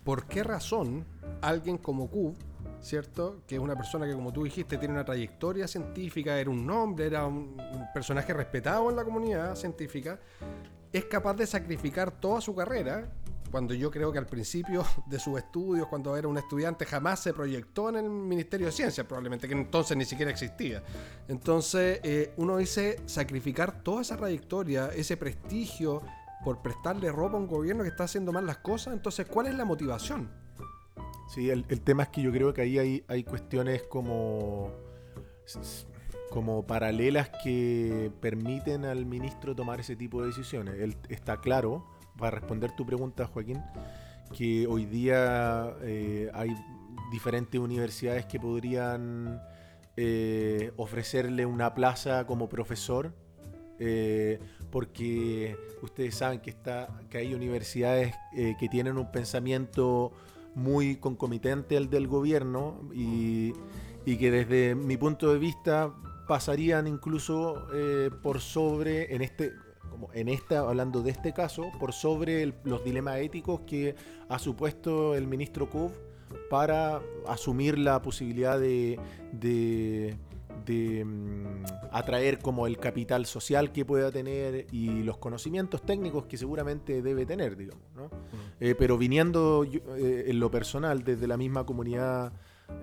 ¿por 0.03 0.27
qué 0.27 0.43
razón 0.43 1.05
alguien 1.41 1.77
como 1.77 2.09
Q, 2.09 2.33
¿cierto? 2.81 3.43
Que 3.45 3.55
es 3.55 3.61
una 3.61 3.75
persona 3.75 4.07
que, 4.07 4.13
como 4.13 4.33
tú 4.33 4.45
dijiste, 4.45 4.77
tiene 4.77 4.95
una 4.95 5.05
trayectoria 5.05 5.67
científica, 5.67 6.39
era 6.39 6.49
un 6.49 6.65
nombre, 6.65 7.05
era 7.05 7.27
un 7.27 7.55
personaje 7.93 8.33
respetado 8.33 8.89
en 8.89 8.95
la 8.95 9.03
comunidad 9.03 9.55
científica, 9.55 10.19
es 10.91 11.05
capaz 11.05 11.35
de 11.35 11.45
sacrificar 11.45 12.11
toda 12.19 12.41
su 12.41 12.55
carrera, 12.55 13.11
cuando 13.51 13.73
yo 13.73 13.91
creo 13.91 14.11
que 14.11 14.19
al 14.19 14.25
principio 14.25 14.85
de 15.05 15.19
sus 15.19 15.37
estudios, 15.37 15.87
cuando 15.87 16.15
era 16.15 16.27
un 16.27 16.37
estudiante, 16.37 16.85
jamás 16.85 17.21
se 17.21 17.33
proyectó 17.33 17.89
en 17.89 17.97
el 17.97 18.09
Ministerio 18.09 18.67
de 18.67 18.71
Ciencias, 18.71 19.05
probablemente 19.05 19.47
que 19.47 19.53
entonces 19.53 19.95
ni 19.97 20.05
siquiera 20.05 20.31
existía. 20.31 20.83
Entonces, 21.27 21.99
eh, 22.03 22.33
uno 22.37 22.57
dice 22.57 23.01
sacrificar 23.05 23.83
toda 23.83 24.01
esa 24.01 24.17
trayectoria, 24.17 24.89
ese 24.89 25.17
prestigio, 25.17 26.01
por 26.43 26.61
prestarle 26.61 27.11
ropa 27.11 27.35
a 27.35 27.39
un 27.39 27.47
gobierno 27.47 27.83
que 27.83 27.89
está 27.89 28.05
haciendo 28.05 28.31
mal 28.31 28.45
las 28.45 28.57
cosas. 28.57 28.93
Entonces, 28.93 29.27
¿cuál 29.27 29.47
es 29.47 29.55
la 29.55 29.65
motivación? 29.65 30.29
Sí, 31.27 31.49
el, 31.49 31.65
tema 31.65 32.03
es 32.03 32.09
que 32.09 32.21
yo 32.21 32.31
creo 32.31 32.53
que 32.53 32.61
ahí 32.61 32.79
hay, 32.79 33.03
hay 33.07 33.23
cuestiones 33.23 33.83
como, 33.83 34.71
como 36.29 36.65
paralelas 36.65 37.29
que 37.43 38.11
permiten 38.21 38.85
al 38.85 39.05
ministro 39.05 39.55
tomar 39.55 39.81
ese 39.81 39.95
tipo 39.95 40.21
de 40.21 40.27
decisiones. 40.27 40.75
Él 40.79 40.95
está 41.09 41.41
claro, 41.41 41.85
para 42.17 42.31
responder 42.31 42.71
tu 42.75 42.85
pregunta, 42.85 43.27
Joaquín, 43.27 43.61
que 44.35 44.67
hoy 44.67 44.85
día 44.85 45.73
eh, 45.81 46.29
hay 46.33 46.55
diferentes 47.11 47.59
universidades 47.59 48.25
que 48.25 48.39
podrían 48.39 49.41
eh, 49.95 50.71
ofrecerle 50.75 51.45
una 51.45 51.73
plaza 51.73 52.25
como 52.25 52.49
profesor. 52.49 53.13
eh, 53.79 54.39
porque 54.71 55.55
ustedes 55.81 56.15
saben 56.15 56.39
que, 56.39 56.49
está, 56.49 56.89
que 57.09 57.19
hay 57.19 57.33
universidades 57.33 58.13
que 58.33 58.67
tienen 58.69 58.97
un 58.97 59.11
pensamiento 59.11 60.11
muy 60.55 60.97
concomitante 60.97 61.77
al 61.77 61.89
del 61.89 62.07
gobierno 62.07 62.81
y, 62.93 63.53
que 64.05 64.31
desde 64.31 64.75
mi 64.75 64.97
punto 64.97 65.31
de 65.31 65.39
vista 65.39 65.93
pasarían 66.27 66.85
incluso 66.85 67.67
por 68.21 68.41
sobre, 68.41 69.15
en 69.15 69.21
este, 69.21 69.53
como 69.97 70.13
en 70.13 70.27
esta, 70.29 70.59
hablando 70.59 71.01
de 71.01 71.09
este 71.11 71.33
caso, 71.33 71.71
por 71.79 71.91
sobre 71.91 72.43
el- 72.43 72.53
los 72.63 72.83
dilemas 72.83 73.17
éticos 73.17 73.61
que 73.61 73.95
ha 74.29 74.37
supuesto 74.37 75.15
el 75.15 75.25
ministro 75.27 75.69
Kub 75.69 75.91
para 76.49 77.01
asumir 77.27 77.79
la 77.79 78.01
posibilidad 78.01 78.59
de, 78.59 78.99
de, 79.31 80.15
de, 80.65 81.03
mm, 81.03 81.63
atraer 81.91 82.37
como 82.39 82.67
el 82.67 82.77
capital 82.77 83.25
social 83.25 83.71
que 83.71 83.85
pueda 83.85 84.11
tener 84.11 84.67
y 84.71 85.01
los 85.03 85.17
conocimientos 85.17 85.81
técnicos 85.83 86.25
que 86.25 86.37
seguramente 86.37 87.01
debe 87.01 87.25
tener, 87.25 87.55
digamos, 87.57 87.83
¿no? 87.95 88.09
Eh, 88.59 88.75
pero 88.77 88.97
viniendo 88.97 89.63
yo, 89.63 89.79
eh, 89.95 90.25
en 90.27 90.39
lo 90.39 90.51
personal 90.51 91.03
desde 91.03 91.27
la 91.27 91.37
misma 91.37 91.65
comunidad 91.65 92.33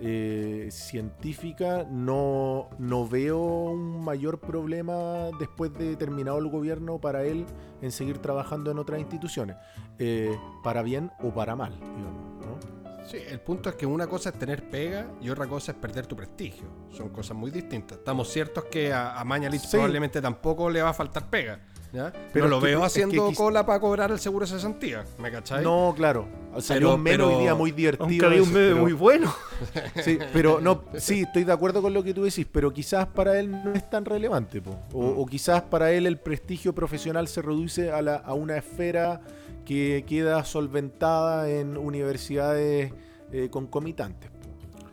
eh, 0.01 0.69
científica, 0.71 1.87
no, 1.91 2.69
no 2.79 3.07
veo 3.09 3.39
un 3.41 4.05
mayor 4.05 4.41
problema 4.41 5.31
después 5.39 5.73
de 5.75 5.97
terminado 5.97 6.39
el 6.39 6.49
gobierno 6.49 6.99
para 7.01 7.25
él 7.25 7.47
en 7.83 7.93
seguir 7.93 8.19
trabajando 8.19 8.71
en 8.71 8.79
otras 8.79 9.01
instituciones, 9.01 9.57
eh, 9.99 10.37
para 10.63 10.83
bien 10.83 11.11
o 11.23 11.33
para 11.33 11.55
mal, 11.57 11.73
digamos, 11.73 12.47
¿no? 12.47 12.85
Sí, 13.07 13.19
el 13.29 13.39
punto 13.41 13.69
es 13.69 13.75
que 13.75 13.85
una 13.85 14.07
cosa 14.07 14.31
es 14.31 14.39
tener 14.39 14.71
pega 14.71 15.07
y 15.21 15.29
otra 15.29 15.47
cosa 15.47 15.73
es 15.73 15.79
perder 15.79 16.07
tu 16.07 16.17
prestigio. 16.17 16.65
Son 16.91 17.11
cosas 17.11 17.37
muy 17.37 17.51
distintas. 17.51 17.99
Estamos 17.99 18.29
ciertos 18.31 18.65
que 18.65 18.95
a, 18.95 19.21
a 19.21 19.25
Mañalich 19.25 19.61
Sí. 19.61 19.69
probablemente 19.73 20.23
tampoco 20.23 20.71
le 20.71 20.81
va 20.81 20.89
a 20.89 20.95
faltar 20.95 21.29
pega. 21.29 21.61
¿Ya? 21.95 22.13
Pero 22.33 22.49
lo 22.49 22.61
veo 22.61 22.85
es 22.85 22.93
que 22.93 23.03
haciendo 23.05 23.33
cola 23.33 23.65
para 23.65 23.81
cobrar 23.81 24.11
el 24.11 24.19
seguro 24.19 24.45
de 24.45 24.53
cesantía. 24.53 25.05
¿Me 25.19 25.31
cachai? 25.31 25.63
No, 25.65 25.95
claro. 25.97 26.27
Salió 26.59 26.89
Pero- 26.89 26.95
un 26.95 27.03
meme 27.03 27.23
hoy 27.25 27.43
día 27.43 27.55
muy 27.55 27.71
divertido. 27.73 28.05
Aunque 28.05 28.41
un 28.41 28.53
meme 28.53 28.69
pero- 28.71 28.77
muy 28.83 28.93
bueno. 28.93 29.33
Sí, 30.05 30.19
pero 30.33 30.61
no, 30.61 30.83
sí, 30.99 31.23
estoy 31.23 31.45
de 31.45 31.53
acuerdo 31.53 31.81
con 31.81 31.95
lo 31.95 32.03
que 32.03 32.13
tú 32.13 32.25
decís, 32.25 32.47
pero 32.51 32.73
quizás 32.73 33.07
para 33.07 33.39
él 33.41 33.51
no 33.51 33.73
es 33.73 33.89
tan 33.89 34.05
relevante, 34.05 34.61
po. 34.61 34.77
O, 34.93 35.03
Mm. 35.03 35.19
o 35.21 35.27
quizás 35.27 35.63
para 35.63 35.93
él 35.93 36.07
el 36.07 36.19
prestigio 36.19 36.75
profesional 36.75 37.29
se 37.29 37.41
reduce 37.43 37.91
a, 37.93 38.03
la- 38.03 38.17
a 38.17 38.35
una 38.35 38.57
esfera 38.57 39.21
que 39.65 40.05
queda 40.07 40.45
solventada 40.45 41.49
en 41.49 41.77
universidades 41.79 42.93
eh, 43.33 43.49
concomitantes. 43.51 44.31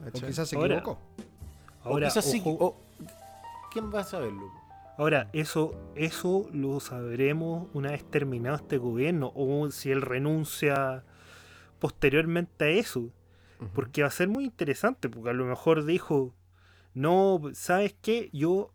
O 0.08 0.12
quizás 0.26 0.48
se 0.50 0.56
Ahora- 0.56 0.78
equivocó. 0.78 1.00
O 1.84 1.90
Ahora, 1.90 2.08
quizás 2.08 2.26
sí. 2.26 2.42
o- 2.46 2.76
¿Quién 3.72 3.94
va 3.94 4.00
a 4.02 4.04
saberlo? 4.04 4.44
Ahora, 5.02 5.32
eso, 5.34 5.74
eso 5.96 6.48
lo 6.54 6.80
sabremos 6.80 7.68
una 7.74 7.90
vez 7.90 8.08
terminado 8.08 8.58
este 8.58 8.78
gobierno, 8.78 9.32
o 9.34 9.72
si 9.72 9.90
él 9.90 10.04
renuncia 10.04 11.04
posteriormente 11.80 12.66
a 12.66 12.68
eso. 12.68 13.10
Porque 13.74 14.04
va 14.04 14.10
a 14.10 14.12
ser 14.12 14.28
muy 14.28 14.44
interesante, 14.44 15.10
porque 15.10 15.32
a 15.32 15.34
lo 15.34 15.46
mejor 15.46 15.86
dijo, 15.86 16.36
no, 16.94 17.42
¿sabes 17.54 17.96
qué? 18.04 18.30
Yo, 18.32 18.74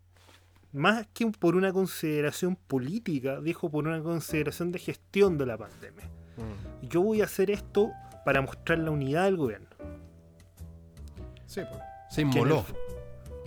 más 0.73 1.07
que 1.13 1.27
por 1.27 1.55
una 1.55 1.71
consideración 1.71 2.57
política, 2.57 3.39
dijo 3.39 3.71
por 3.71 3.87
una 3.87 4.03
consideración 4.03 4.73
de 4.73 4.79
gestión 4.79 5.37
de 5.37 5.45
la 5.45 5.57
pandemia. 5.57 6.07
Mm. 6.35 6.87
Yo 6.87 7.03
voy 7.03 7.21
a 7.21 7.23
hacer 7.23 7.49
esto 7.51 7.93
para 8.25 8.41
mostrar 8.41 8.79
la 8.79 8.91
unidad 8.91 9.23
del 9.23 9.37
gobierno. 9.37 9.69
Sí, 11.45 11.61
pues. 11.71 11.81
Se 12.09 12.23
inmoló. 12.23 12.65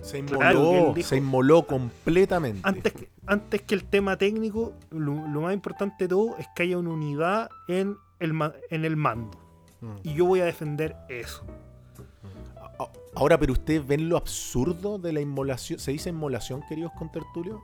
Se 0.01 0.17
inmoló, 0.19 0.93
dijo- 0.95 1.07
se 1.07 1.17
inmoló 1.17 1.63
completamente. 1.67 2.61
antes 2.63 2.93
que, 2.93 3.09
antes 3.27 3.61
que 3.61 3.75
el 3.75 3.85
tema 3.85 4.17
técnico, 4.17 4.73
lo, 4.89 5.27
lo 5.27 5.41
más 5.41 5.53
importante 5.53 6.05
de 6.05 6.07
todo 6.09 6.37
es 6.37 6.47
que 6.55 6.63
haya 6.63 6.77
una 6.77 6.89
unidad 6.91 7.49
en 7.67 7.97
el, 8.19 8.33
en 8.69 8.85
el 8.85 8.95
mando. 8.95 9.37
Mm. 9.81 9.95
Y 10.03 10.13
yo 10.13 10.25
voy 10.25 10.39
a 10.41 10.45
defender 10.45 10.95
eso. 11.09 11.43
Ahora, 13.13 13.37
pero 13.37 13.53
ustedes 13.53 13.85
ven 13.85 14.09
lo 14.09 14.17
absurdo 14.17 14.97
de 14.97 15.11
la 15.13 15.21
inmolación. 15.21 15.79
¿Se 15.79 15.91
dice 15.91 16.09
inmolación, 16.09 16.63
queridos 16.67 16.91
contertulios? 16.97 17.59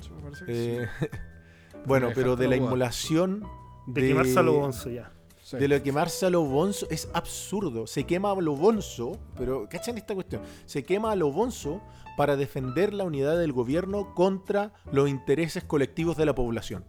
Sí, 0.00 0.10
me 0.14 0.22
parece 0.22 0.44
que 0.46 0.54
sí. 0.54 0.60
Eh, 1.04 1.08
bueno, 1.86 2.08
pero 2.14 2.36
de 2.36 2.48
la 2.48 2.56
inmolación 2.56 3.44
De, 3.86 4.08
quemarse 4.08 4.38
a 4.38 4.42
lo 4.42 4.54
bonzo 4.54 4.90
ya. 4.90 5.12
Sí. 5.52 5.58
de 5.58 5.68
lo 5.68 5.74
de 5.74 5.82
quemarse 5.82 6.26
a 6.26 6.30
lo 6.30 6.42
bonzo 6.42 6.86
es 6.90 7.08
absurdo. 7.12 7.86
Se 7.86 8.04
quema 8.04 8.32
a 8.32 8.34
lo 8.40 8.56
bonzo, 8.56 9.18
pero 9.36 9.68
¿cachan 9.68 9.98
esta 9.98 10.14
cuestión? 10.14 10.42
Se 10.66 10.82
quema 10.82 11.12
a 11.12 11.16
lo 11.16 11.30
bonzo 11.30 11.80
para 12.16 12.36
defender 12.36 12.92
la 12.92 13.04
unidad 13.04 13.38
del 13.38 13.52
gobierno 13.52 14.14
contra 14.14 14.72
los 14.90 15.08
intereses 15.08 15.64
colectivos 15.64 16.16
de 16.16 16.26
la 16.26 16.34
población. 16.34 16.84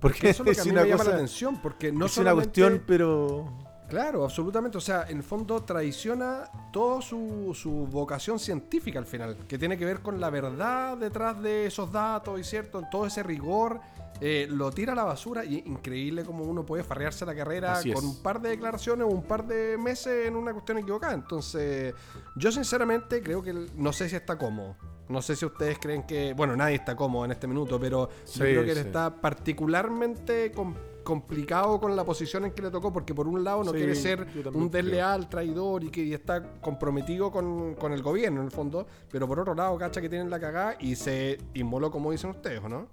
Porque 0.00 0.30
Eso 0.30 0.42
es 0.42 0.46
lo 0.48 0.52
que 0.52 0.58
a 0.58 0.62
es 0.62 0.66
mí 0.66 0.72
una 0.72 0.82
me 0.82 0.88
llama 0.88 0.98
la 0.98 1.04
cosa, 1.04 1.16
atención, 1.16 1.60
porque 1.62 1.92
no 1.92 2.06
es 2.06 2.16
una 2.18 2.34
cuestión, 2.34 2.82
pero 2.86 3.66
Claro, 3.88 4.24
absolutamente. 4.24 4.78
O 4.78 4.80
sea, 4.80 5.06
en 5.08 5.18
el 5.18 5.22
fondo 5.22 5.62
traiciona 5.62 6.50
toda 6.72 7.00
su, 7.00 7.52
su 7.54 7.70
vocación 7.86 8.38
científica 8.38 8.98
al 8.98 9.06
final, 9.06 9.36
que 9.48 9.58
tiene 9.58 9.78
que 9.78 9.84
ver 9.84 10.00
con 10.00 10.20
la 10.20 10.30
verdad 10.30 10.96
detrás 10.96 11.40
de 11.40 11.66
esos 11.66 11.92
datos 11.92 12.38
y 12.40 12.44
cierto, 12.44 12.82
todo 12.90 13.06
ese 13.06 13.22
rigor. 13.22 13.80
Eh, 14.20 14.46
lo 14.50 14.70
tira 14.70 14.92
a 14.92 14.96
la 14.96 15.04
basura 15.04 15.44
y 15.44 15.58
increíble 15.66 16.24
como 16.24 16.44
uno 16.44 16.64
puede 16.64 16.82
farrearse 16.84 17.26
la 17.26 17.34
carrera 17.34 17.72
Así 17.72 17.92
con 17.92 18.04
es. 18.04 18.10
un 18.10 18.22
par 18.22 18.40
de 18.40 18.50
declaraciones 18.50 19.04
o 19.06 19.08
un 19.10 19.22
par 19.22 19.46
de 19.46 19.76
meses 19.78 20.26
en 20.26 20.36
una 20.36 20.52
cuestión 20.52 20.78
equivocada. 20.78 21.14
Entonces, 21.14 21.94
yo 22.36 22.50
sinceramente 22.52 23.22
creo 23.22 23.42
que 23.42 23.52
no 23.74 23.92
sé 23.92 24.08
si 24.08 24.16
está 24.16 24.36
cómodo. 24.38 24.76
No 25.08 25.22
sé 25.22 25.36
si 25.36 25.44
ustedes 25.46 25.78
creen 25.78 26.02
que, 26.04 26.32
bueno, 26.34 26.56
nadie 26.56 26.74
está 26.76 26.96
cómodo 26.96 27.24
en 27.26 27.30
este 27.30 27.46
minuto, 27.46 27.78
pero 27.78 28.08
Sí, 28.24 28.40
yo 28.40 28.44
creo 28.46 28.64
que 28.64 28.72
él 28.72 28.78
está 28.78 29.14
particularmente 29.20 30.50
com- 30.52 30.74
complicado 31.04 31.78
con 31.80 31.94
la 31.94 32.02
posición 32.04 32.44
en 32.46 32.50
que 32.52 32.62
le 32.62 32.70
tocó, 32.70 32.92
porque 32.92 33.14
por 33.14 33.28
un 33.28 33.44
lado 33.44 33.62
no 33.62 33.70
Sí, 33.70 33.76
quiere 33.76 33.94
ser 33.94 34.22
un 34.22 34.68
creo. 34.68 34.68
desleal, 34.68 35.28
traidor 35.28 35.84
y 35.84 35.90
que 35.90 36.02
y 36.02 36.12
está 36.12 36.42
comprometido 36.60 37.30
con, 37.30 37.74
con 37.76 37.92
el 37.92 38.02
gobierno 38.02 38.40
en 38.40 38.46
el 38.46 38.50
fondo, 38.50 38.86
pero 39.12 39.28
por 39.28 39.38
otro 39.38 39.54
lado, 39.54 39.78
cacha 39.78 40.00
que 40.00 40.08
tienen 40.08 40.28
la 40.30 40.40
cagada 40.40 40.76
y 40.80 40.96
se 40.96 41.38
inmoló 41.54 41.92
como 41.92 42.10
dicen 42.10 42.30
ustedes, 42.30 42.60
¿o 42.64 42.68
no? 42.68 42.88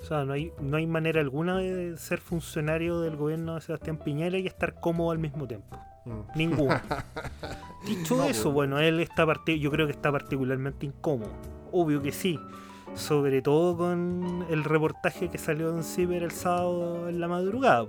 O 0.00 0.04
sea, 0.04 0.24
no 0.24 0.32
hay, 0.32 0.52
no 0.60 0.76
hay 0.78 0.86
manera 0.86 1.20
alguna 1.20 1.58
de 1.58 1.96
ser 1.98 2.20
funcionario 2.20 3.00
del 3.00 3.16
gobierno 3.16 3.56
de 3.56 3.60
Sebastián 3.60 3.98
Piñera 3.98 4.38
y 4.38 4.46
estar 4.46 4.80
cómodo 4.80 5.10
al 5.10 5.18
mismo 5.18 5.46
tiempo. 5.46 5.78
Mm. 6.06 6.20
Ninguno. 6.38 6.80
Dicho 7.86 8.16
No, 8.16 8.24
eso, 8.24 8.44
pues. 8.44 8.54
bueno, 8.54 8.78
él 8.80 9.00
está 9.00 9.26
yo 9.46 9.70
creo 9.70 9.86
que 9.86 9.92
está 9.92 10.10
particularmente 10.10 10.86
incómodo. 10.86 11.32
Obvio 11.72 12.00
que 12.02 12.12
sí. 12.12 12.38
Sobre 12.94 13.40
todo 13.42 13.76
con 13.76 14.46
el 14.50 14.64
reportaje 14.64 15.28
que 15.28 15.38
salió 15.38 15.70
en 15.70 15.84
Ciber 15.84 16.22
el 16.22 16.32
sábado 16.32 17.08
en 17.08 17.20
la 17.20 17.28
madrugada. 17.28 17.86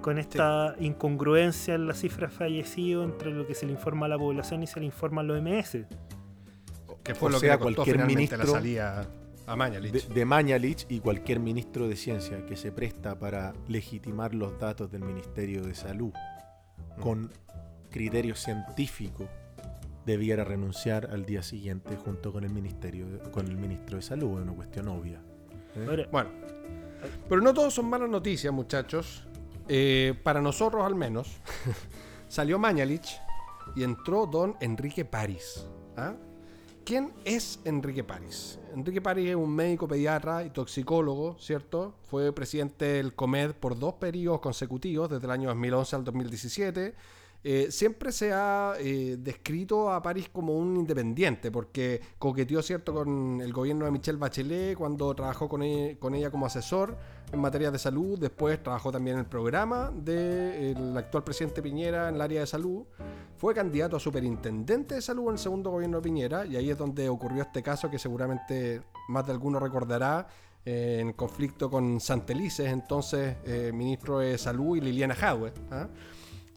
con 0.00 0.18
esta 0.18 0.74
incongruencia 0.80 1.74
en 1.74 1.86
la 1.86 1.94
cifra 1.94 2.28
fallecidos 2.28 3.04
entre 3.04 3.30
lo 3.32 3.46
que 3.46 3.54
se 3.54 3.66
le 3.66 3.72
informa 3.72 4.06
a 4.06 4.08
la 4.08 4.18
población 4.18 4.62
y 4.62 4.66
se 4.66 4.80
le 4.80 4.86
informa 4.86 5.20
a 5.20 5.24
los 5.24 5.40
MS. 5.40 5.84
Que 7.04 7.14
fue 7.14 7.28
O 7.28 7.32
lo 7.32 7.38
sea, 7.38 7.58
que 7.58 7.64
costó 7.64 7.74
cualquier 7.82 7.96
finalmente 7.96 8.36
la 8.36 8.44
ministro 8.44 8.52
salida 8.60 9.06
a 9.46 9.56
Mañalich. 9.56 9.92
de, 9.92 10.14
de 10.14 10.24
Mañalich 10.24 10.86
y 10.88 11.00
cualquier 11.00 11.38
ministro 11.40 11.88
de 11.88 11.96
ciencia 11.96 12.44
que 12.46 12.56
se 12.56 12.72
presta 12.72 13.18
para 13.18 13.52
legitimar 13.68 14.34
los 14.34 14.58
datos 14.58 14.90
del 14.90 15.02
Ministerio 15.04 15.62
de 15.62 15.74
Salud 15.74 16.12
Mm. 16.96 17.00
con 17.00 17.30
criterio 17.90 18.34
científico 18.34 19.28
debiera 20.04 20.44
renunciar 20.44 21.08
al 21.10 21.24
día 21.26 21.42
siguiente 21.42 21.96
junto 21.96 22.32
con 22.32 22.44
el 22.44 22.50
ministerio 22.52 23.06
con 23.32 23.46
el 23.46 23.56
ministro 23.56 23.96
de 23.96 24.02
salud 24.02 24.38
es 24.38 24.42
una 24.44 24.52
cuestión 24.54 24.88
obvia 24.88 25.20
¿eh? 25.74 26.06
Bueno, 26.10 26.30
pero 27.28 27.40
no 27.40 27.52
todos 27.54 27.74
son 27.74 27.86
malas 27.90 28.08
noticias, 28.08 28.52
muchachos. 28.52 29.26
Eh, 29.68 30.14
para 30.22 30.40
nosotros 30.40 30.84
al 30.84 30.94
menos, 30.94 31.36
salió 32.28 32.58
Mañalich 32.58 33.18
y 33.74 33.82
entró 33.82 34.26
don 34.26 34.56
Enrique 34.60 35.04
París. 35.04 35.66
¿ah? 35.96 36.14
¿Quién 36.86 37.12
es 37.24 37.58
Enrique 37.64 38.04
París? 38.04 38.60
Enrique 38.72 39.00
París 39.00 39.30
es 39.30 39.34
un 39.34 39.52
médico 39.52 39.88
pediatra 39.88 40.44
y 40.44 40.50
toxicólogo, 40.50 41.36
¿cierto? 41.40 41.94
Fue 42.08 42.32
presidente 42.32 42.84
del 42.84 43.12
COMED 43.12 43.54
por 43.54 43.76
dos 43.76 43.94
periodos 43.94 44.38
consecutivos, 44.38 45.10
desde 45.10 45.24
el 45.24 45.32
año 45.32 45.48
2011 45.48 45.96
al 45.96 46.04
2017. 46.04 46.94
Eh, 47.42 47.66
siempre 47.72 48.12
se 48.12 48.32
ha 48.32 48.74
eh, 48.78 49.16
descrito 49.18 49.90
a 49.92 50.00
París 50.00 50.28
como 50.32 50.56
un 50.56 50.76
independiente, 50.76 51.50
porque 51.50 52.00
coqueteó, 52.20 52.62
¿cierto?, 52.62 52.94
con 52.94 53.40
el 53.40 53.52
gobierno 53.52 53.84
de 53.84 53.90
Michelle 53.90 54.18
Bachelet 54.18 54.78
cuando 54.78 55.12
trabajó 55.12 55.48
con, 55.48 55.64
e- 55.64 55.96
con 55.98 56.14
ella 56.14 56.30
como 56.30 56.46
asesor 56.46 56.96
en 57.32 57.40
materia 57.40 57.70
de 57.70 57.78
salud. 57.78 58.18
Después 58.18 58.62
trabajó 58.62 58.92
también 58.92 59.16
en 59.16 59.20
el 59.20 59.26
programa 59.26 59.92
del 59.94 60.96
actual 60.96 61.24
presidente 61.24 61.62
Piñera 61.62 62.08
en 62.08 62.16
el 62.16 62.20
área 62.20 62.40
de 62.40 62.46
salud. 62.46 62.84
Fue 63.36 63.54
candidato 63.54 63.96
a 63.96 64.00
superintendente 64.00 64.94
de 64.96 65.02
salud 65.02 65.26
en 65.26 65.32
el 65.32 65.38
segundo 65.38 65.70
gobierno 65.70 65.98
de 65.98 66.02
Piñera, 66.02 66.46
y 66.46 66.56
ahí 66.56 66.70
es 66.70 66.78
donde 66.78 67.08
ocurrió 67.08 67.42
este 67.42 67.62
caso 67.62 67.90
que 67.90 67.98
seguramente 67.98 68.82
más 69.08 69.26
de 69.26 69.32
alguno 69.32 69.58
recordará. 69.60 70.26
eh, 70.66 70.98
en 71.00 71.12
conflicto 71.12 71.70
con 71.70 72.00
Santelices, 72.00 72.66
entonces 72.68 73.36
eh, 73.44 73.70
ministro 73.72 74.18
de 74.18 74.36
Salud, 74.36 74.76
y 74.76 74.80
Liliana 74.80 75.14
Jadwe. 75.14 75.52
¿ah? 75.70 75.88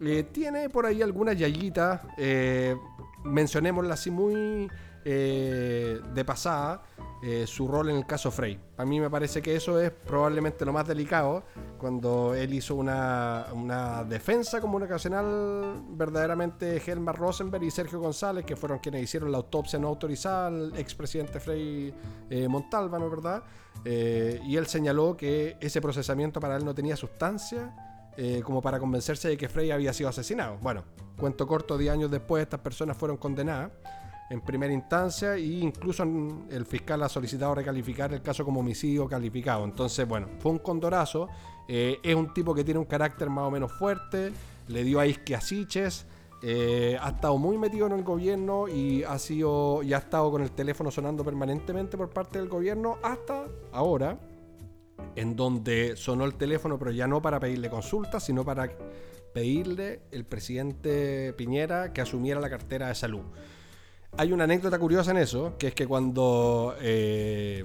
Eh, 0.01 0.23
tiene 0.31 0.69
por 0.69 0.85
ahí 0.85 1.01
algunas 1.01 1.37
yayitas, 1.37 2.01
eh, 2.17 2.75
mencionémosla 3.23 3.93
así 3.93 4.09
muy 4.09 4.69
eh, 5.11 5.99
de 6.13 6.25
pasada, 6.25 6.83
eh, 7.21 7.45
su 7.47 7.67
rol 7.67 7.89
en 7.89 7.97
el 7.97 8.05
caso 8.05 8.29
Frey. 8.31 8.59
A 8.77 8.85
mí 8.85 8.99
me 8.99 9.09
parece 9.09 9.41
que 9.41 9.55
eso 9.55 9.79
es 9.81 9.89
probablemente 9.91 10.63
lo 10.65 10.71
más 10.71 10.87
delicado, 10.87 11.43
cuando 11.77 12.35
él 12.35 12.53
hizo 12.53 12.75
una, 12.75 13.47
una 13.53 14.03
defensa 14.03 14.61
comunicacional 14.61 15.81
verdaderamente 15.89 16.81
Helmar 16.85 17.17
Rosenberg 17.17 17.63
y 17.63 17.71
Sergio 17.71 17.99
González, 17.99 18.45
que 18.45 18.55
fueron 18.55 18.77
quienes 18.79 19.03
hicieron 19.03 19.31
la 19.31 19.39
autopsia 19.39 19.79
no 19.79 19.87
autorizada 19.87 20.47
al 20.47 20.77
expresidente 20.77 21.39
Frey 21.39 21.93
eh, 22.29 22.47
Montalva, 22.47 22.99
¿no 22.99 23.09
verdad? 23.09 23.43
Eh, 23.83 24.39
y 24.45 24.55
él 24.55 24.67
señaló 24.67 25.17
que 25.17 25.57
ese 25.59 25.81
procesamiento 25.81 26.39
para 26.39 26.55
él 26.55 26.63
no 26.63 26.73
tenía 26.73 26.95
sustancia 26.95 27.75
como 28.43 28.61
para 28.61 28.79
convencerse 28.79 29.29
de 29.29 29.37
que 29.37 29.47
Frey 29.47 29.71
había 29.71 29.93
sido 29.93 30.09
asesinado. 30.09 30.57
Bueno, 30.57 30.83
cuento 31.17 31.47
corto, 31.47 31.77
10 31.77 31.93
años 31.93 32.11
después 32.11 32.43
estas 32.43 32.59
personas 32.59 32.97
fueron 32.97 33.15
condenadas 33.15 33.71
en 34.29 34.41
primera 34.41 34.71
instancia 34.73 35.35
e 35.35 35.41
incluso 35.41 36.03
el 36.03 36.65
fiscal 36.65 37.01
ha 37.03 37.09
solicitado 37.09 37.55
recalificar 37.55 38.13
el 38.13 38.21
caso 38.21 38.45
como 38.45 38.59
homicidio 38.59 39.07
calificado. 39.07 39.65
Entonces, 39.65 40.07
bueno, 40.07 40.27
fue 40.39 40.51
un 40.51 40.59
condorazo. 40.59 41.27
Eh, 41.67 41.99
es 42.03 42.15
un 42.15 42.33
tipo 42.33 42.53
que 42.53 42.63
tiene 42.63 42.79
un 42.79 42.85
carácter 42.85 43.29
más 43.29 43.45
o 43.45 43.51
menos 43.51 43.71
fuerte, 43.71 44.31
le 44.67 44.83
dio 44.83 44.99
a 44.99 45.05
Isque 45.05 45.35
a 45.35 45.41
Siches, 45.41 46.05
eh, 46.41 46.97
ha 46.99 47.09
estado 47.09 47.37
muy 47.37 47.57
metido 47.57 47.85
en 47.87 47.93
el 47.93 48.03
gobierno 48.03 48.67
y 48.67 49.03
ha 49.03 49.19
sido 49.19 49.83
y 49.83 49.93
ha 49.93 49.97
estado 49.97 50.31
con 50.31 50.41
el 50.41 50.51
teléfono 50.51 50.89
sonando 50.89 51.23
permanentemente 51.23 51.97
por 51.97 52.09
parte 52.09 52.39
del 52.39 52.47
gobierno 52.47 52.97
hasta 53.03 53.45
ahora 53.73 54.17
en 55.15 55.35
donde 55.35 55.95
sonó 55.97 56.25
el 56.25 56.35
teléfono, 56.35 56.79
pero 56.79 56.91
ya 56.91 57.07
no 57.07 57.21
para 57.21 57.39
pedirle 57.39 57.69
consultas, 57.69 58.23
sino 58.23 58.45
para 58.45 58.71
pedirle 59.33 60.01
el 60.11 60.25
presidente 60.25 61.33
Piñera 61.33 61.93
que 61.93 62.01
asumiera 62.01 62.39
la 62.39 62.49
cartera 62.49 62.87
de 62.87 62.95
salud. 62.95 63.23
Hay 64.17 64.33
una 64.33 64.43
anécdota 64.43 64.77
curiosa 64.77 65.11
en 65.11 65.17
eso, 65.17 65.53
que 65.57 65.67
es 65.67 65.73
que 65.73 65.87
cuando 65.87 66.75
eh, 66.81 67.63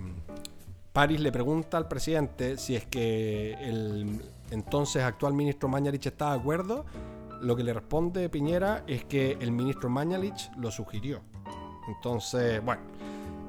París 0.93 1.21
le 1.21 1.33
pregunta 1.33 1.77
al 1.77 1.89
presidente 1.89 2.57
si 2.59 2.77
es 2.77 2.87
que 2.87 3.55
el 3.55 4.21
entonces 4.51 5.03
actual 5.03 5.33
ministro 5.33 5.69
Mañalich 5.69 6.07
está 6.07 6.33
de 6.33 6.39
acuerdo, 6.39 6.85
lo 7.41 7.57
que 7.57 7.65
le 7.65 7.73
responde 7.73 8.29
Piñera 8.29 8.85
es 8.87 9.05
que 9.05 9.37
el 9.41 9.51
ministro 9.51 9.91
Mañalich 9.91 10.51
lo 10.57 10.71
sugirió. 10.71 11.23
Entonces, 11.89 12.65
bueno. 12.65 12.83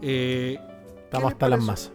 eh, 0.02 0.58
¿qué 0.60 1.04
estamos 1.04 1.32
hasta 1.34 1.48
las 1.48 1.62
masas 1.62 1.92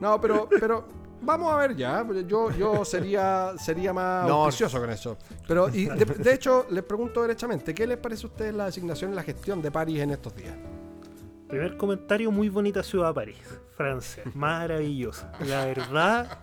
No, 0.00 0.20
pero, 0.20 0.48
pero 0.60 0.86
vamos 1.26 1.52
a 1.52 1.56
ver 1.56 1.76
ya. 1.76 2.06
Yo, 2.26 2.50
yo 2.52 2.84
sería, 2.84 3.52
sería 3.58 3.92
más 3.92 4.26
No. 4.28 4.44
auspicioso 4.44 4.80
con 4.80 4.90
eso. 4.90 5.18
Pero, 5.46 5.68
y 5.68 5.86
de, 5.86 6.04
de 6.04 6.32
hecho, 6.34 6.66
les 6.70 6.84
pregunto 6.84 7.22
derechamente, 7.22 7.74
¿qué 7.74 7.86
les 7.86 7.98
parece 7.98 8.24
a 8.26 8.28
ustedes 8.28 8.54
la 8.54 8.66
designación 8.66 9.12
y 9.12 9.16
la 9.16 9.22
gestión 9.22 9.60
de 9.60 9.70
París 9.70 10.00
en 10.00 10.10
estos 10.12 10.34
días? 10.34 10.54
Primer 11.48 11.76
comentario, 11.76 12.32
muy 12.32 12.48
bonita 12.48 12.82
ciudad 12.82 13.14
París, 13.14 13.36
Francia, 13.76 14.24
maravillosa. 14.34 15.30
La 15.46 15.64
verdad, 15.66 16.38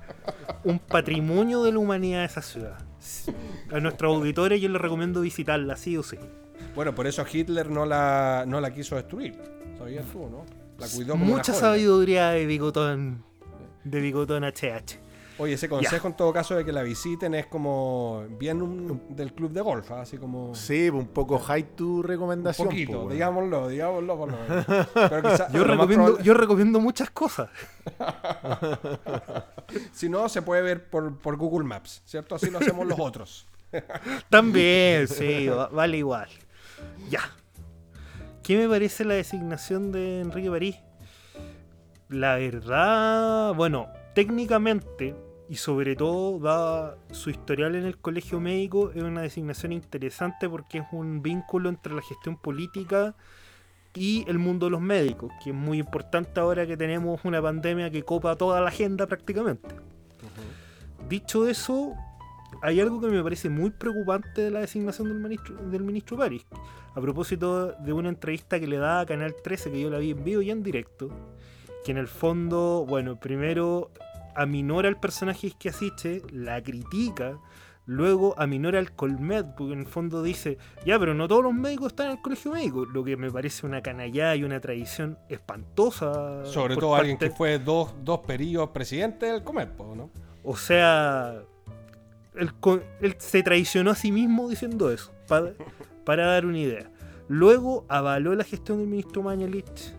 un 0.63 0.79
patrimonio 0.79 1.63
de 1.63 1.73
la 1.73 1.79
humanidad 1.79 2.23
esa 2.23 2.41
ciudad. 2.41 2.77
A 3.73 3.79
nuestros 3.81 4.15
auditores 4.15 4.61
yo 4.61 4.69
les 4.69 4.81
recomiendo 4.81 5.19
visitarla, 5.21 5.75
sí 5.75 5.97
o 5.97 6.03
sí. 6.03 6.17
Bueno, 6.73 6.95
por 6.95 7.05
eso 7.05 7.25
Hitler 7.29 7.69
no 7.69 7.85
la, 7.85 8.45
no 8.47 8.61
la 8.61 8.73
quiso 8.73 8.95
destruir. 8.95 9.37
¿Sabías 9.77 10.05
tú, 10.05 10.29
no? 10.29 10.45
La 10.79 10.87
cuidó 10.87 11.13
como 11.13 11.25
Mucha 11.25 11.51
una 11.51 11.59
sabiduría 11.61 12.29
de 12.29 12.45
Bigotón, 12.45 13.25
de 13.83 13.99
Bigotón 14.01 14.43
HH. 14.43 14.99
Oye, 15.39 15.53
ese 15.53 15.67
consejo 15.67 16.07
en 16.07 16.13
todo 16.15 16.31
caso 16.31 16.55
de 16.55 16.63
que 16.63 16.71
la 16.71 16.83
visiten 16.83 17.33
es 17.33 17.47
como 17.47 18.23
bien 18.37 18.61
un- 18.61 19.01
del 19.09 19.33
club 19.33 19.51
de 19.51 19.61
golf, 19.61 19.89
¿ah? 19.91 20.01
así 20.01 20.19
como... 20.19 20.53
sí 20.53 20.89
un 20.89 21.07
poco 21.07 21.39
high 21.39 21.75
tu 21.75 21.97
Un 21.97 22.03
recomendación 22.03 22.67
poquito, 22.67 22.91
po, 22.91 22.97
weón. 22.99 23.13
digámoslo, 23.13 23.67
digámoslo 23.67 24.15
por 24.17 24.31
lo 24.31 24.37
menos. 24.37 24.65
Pero 24.93 25.21
quizá- 25.23 25.51
Yo 25.51 25.63
recomiendo, 25.63 26.05
probable- 26.05 26.23
yo 26.23 26.33
recomiendo 26.35 26.79
muchas 26.79 27.09
cosas. 27.09 27.49
Si 29.91 30.07
no, 30.07 30.29
se 30.29 30.41
puede 30.43 30.61
ver 30.61 30.87
por, 30.89 31.17
por 31.17 31.35
Google 31.35 31.65
Maps, 31.67 32.01
¿cierto? 32.05 32.35
Así 32.35 32.51
lo 32.51 32.59
hacemos 32.59 32.85
los 32.85 32.99
otros. 32.99 33.47
También, 34.29 35.07
sí, 35.07 35.47
va- 35.47 35.67
vale 35.69 35.97
igual. 35.97 36.29
Ya. 37.09 37.21
¿Qué 38.43 38.55
me 38.57 38.67
parece 38.69 39.03
la 39.05 39.15
designación 39.15 39.91
de 39.91 40.21
Enrique 40.21 40.49
París? 40.51 40.75
La 42.13 42.35
verdad, 42.35 43.55
bueno, 43.55 43.87
técnicamente 44.13 45.15
y 45.49 45.55
sobre 45.55 45.95
todo, 45.95 46.95
su 47.09 47.31
historial 47.31 47.73
en 47.73 47.85
el 47.85 47.97
colegio 47.97 48.39
médico, 48.39 48.91
es 48.91 49.01
una 49.01 49.23
designación 49.23 49.71
interesante 49.71 50.47
porque 50.47 50.77
es 50.77 50.85
un 50.91 51.23
vínculo 51.23 51.69
entre 51.69 51.95
la 51.95 52.03
gestión 52.03 52.37
política 52.37 53.15
y 53.95 54.25
el 54.29 54.37
mundo 54.37 54.67
de 54.67 54.71
los 54.71 54.81
médicos, 54.81 55.31
que 55.43 55.49
es 55.49 55.55
muy 55.55 55.79
importante 55.79 56.39
ahora 56.39 56.67
que 56.67 56.77
tenemos 56.77 57.19
una 57.23 57.41
pandemia 57.41 57.89
que 57.89 58.03
copa 58.03 58.35
toda 58.35 58.61
la 58.61 58.67
agenda 58.67 59.07
prácticamente. 59.07 59.75
Dicho 61.09 61.47
eso, 61.47 61.93
hay 62.61 62.79
algo 62.79 63.01
que 63.01 63.07
me 63.07 63.23
parece 63.23 63.49
muy 63.49 63.71
preocupante 63.71 64.41
de 64.41 64.51
la 64.51 64.59
designación 64.59 65.07
del 65.07 65.17
ministro, 65.17 65.55
del 65.55 65.83
ministro 65.83 66.15
París. 66.15 66.45
A 66.93 67.01
propósito 67.01 67.71
de 67.71 67.91
una 67.91 68.09
entrevista 68.09 68.59
que 68.59 68.67
le 68.67 68.77
da 68.77 68.99
a 68.99 69.05
Canal 69.07 69.33
13, 69.43 69.71
que 69.71 69.81
yo 69.81 69.89
la 69.89 69.97
vi 69.97 70.11
en 70.11 70.23
vivo 70.23 70.43
y 70.43 70.51
en 70.51 70.61
directo, 70.61 71.09
que 71.83 71.91
en 71.91 71.97
el 71.97 72.07
fondo, 72.07 72.85
bueno, 72.87 73.19
primero 73.19 73.91
aminora 74.35 74.89
al 74.89 74.99
personaje 74.99 75.51
que 75.57 75.69
Asiche, 75.69 76.21
la 76.31 76.61
critica, 76.63 77.37
luego 77.85 78.33
aminora 78.37 78.79
al 78.79 78.93
Colmed, 78.93 79.45
porque 79.57 79.73
en 79.73 79.79
el 79.81 79.85
fondo 79.85 80.23
dice, 80.23 80.57
ya, 80.85 80.97
pero 80.97 81.13
no 81.13 81.27
todos 81.27 81.43
los 81.43 81.53
médicos 81.53 81.87
están 81.87 82.05
en 82.07 82.11
el 82.13 82.21
colegio 82.21 82.51
médico, 82.53 82.85
lo 82.85 83.03
que 83.03 83.17
me 83.17 83.29
parece 83.29 83.65
una 83.65 83.81
canallada 83.81 84.35
y 84.35 84.43
una 84.43 84.59
tradición 84.61 85.17
espantosa. 85.29 86.45
Sobre 86.45 86.75
todo 86.77 86.95
alguien 86.95 87.17
que 87.17 87.29
fue 87.29 87.59
dos, 87.59 87.93
dos 88.03 88.19
periodos 88.21 88.69
presidente 88.69 89.25
del 89.27 89.43
Comet, 89.43 89.69
po, 89.69 89.93
¿no? 89.95 90.09
O 90.43 90.55
sea, 90.55 91.41
él, 92.35 92.51
él 93.01 93.15
se 93.19 93.43
traicionó 93.43 93.91
a 93.91 93.95
sí 93.95 94.11
mismo 94.11 94.49
diciendo 94.49 94.91
eso, 94.91 95.11
pa- 95.27 95.51
para 96.05 96.25
dar 96.27 96.45
una 96.45 96.57
idea. 96.57 96.89
Luego 97.27 97.85
avaló 97.87 98.35
la 98.35 98.43
gestión 98.43 98.79
del 98.79 98.87
ministro 98.87 99.21
Mañalich, 99.23 99.93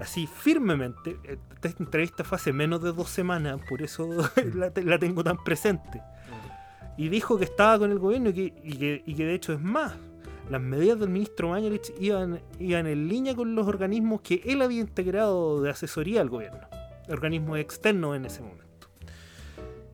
así 0.00 0.26
firmemente. 0.26 1.18
Esta 1.24 1.68
entrevista 1.82 2.24
fue 2.24 2.36
hace 2.36 2.52
menos 2.52 2.82
de 2.82 2.92
dos 2.92 3.08
semanas, 3.10 3.60
por 3.68 3.82
eso 3.82 4.08
la, 4.54 4.70
te- 4.70 4.82
la 4.84 4.98
tengo 4.98 5.22
tan 5.24 5.36
presente. 5.42 6.00
Y 6.96 7.08
dijo 7.08 7.38
que 7.38 7.44
estaba 7.44 7.78
con 7.78 7.90
el 7.92 7.98
gobierno 7.98 8.30
y 8.30 8.32
que, 8.32 8.54
y 8.64 8.76
que, 8.76 9.02
y 9.06 9.14
que 9.14 9.24
de 9.24 9.34
hecho 9.34 9.52
es 9.52 9.60
más. 9.60 9.94
Las 10.50 10.60
medidas 10.62 10.98
del 10.98 11.10
ministro 11.10 11.50
Mañalich 11.50 11.92
iban, 12.00 12.40
iban 12.58 12.86
en 12.86 13.06
línea 13.06 13.34
con 13.36 13.54
los 13.54 13.66
organismos 13.66 14.22
que 14.22 14.40
él 14.46 14.62
había 14.62 14.80
integrado 14.80 15.60
de 15.60 15.70
asesoría 15.70 16.22
al 16.22 16.30
gobierno, 16.30 16.60
organismos 17.08 17.58
externos 17.58 18.16
en 18.16 18.24
ese 18.24 18.40
momento. 18.40 18.88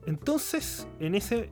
Entonces, 0.05 0.87
en 0.99 1.15
ese 1.15 1.49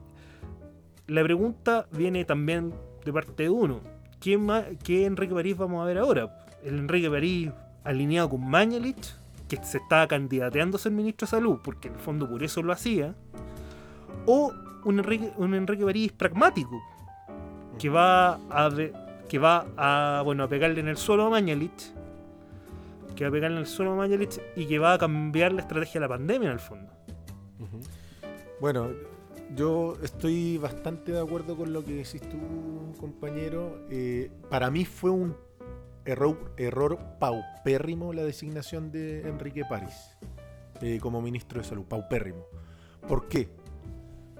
la 1.06 1.22
pregunta 1.22 1.86
viene 1.92 2.24
también 2.24 2.72
de 3.04 3.12
parte 3.12 3.42
de 3.44 3.50
uno. 3.50 3.80
¿Quién 4.20 4.40
más, 4.46 4.64
¿Qué 4.82 5.04
Enrique 5.04 5.34
París 5.34 5.56
vamos 5.56 5.82
a 5.82 5.84
ver 5.86 5.98
ahora? 5.98 6.46
¿El 6.64 6.78
Enrique 6.78 7.10
París 7.10 7.50
alineado 7.84 8.30
con 8.30 8.48
Mañalich, 8.48 9.14
que 9.48 9.56
se 9.62 9.78
estaba 9.78 10.08
candidateando 10.08 10.76
a 10.76 10.80
ser 10.80 10.92
ministro 10.92 11.26
de 11.26 11.30
salud, 11.30 11.58
porque 11.62 11.88
en 11.88 11.94
el 11.94 12.00
fondo 12.00 12.28
por 12.28 12.42
eso 12.42 12.62
lo 12.62 12.72
hacía? 12.72 13.14
¿O 14.26 14.52
un 14.84 14.98
Enrique, 14.98 15.32
un 15.36 15.54
Enrique 15.54 15.84
París 15.84 16.12
pragmático, 16.12 16.82
que 17.78 17.88
va 17.88 18.34
a, 18.50 18.70
que 19.28 19.38
va 19.38 19.66
a, 19.76 20.22
bueno, 20.22 20.44
a 20.44 20.48
pegarle 20.48 20.80
en 20.80 20.88
el 20.88 20.96
suelo 20.96 21.26
a 21.26 21.30
Mañalich, 21.30 21.92
que 23.14 23.24
va 23.24 23.28
a 23.28 23.32
pegarle 23.32 23.56
en 23.56 23.60
el 23.60 23.66
suelo 23.66 23.92
a 23.92 23.96
Mañalich 23.96 24.40
y 24.56 24.66
que 24.66 24.78
va 24.78 24.94
a 24.94 24.98
cambiar 24.98 25.52
la 25.52 25.60
estrategia 25.60 25.94
de 25.94 26.00
la 26.00 26.08
pandemia 26.08 26.48
en 26.48 26.52
el 26.54 26.60
fondo? 26.60 26.92
Bueno, 28.60 28.88
yo 29.54 29.96
estoy 30.02 30.58
bastante 30.58 31.12
de 31.12 31.20
acuerdo 31.20 31.56
con 31.56 31.72
lo 31.72 31.84
que 31.84 31.94
decís 31.94 32.22
tú, 32.22 32.38
compañero. 32.98 33.78
Eh, 33.90 34.30
para 34.48 34.70
mí 34.70 34.84
fue 34.84 35.10
un 35.10 35.36
error, 36.04 36.52
error 36.56 36.98
paupérrimo 37.18 38.12
la 38.12 38.22
designación 38.22 38.90
de 38.92 39.28
Enrique 39.28 39.62
París 39.68 40.16
eh, 40.80 40.98
como 41.00 41.22
ministro 41.22 41.60
de 41.60 41.66
Salud. 41.68 41.84
Paupérrimo. 41.84 42.44
¿Por 43.08 43.28
qué? 43.28 43.48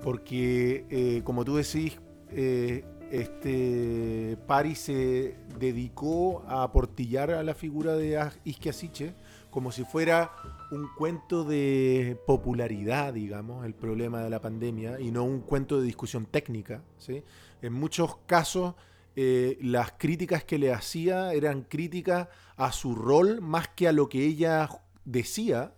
Porque, 0.03 0.85
eh, 0.91 1.23
como 1.25 1.45
tú 1.45 1.57
decís, 1.57 1.99
eh, 2.31 2.85
este 3.11 4.37
París 4.47 4.79
se 4.81 5.37
dedicó 5.59 6.43
a 6.47 6.63
aportillar 6.65 7.31
a 7.31 7.43
la 7.43 7.55
figura 7.55 7.95
de 7.95 8.19
Aj- 8.19 8.39
Isquia 8.45 8.73
Siche 8.73 9.15
como 9.51 9.71
si 9.71 9.85
fuera 9.85 10.33
un 10.73 10.89
cuento 10.99 11.45
de 11.45 12.19
popularidad, 12.27 13.15
digamos, 13.15 13.65
el 13.65 13.73
problema 13.75 14.21
de 14.23 14.29
la 14.31 14.41
pandemia, 14.41 14.99
y 14.99 15.13
no 15.13 15.23
un 15.23 15.41
cuento 15.43 15.79
de 15.79 15.87
discusión 15.87 16.27
técnica. 16.27 16.83
¿sí? 16.99 17.23
En 17.63 17.73
muchos 17.73 18.17
casos, 18.27 18.75
eh, 19.17 19.59
las 19.61 19.93
críticas 19.93 20.45
que 20.45 20.59
le 20.59 20.73
hacía 20.73 21.33
eran 21.33 21.63
críticas 21.63 22.29
a 22.57 22.73
su 22.73 22.95
rol 22.95 23.41
más 23.41 23.69
que 23.69 23.89
a 23.89 23.93
lo 23.93 24.09
que 24.09 24.25
ella 24.25 24.69
decía. 25.05 25.75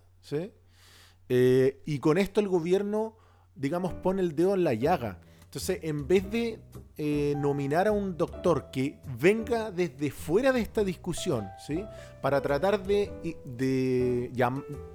Eh, 1.29 1.81
y 1.85 1.99
con 1.99 2.17
esto 2.17 2.39
el 2.39 2.47
gobierno, 2.47 3.17
digamos, 3.55 3.93
pone 3.93 4.21
el 4.21 4.35
dedo 4.35 4.55
en 4.55 4.63
la 4.63 4.73
llaga. 4.73 5.21
Entonces, 5.47 5.79
en 5.81 6.05
vez 6.07 6.29
de 6.29 6.59
eh, 6.97 7.33
nominar 7.37 7.87
a 7.87 7.93
un 7.93 8.17
doctor 8.17 8.69
que 8.69 8.99
venga 9.17 9.71
desde 9.71 10.11
fuera 10.11 10.51
de 10.51 10.59
esta 10.59 10.83
discusión, 10.83 11.47
¿sí? 11.65 11.85
para 12.21 12.41
tratar 12.41 12.83
de, 12.83 13.37
de 13.45 14.29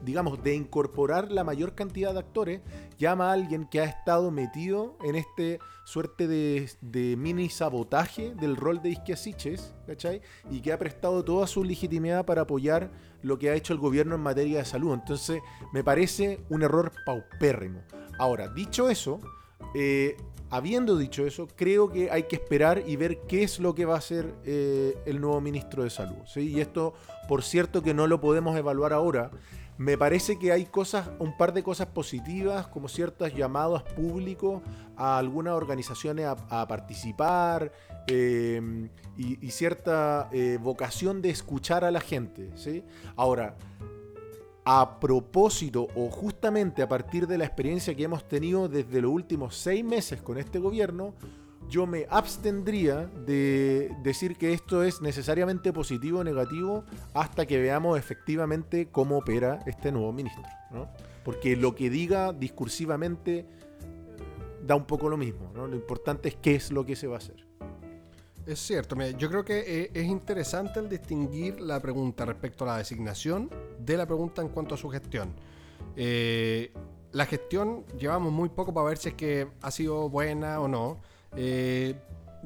digamos, 0.03 0.42
de 0.42 0.55
incorporar 0.55 1.32
la 1.32 1.42
mayor 1.42 1.74
cantidad 1.74 2.12
de 2.12 2.18
actores, 2.18 2.61
llama 2.98 3.30
a 3.30 3.32
alguien 3.32 3.66
que 3.66 3.80
ha 3.80 3.84
estado 3.84 4.30
metido 4.30 4.98
en 5.03 5.14
este 5.14 5.59
suerte 5.86 6.28
de, 6.28 6.70
de 6.82 7.16
mini 7.16 7.48
sabotaje 7.48 8.34
del 8.34 8.57
rol 8.57 8.82
de 8.82 8.90
Isquiasiches, 8.90 9.72
¿cachai? 9.86 10.20
Y 10.50 10.61
que 10.61 10.74
ha 10.74 10.78
prestado 10.78 11.24
toda 11.24 11.46
su 11.46 11.64
legitimidad 11.64 12.26
para 12.26 12.42
apoyar 12.42 12.90
lo 13.22 13.38
que 13.38 13.48
ha 13.48 13.55
hecho 13.55 13.72
el 13.72 13.78
gobierno 13.78 14.16
en 14.16 14.20
materia 14.20 14.59
de 14.59 14.64
salud. 14.66 14.92
Entonces, 14.92 15.40
me 15.72 15.82
parece 15.82 16.40
un 16.50 16.62
error 16.62 16.92
paupérrimo. 17.07 17.80
Ahora, 18.18 18.48
dicho 18.48 18.90
eso, 18.90 19.18
eh, 19.74 20.16
habiendo 20.53 20.98
dicho 20.98 21.26
eso, 21.26 21.48
creo 21.57 21.90
que 21.90 22.11
hay 22.11 22.24
que 22.24 22.36
esperar 22.36 22.82
y 22.86 22.96
ver 22.96 23.22
qué 23.22 23.42
es 23.42 23.59
lo 23.59 23.74
que 23.74 23.86
va 23.86 23.94
a 23.94 23.98
hacer 23.98 24.34
eh, 24.44 24.94
el 25.07 25.18
nuevo 25.18 25.40
ministro 25.40 25.82
de 25.82 25.88
Salud. 25.88 26.18
¿sí? 26.26 26.40
Y 26.40 26.61
esto, 26.61 26.92
por 27.26 27.42
cierto, 27.42 27.82
que 27.82 27.94
no 27.94 28.07
lo 28.07 28.20
podemos 28.20 28.55
evaluar 28.55 28.92
ahora. 28.92 29.30
Me 29.78 29.96
parece 29.96 30.38
que 30.38 30.53
hay 30.53 30.66
cosas, 30.66 31.09
un 31.18 31.38
par 31.38 31.55
de 31.55 31.62
cosas 31.62 31.86
positivas, 31.86 32.66
como 32.66 32.88
ciertas 32.88 33.34
llamadas 33.34 33.82
públicos 33.82 34.62
a 34.94 35.16
algunas 35.16 35.55
organizaciones 35.55 36.26
a, 36.26 36.68
participar 36.68 37.72
y, 38.07 38.59
y 39.16 39.50
cierta 39.50 40.28
eh, 40.32 40.59
vocación 40.61 41.22
de 41.22 41.30
escuchar 41.30 41.82
a 41.82 41.90
la 41.90 42.00
gente. 42.00 42.50
¿sí? 42.57 42.84
Ahora, 43.16 43.57
a 44.64 45.00
propósito 45.00 45.88
o 45.94 46.08
justamente 46.08 46.82
a 46.82 46.88
partir 46.88 47.26
de 47.26 47.38
la 47.38 47.44
experiencia 47.44 47.94
que 47.94 48.04
hemos 48.04 48.26
tenido 48.28 48.68
desde 48.68 49.00
los 49.00 49.10
últimos 49.10 49.56
seis 49.56 49.84
meses 49.84 50.22
con 50.22 50.38
este 50.38 50.58
gobierno, 50.58 51.14
yo 51.68 51.86
me 51.86 52.06
abstendría 52.10 53.06
de 53.26 53.90
decir 54.02 54.36
que 54.36 54.52
esto 54.52 54.82
es 54.82 55.00
necesariamente 55.00 55.72
positivo 55.72 56.20
o 56.20 56.24
negativo 56.24 56.84
hasta 57.14 57.46
que 57.46 57.58
veamos 57.58 57.98
efectivamente 57.98 58.88
cómo 58.90 59.18
opera 59.18 59.60
este 59.66 59.90
nuevo 59.90 60.12
ministro. 60.12 60.42
¿no? 60.70 60.88
Porque 61.24 61.56
lo 61.56 61.74
que 61.74 61.90
diga 61.90 62.32
discursivamente 62.32 63.38
eh, 63.38 63.46
da 64.66 64.74
un 64.74 64.84
poco 64.84 65.08
lo 65.08 65.16
mismo. 65.16 65.50
Lo 65.54 65.74
importante 65.74 66.28
es 66.28 66.36
qué 66.36 66.54
es 66.54 66.70
lo 66.70 66.84
que 66.84 66.94
se 66.94 67.06
va 67.06 67.14
a 67.14 67.18
hacer. 67.18 67.46
Es 68.45 68.59
cierto, 68.59 68.97
yo 69.18 69.28
creo 69.28 69.45
que 69.45 69.61
eh, 69.61 69.90
es 69.95 70.05
interesante 70.05 70.80
el 70.80 70.88
distinguir 70.88 71.61
la 71.61 71.78
pregunta 71.78 72.24
respecto 72.24 72.64
a 72.64 72.68
la 72.68 72.78
designación 72.78 73.49
de 73.78 73.97
la 73.97 74.05
pregunta 74.05 74.43
en 74.43 74.49
cuanto 74.49 74.74
a 74.74 74.78
su 74.78 74.90
gestión. 74.90 75.32
Eh, 75.95 76.72
la 77.12 77.26
gestión 77.26 77.84
llevamos 77.99 78.32
muy 78.32 78.49
poco 78.49 78.74
para 78.74 78.88
ver 78.88 78.99
si 78.99 79.11
es 79.11 79.14
que 79.14 79.49
ha 79.61 79.70
sido 79.70 80.09
buena 80.09 80.61
o 80.61 80.66
no. 80.66 81.01
Eh, 81.36 81.95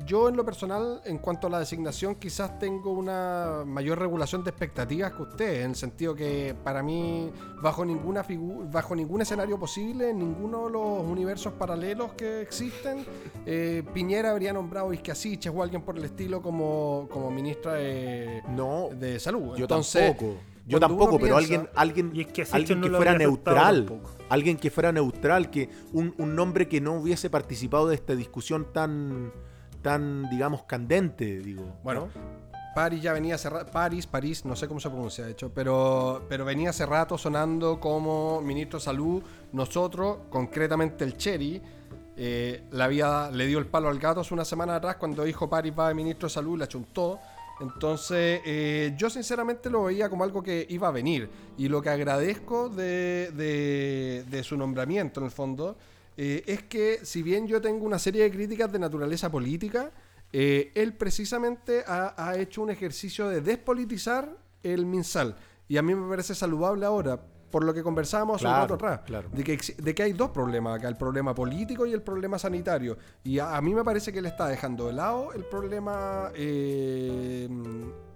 yo 0.05 0.29
en 0.29 0.37
lo 0.37 0.45
personal, 0.45 1.01
en 1.05 1.19
cuanto 1.19 1.47
a 1.47 1.51
la 1.51 1.59
designación, 1.59 2.17
quizás 2.17 2.59
tengo 2.59 2.91
una 2.93 3.63
mayor 3.65 3.99
regulación 3.99 4.45
de 4.45 4.51
expectativas 4.51 5.13
que 5.13 5.23
usted, 5.23 5.63
en 5.63 5.71
el 5.71 5.77
sentido 5.77 6.15
que 6.15 6.55
para 6.63 6.83
mí, 6.83 7.31
bajo 7.63 7.85
ninguna 7.85 8.23
figu- 8.23 8.71
bajo 8.71 8.95
ningún 8.95 9.23
escenario 9.23 9.59
posible, 9.59 10.11
en 10.11 10.19
ninguno 10.19 10.67
de 10.67 10.73
los 10.73 11.01
universos 11.07 11.55
paralelos 11.55 12.13
que 12.13 12.43
existen, 12.43 13.07
eh, 13.47 13.83
Piñera 13.95 14.33
habría 14.33 14.53
nombrado 14.53 14.91
a 14.91 14.95
Isquiasiches 14.95 15.53
o 15.55 15.63
alguien 15.63 15.81
por 15.83 15.97
el 15.97 16.05
estilo 16.05 16.43
como, 16.43 17.09
como 17.11 17.31
ministra 17.31 17.75
de, 17.75 18.43
No, 18.49 18.89
de 18.93 19.19
salud. 19.19 19.57
yo 19.57 19.65
Entonces, 19.65 20.11
tampoco. 20.17 20.39
Yo 20.69 20.81
tampoco, 20.81 21.13
pero 21.21 21.37
piensa- 21.37 21.39
alguien, 21.39 21.69
alguien, 21.77 22.11
Y 22.13 22.21
es 22.23 22.27
que 22.27 22.45
alguien 22.51 22.81
no 22.81 22.89
que 22.91 22.97
fuera 22.97 23.17
neutral. 23.17 24.01
Alguien 24.29 24.57
que 24.57 24.69
fuera 24.71 24.91
neutral, 24.91 25.49
que 25.49 25.71
un, 25.93 26.13
un 26.19 26.35
nombre 26.35 26.67
que 26.69 26.81
no 26.81 26.95
hubiese 26.95 27.31
participado 27.31 27.87
de 27.87 27.95
esta 27.95 28.17
discusión 28.17 28.67
tan, 28.73 29.33
tan 29.87 30.29
digamos, 30.29 30.65
candente, 30.65 31.39
digo. 31.39 31.77
Bueno, 31.85 32.09
¿no? 32.13 32.37
París 32.75 33.01
ya 33.01 33.13
venía 33.13 33.37
hace 33.37 33.49
rato, 33.49 33.71
París, 33.71 34.07
París, 34.07 34.45
no 34.45 34.55
sé 34.57 34.67
cómo 34.69 34.81
se 34.81 34.91
pronuncia 34.91 35.25
de 35.25 35.31
hecho, 35.31 35.51
pero, 35.55 36.27
pero 36.29 36.45
venía 36.45 36.71
hace 36.71 36.85
rato 36.85 37.17
sonando 37.17 37.79
como 37.81 38.41
ministro 38.43 38.79
de 38.81 38.85
salud. 38.85 39.23
Nosotros, 39.53 40.19
concretamente 40.29 41.05
el 41.05 41.17
Cherry, 41.17 41.63
eh, 42.17 42.65
le, 42.71 42.83
había, 42.83 43.31
le 43.31 43.47
dio 43.47 43.59
el 43.61 43.67
palo 43.67 43.89
al 43.89 43.99
gato 43.99 44.21
hace 44.21 44.35
una 44.35 44.45
semana 44.45 44.75
atrás 44.77 44.97
cuando 44.97 45.23
dijo 45.25 45.49
París 45.49 45.73
va 45.79 45.89
de 45.89 45.95
ministro 45.95 46.27
de 46.29 46.35
salud 46.35 46.59
la 46.59 46.67
chuntó. 46.67 47.19
Entonces, 47.61 48.41
eh, 48.45 48.93
yo 48.99 49.09
sinceramente 49.09 49.71
lo 49.71 49.85
veía 49.85 50.11
como 50.11 50.25
algo 50.25 50.43
que 50.43 50.67
iba 50.69 50.89
a 50.89 50.91
venir. 50.91 51.31
Y 51.57 51.69
lo 51.69 51.81
que 51.81 51.89
agradezco 51.89 52.69
de, 52.69 53.31
de- 53.33 54.25
de 54.29 54.43
su 54.43 54.57
nombramiento, 54.59 55.21
en 55.21 55.27
el 55.27 55.33
fondo, 55.33 55.77
eh, 56.17 56.43
es 56.47 56.63
que 56.65 57.01
si 57.05 57.23
bien 57.23 57.47
yo 57.47 57.61
tengo 57.61 57.85
una 57.85 57.99
serie 57.99 58.23
de 58.25 58.31
críticas 58.31 58.71
de 58.73 58.79
naturaleza 58.79 59.31
política, 59.31 59.91
eh, 60.33 60.73
él 60.75 60.95
precisamente 60.95 61.85
ha, 61.87 62.15
ha 62.17 62.37
hecho 62.37 62.63
un 62.63 62.71
ejercicio 62.71 63.29
de 63.29 63.41
despolitizar 63.41 64.37
el 64.63 64.87
MinSal. 64.87 65.37
Y 65.69 65.77
a 65.77 65.83
mí 65.83 65.95
me 65.95 66.09
parece 66.09 66.35
saludable 66.35 66.85
ahora, 66.87 67.21
por 67.51 67.65
lo 67.65 67.73
que 67.73 67.83
conversábamos 67.83 68.37
hace 68.37 68.47
un 68.47 68.51
Claro, 68.53 68.63
rato 68.63 68.75
atrás, 68.75 69.01
claro. 69.07 69.29
de, 69.33 69.45
que, 69.45 69.59
de 69.79 69.95
que 69.95 70.03
hay 70.03 70.13
dos 70.13 70.31
problemas 70.31 70.79
acá, 70.79 70.89
el 70.89 70.97
problema 70.97 71.35
político 71.35 71.87
y 71.87 71.93
el 71.93 72.03
problema 72.03 72.39
sanitario. 72.39 72.99
Y 73.25 73.39
a, 73.39 73.57
a 73.57 73.61
mí 73.63 73.75
me 73.75 73.85
parece 73.85 74.13
que 74.13 74.19
él 74.19 74.27
está 74.27 74.47
dejando 74.49 74.89
de 74.89 74.93
lado 74.95 75.33
el 75.33 75.45
problema 75.45 76.31
eh, 76.35 77.49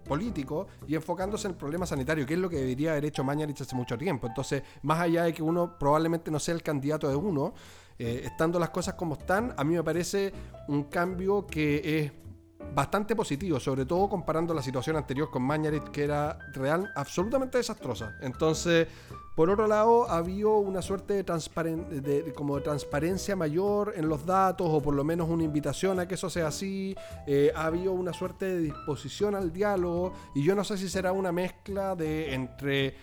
político 0.04 0.66
y 0.88 0.94
enfocándose 0.96 1.46
en 1.46 1.52
el 1.52 1.56
problema 1.56 1.86
sanitario, 1.86 2.26
que 2.26 2.34
es 2.34 2.40
lo 2.40 2.50
que 2.50 2.56
debería 2.56 2.90
haber 2.92 3.04
hecho 3.06 3.22
Mañalich 3.22 3.60
hace 3.60 3.76
mucho 3.76 3.96
tiempo. 3.96 4.26
Entonces, 4.26 4.62
más 4.82 4.98
allá 5.00 5.24
de 5.24 5.32
que 5.32 5.42
uno 5.42 5.78
probablemente 5.78 6.30
no 6.30 6.38
sea 6.40 6.54
el 6.54 6.62
candidato 6.62 7.08
de 7.08 7.14
uno, 7.16 7.54
eh, 8.02 8.22
estando 8.24 8.58
las 8.58 8.70
cosas 8.70 8.94
como 8.94 9.12
están, 9.12 9.52
a 9.58 9.62
mí 9.62 9.74
me 9.74 9.84
parece 9.84 10.32
un 10.68 10.84
cambio 10.84 11.46
que 11.46 11.98
es 11.98 12.12
bastante 12.74 13.14
positivo, 13.14 13.60
sobre 13.60 13.84
todo 13.84 14.08
comparando 14.08 14.54
la 14.54 14.62
situación 14.62 14.96
anterior 14.96 15.30
con 15.30 15.42
Mañalich, 15.42 15.90
que 15.90 16.04
era 16.04 16.38
real, 16.54 16.90
absolutamente 16.96 17.58
desastrosa. 17.58 18.16
Entonces, 18.22 18.88
por 19.36 19.50
otro 19.50 19.66
lado, 19.66 20.08
ha 20.08 20.16
habido 20.16 20.58
una 20.58 20.80
suerte 20.80 21.22
de, 21.22 22.32
como 22.34 22.56
de 22.56 22.62
transparencia 22.62 23.36
mayor 23.36 23.92
en 23.96 24.08
los 24.08 24.24
datos, 24.24 24.66
o 24.70 24.80
por 24.80 24.94
lo 24.94 25.04
menos 25.04 25.28
una 25.28 25.44
invitación 25.44 26.00
a 26.00 26.08
que 26.08 26.14
eso 26.14 26.30
sea 26.30 26.46
así. 26.46 26.94
Eh, 27.26 27.52
ha 27.54 27.66
habido 27.66 27.92
una 27.92 28.12
suerte 28.14 28.46
de 28.46 28.60
disposición 28.60 29.34
al 29.34 29.52
diálogo, 29.52 30.12
y 30.34 30.42
yo 30.42 30.54
no 30.54 30.64
sé 30.64 30.78
si 30.78 30.88
será 30.88 31.12
una 31.12 31.32
mezcla 31.32 31.94
de 31.96 32.32
entre 32.34 32.94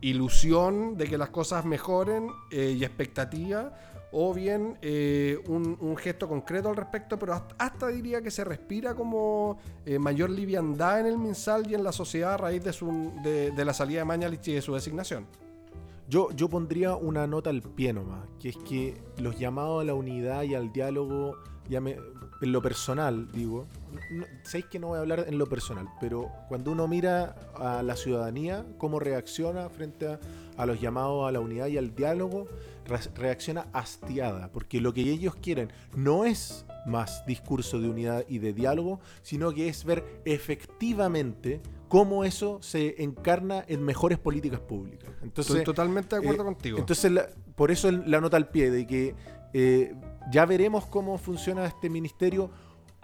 ilusión 0.00 0.96
de 0.96 1.08
que 1.08 1.18
las 1.18 1.30
cosas 1.30 1.64
mejoren 1.64 2.28
eh, 2.50 2.74
y 2.78 2.84
expectativa, 2.84 3.72
o 4.16 4.32
bien 4.32 4.78
eh, 4.80 5.42
un, 5.48 5.96
gesto 5.96 6.28
concreto 6.28 6.68
al 6.68 6.76
respecto, 6.76 7.18
pero 7.18 7.34
hasta, 7.58 7.88
diría 7.88 8.22
que 8.22 8.30
se 8.30 8.44
respira 8.44 8.94
como 8.94 9.58
eh, 9.84 9.98
mayor 9.98 10.30
liviandad 10.30 11.00
en 11.00 11.06
el 11.06 11.18
MinSal 11.18 11.68
y 11.68 11.74
en 11.74 11.82
la 11.82 11.90
sociedad 11.90 12.34
a 12.34 12.36
raíz 12.36 12.62
de, 12.62 12.72
su, 12.72 13.12
la 13.56 13.74
salida 13.74 13.98
de 13.98 14.04
Mañalich 14.04 14.46
y 14.46 14.52
de 14.52 14.62
su 14.62 14.72
designación. 14.72 15.26
Yo, 16.08 16.30
yo 16.30 16.48
pondría 16.48 16.94
una 16.94 17.26
nota 17.26 17.50
al 17.50 17.62
pie 17.62 17.92
nomás, 17.92 18.28
que 18.38 18.50
es 18.50 18.56
que 18.58 19.02
los 19.18 19.36
llamados 19.36 19.82
a 19.82 19.84
la 19.84 19.94
unidad 19.94 20.44
y 20.44 20.54
al 20.54 20.72
diálogo 20.72 21.36
ya 21.68 21.80
me, 21.80 21.96
en 22.40 22.52
lo 22.52 22.62
personal, 22.62 23.30
digo, 23.32 23.66
no, 24.10 24.26
sabéis 24.44 24.66
que 24.66 24.78
no 24.78 24.88
voy 24.88 24.98
a 24.98 25.00
hablar 25.00 25.24
en 25.26 25.38
lo 25.38 25.46
personal, 25.46 25.88
pero 26.00 26.30
cuando 26.48 26.72
uno 26.72 26.86
mira 26.86 27.34
a 27.56 27.82
la 27.82 27.96
ciudadanía, 27.96 28.66
cómo 28.78 29.00
reacciona 29.00 29.68
frente 29.68 30.18
a, 30.56 30.66
los 30.66 30.80
llamados 30.80 31.26
a 31.26 31.32
la 31.32 31.40
unidad 31.40 31.66
y 31.68 31.78
al 31.78 31.94
diálogo, 31.94 32.46
reacciona 33.14 33.66
hastiada, 33.72 34.50
porque 34.52 34.80
lo 34.80 34.92
que 34.92 35.02
ellos 35.02 35.34
quieren 35.36 35.72
no 35.96 36.24
es 36.24 36.66
más 36.86 37.24
discurso 37.26 37.80
de 37.80 37.88
unidad 37.88 38.24
y 38.28 38.38
de 38.38 38.52
diálogo, 38.52 39.00
sino 39.22 39.52
que 39.52 39.68
es 39.68 39.84
ver 39.84 40.04
efectivamente 40.24 41.60
cómo 41.88 42.24
eso 42.24 42.58
se 42.62 43.02
encarna 43.02 43.64
en 43.68 43.82
mejores 43.82 44.18
políticas 44.18 44.60
públicas. 44.60 45.10
Entonces, 45.22 45.56
Estoy 45.56 45.64
totalmente 45.64 46.16
de 46.16 46.22
acuerdo 46.22 46.42
eh, 46.42 46.46
contigo. 46.46 46.78
Entonces, 46.78 47.10
la- 47.12 47.28
por 47.54 47.70
eso 47.70 47.88
el- 47.88 48.10
la 48.10 48.20
nota 48.20 48.36
al 48.36 48.48
pie 48.48 48.70
de 48.70 48.86
que 48.86 49.14
eh, 49.56 49.94
ya 50.32 50.46
veremos 50.46 50.84
cómo 50.86 51.16
funciona 51.16 51.64
este 51.66 51.88
ministerio. 51.88 52.50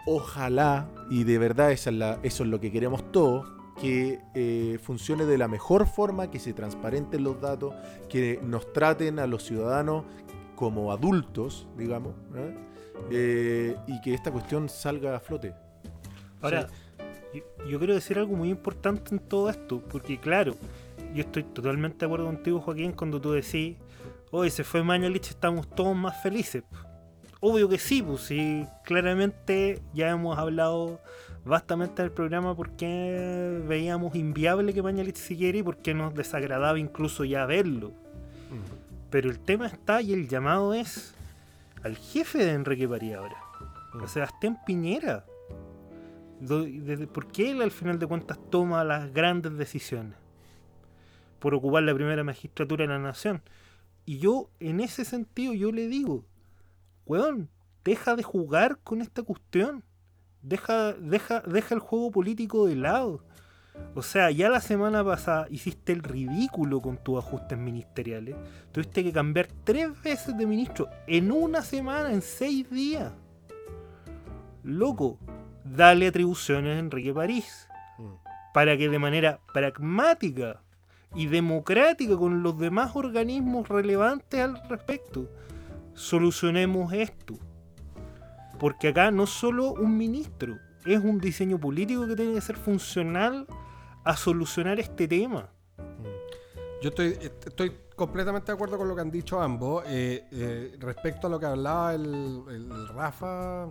Ojalá, 0.05 0.89
y 1.09 1.23
de 1.23 1.37
verdad 1.37 1.71
esa 1.71 1.89
es 1.91 1.95
la- 1.95 2.19
eso 2.23 2.43
es 2.43 2.49
lo 2.49 2.59
que 2.59 2.71
queremos 2.71 3.09
todos, 3.11 3.47
que 3.81 4.19
eh, 4.35 4.77
funcione 4.83 5.25
de 5.25 5.39
la 5.39 5.47
mejor 5.47 5.87
forma, 5.87 6.29
que 6.29 6.37
se 6.37 6.53
transparenten 6.53 7.23
los 7.23 7.41
datos, 7.41 7.73
que 8.09 8.39
nos 8.43 8.71
traten 8.73 9.17
a 9.17 9.25
los 9.25 9.43
ciudadanos 9.43 10.05
como 10.55 10.91
adultos, 10.91 11.67
digamos, 11.75 12.13
¿eh? 12.35 12.55
Eh, 13.09 13.75
y 13.87 13.99
que 14.01 14.13
esta 14.13 14.31
cuestión 14.31 14.69
salga 14.69 15.15
a 15.15 15.19
flote. 15.19 15.55
Ahora, 16.41 16.67
yo, 17.33 17.41
yo 17.67 17.79
quiero 17.79 17.95
decir 17.95 18.19
algo 18.19 18.35
muy 18.35 18.49
importante 18.49 19.15
en 19.15 19.19
todo 19.19 19.49
esto, 19.49 19.81
porque 19.89 20.19
claro, 20.19 20.55
yo 21.15 21.21
estoy 21.21 21.43
totalmente 21.43 21.99
de 21.99 22.05
acuerdo 22.05 22.27
contigo, 22.27 22.61
Joaquín, 22.61 22.91
cuando 22.91 23.19
tú 23.19 23.31
decís, 23.31 23.77
hoy 24.29 24.51
se 24.51 24.63
fue 24.63 24.83
Mañalich, 24.83 25.29
estamos 25.29 25.67
todos 25.67 25.95
más 25.95 26.21
felices. 26.21 26.63
Obvio 27.39 27.67
que 27.67 27.79
sí, 27.79 28.03
pues 28.03 28.21
sí, 28.21 28.67
claramente 28.83 29.81
ya 29.95 30.11
hemos 30.11 30.37
hablado 30.37 30.99
bastante 31.45 32.01
del 32.01 32.11
programa 32.11 32.55
porque 32.55 33.61
veíamos 33.67 34.15
inviable 34.15 34.73
que 34.73 34.81
Mañalich 34.83 35.17
siguiera 35.17 35.57
y 35.57 35.63
porque 35.63 35.93
nos 35.93 36.13
desagradaba 36.13 36.77
incluso 36.79 37.23
ya 37.25 37.45
verlo. 37.45 37.91
Pero 39.09 39.29
el 39.29 39.39
tema 39.39 39.67
está 39.67 40.01
y 40.01 40.13
el 40.13 40.27
llamado 40.27 40.73
es 40.73 41.13
al 41.83 41.97
jefe 41.97 42.39
de 42.45 42.51
Enrique 42.53 42.87
Paría 42.87 43.17
ahora, 43.17 43.37
a 44.01 44.07
Sebastián 44.07 44.59
Piñera. 44.65 45.25
Do- 46.39 46.63
desde- 46.63 47.07
¿Por 47.07 47.27
qué 47.27 47.51
él 47.51 47.61
al 47.61 47.71
final 47.71 47.99
de 47.99 48.07
cuentas 48.07 48.39
toma 48.49 48.83
las 48.83 49.11
grandes 49.13 49.57
decisiones? 49.57 50.15
Por 51.39 51.53
ocupar 51.55 51.83
la 51.83 51.93
primera 51.93 52.23
magistratura 52.23 52.83
de 52.83 52.89
la 52.93 52.99
nación. 52.99 53.41
Y 54.05 54.19
yo, 54.19 54.49
en 54.59 54.79
ese 54.79 55.05
sentido, 55.05 55.53
yo 55.53 55.71
le 55.71 55.87
digo, 55.87 56.23
weón, 57.05 57.49
deja 57.83 58.15
de 58.15 58.23
jugar 58.23 58.77
con 58.83 59.01
esta 59.01 59.23
cuestión. 59.23 59.83
Deja, 60.43 60.93
deja, 60.93 61.41
deja 61.41 61.75
el 61.75 61.81
juego 61.81 62.11
político 62.11 62.65
de 62.65 62.75
lado. 62.75 63.23
O 63.95 64.01
sea, 64.01 64.31
ya 64.31 64.49
la 64.49 64.61
semana 64.61 65.03
pasada 65.03 65.47
hiciste 65.49 65.93
el 65.93 66.03
ridículo 66.03 66.81
con 66.81 66.97
tus 66.97 67.17
ajustes 67.19 67.57
ministeriales. 67.57 68.35
Tuviste 68.71 69.03
que 69.03 69.13
cambiar 69.13 69.47
tres 69.63 69.89
veces 70.01 70.37
de 70.37 70.45
ministro 70.45 70.89
en 71.07 71.31
una 71.31 71.61
semana, 71.61 72.11
en 72.11 72.21
seis 72.21 72.69
días. 72.69 73.11
Loco, 74.63 75.17
dale 75.63 76.07
atribuciones 76.07 76.75
a 76.75 76.79
Enrique 76.79 77.13
París 77.13 77.67
para 78.53 78.77
que 78.77 78.89
de 78.89 78.99
manera 78.99 79.39
pragmática 79.53 80.61
y 81.15 81.27
democrática 81.27 82.17
con 82.17 82.43
los 82.43 82.57
demás 82.57 82.95
organismos 82.95 83.67
relevantes 83.67 84.39
al 84.39 84.61
respecto 84.69 85.29
solucionemos 85.93 86.93
esto. 86.93 87.37
Porque 88.61 88.89
acá 88.89 89.09
no 89.09 89.25
solo 89.25 89.73
un 89.73 89.97
ministro, 89.97 90.59
es 90.85 90.99
un 90.99 91.19
diseño 91.19 91.59
político 91.59 92.07
que 92.07 92.15
tiene 92.15 92.35
que 92.35 92.41
ser 92.41 92.57
funcional 92.57 93.47
a 94.03 94.15
solucionar 94.15 94.79
este 94.79 95.07
tema. 95.07 95.49
Yo 96.79 96.89
estoy, 96.89 97.17
estoy 97.43 97.71
completamente 97.95 98.51
de 98.51 98.53
acuerdo 98.53 98.77
con 98.77 98.87
lo 98.87 98.93
que 98.93 99.01
han 99.01 99.09
dicho 99.09 99.41
ambos. 99.41 99.83
Eh, 99.87 100.27
eh, 100.31 100.75
respecto 100.77 101.25
a 101.25 101.31
lo 101.31 101.39
que 101.39 101.47
hablaba 101.47 101.95
el, 101.95 102.87
Rafa, 102.93 103.67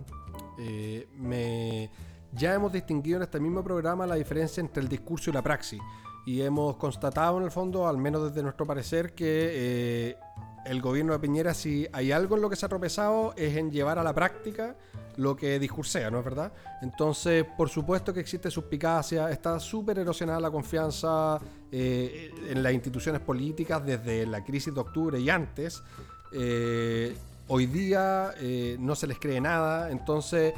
eh, 0.59 1.89
ya 2.33 2.53
hemos 2.53 2.73
distinguido 2.73 3.15
en 3.15 3.23
este 3.23 3.39
mismo 3.39 3.63
programa 3.63 4.05
la 4.05 4.15
diferencia 4.15 4.59
entre 4.59 4.83
el 4.83 4.89
discurso 4.89 5.29
y 5.29 5.33
la 5.33 5.41
praxis. 5.41 5.79
Y 6.25 6.41
hemos 6.41 6.75
constatado 6.75 7.37
en 7.37 7.45
el 7.45 7.51
fondo, 7.51 7.87
al 7.87 7.97
menos 7.97 8.27
desde 8.27 8.43
nuestro 8.43 8.67
parecer, 8.67 9.15
que 9.15 10.17
el 10.65 10.81
gobierno 10.81 11.13
de 11.13 11.19
Piñera, 11.19 11.53
si 11.53 11.87
hay 11.91 12.11
algo 12.11 12.35
en 12.35 12.41
lo 12.41 12.49
que 12.49 12.55
se 12.55 12.65
ha 12.65 12.69
tropezado, 12.69 13.33
es 13.35 13.55
en 13.57 13.71
llevar 13.71 13.97
a 13.97 14.03
la 14.03 14.13
práctica 14.13 14.75
lo 15.17 15.35
que 15.35 15.59
discursea, 15.59 16.09
¿no 16.09 16.19
es 16.19 16.25
verdad? 16.25 16.51
Entonces, 16.81 17.45
por 17.57 17.69
supuesto 17.69 18.13
que 18.13 18.19
existe 18.19 18.49
suspicacia, 18.49 19.29
está 19.29 19.59
súper 19.59 19.99
erosionada 19.99 20.39
la 20.39 20.51
confianza 20.51 21.39
eh, 21.71 22.31
en 22.49 22.63
las 22.63 22.73
instituciones 22.73 23.21
políticas 23.21 23.85
desde 23.85 24.25
la 24.25 24.43
crisis 24.43 24.73
de 24.73 24.79
octubre 24.79 25.19
y 25.19 25.29
antes. 25.29 25.83
Eh, 26.31 27.15
hoy 27.47 27.65
día 27.65 28.33
eh, 28.37 28.77
no 28.79 28.95
se 28.95 29.07
les 29.07 29.19
cree 29.19 29.41
nada, 29.41 29.91
entonces, 29.91 30.53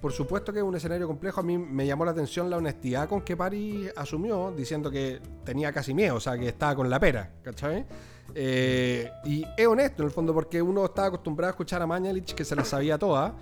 por 0.00 0.12
supuesto 0.12 0.52
que 0.52 0.60
es 0.60 0.64
un 0.64 0.76
escenario 0.76 1.06
complejo. 1.06 1.40
A 1.40 1.42
mí 1.42 1.58
me 1.58 1.86
llamó 1.86 2.04
la 2.04 2.12
atención 2.12 2.50
la 2.50 2.56
honestidad 2.56 3.08
con 3.08 3.22
que 3.22 3.36
París 3.36 3.92
asumió, 3.96 4.52
diciendo 4.56 4.90
que 4.90 5.20
tenía 5.44 5.72
casi 5.72 5.94
miedo, 5.94 6.16
o 6.16 6.20
sea, 6.20 6.38
que 6.38 6.48
estaba 6.48 6.74
con 6.74 6.88
la 6.88 6.98
pera, 6.98 7.30
¿cachai? 7.42 7.86
Eh, 8.34 9.10
y 9.24 9.44
es 9.56 9.66
honesto 9.66 10.02
en 10.02 10.08
el 10.08 10.12
fondo, 10.14 10.32
porque 10.34 10.60
uno 10.62 10.84
estaba 10.84 11.08
acostumbrado 11.08 11.48
a 11.48 11.52
escuchar 11.52 11.82
a 11.82 11.86
Mañalich 11.86 12.34
que 12.34 12.44
se 12.44 12.54
la 12.56 12.64
sabía 12.64 12.98
toda. 12.98 13.34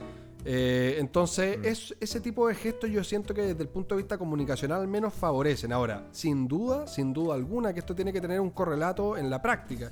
Eh, 0.45 0.97
entonces, 0.99 1.59
es, 1.65 1.95
ese 2.01 2.21
tipo 2.21 2.47
de 2.49 2.55
gestos 2.55 2.89
yo 2.89 3.03
siento 3.05 3.35
que 3.35 3.43
desde 3.43 3.63
el 3.63 3.69
punto 3.69 3.95
de 3.97 4.03
vista 4.03 4.17
comunicacional 4.17 4.81
al 4.81 4.89
menos 4.89 5.13
favorecen. 5.13 5.73
Ahora, 5.73 6.07
sin 6.13 6.47
duda, 6.49 6.87
sin 6.87 7.13
duda 7.13 7.35
alguna, 7.35 7.73
que 7.75 7.81
esto 7.81 7.95
tiene 7.95 8.13
que 8.13 8.21
tener 8.21 8.41
un 8.41 8.51
correlato 8.51 9.17
en 9.17 9.29
la 9.31 9.43
práctica. 9.43 9.91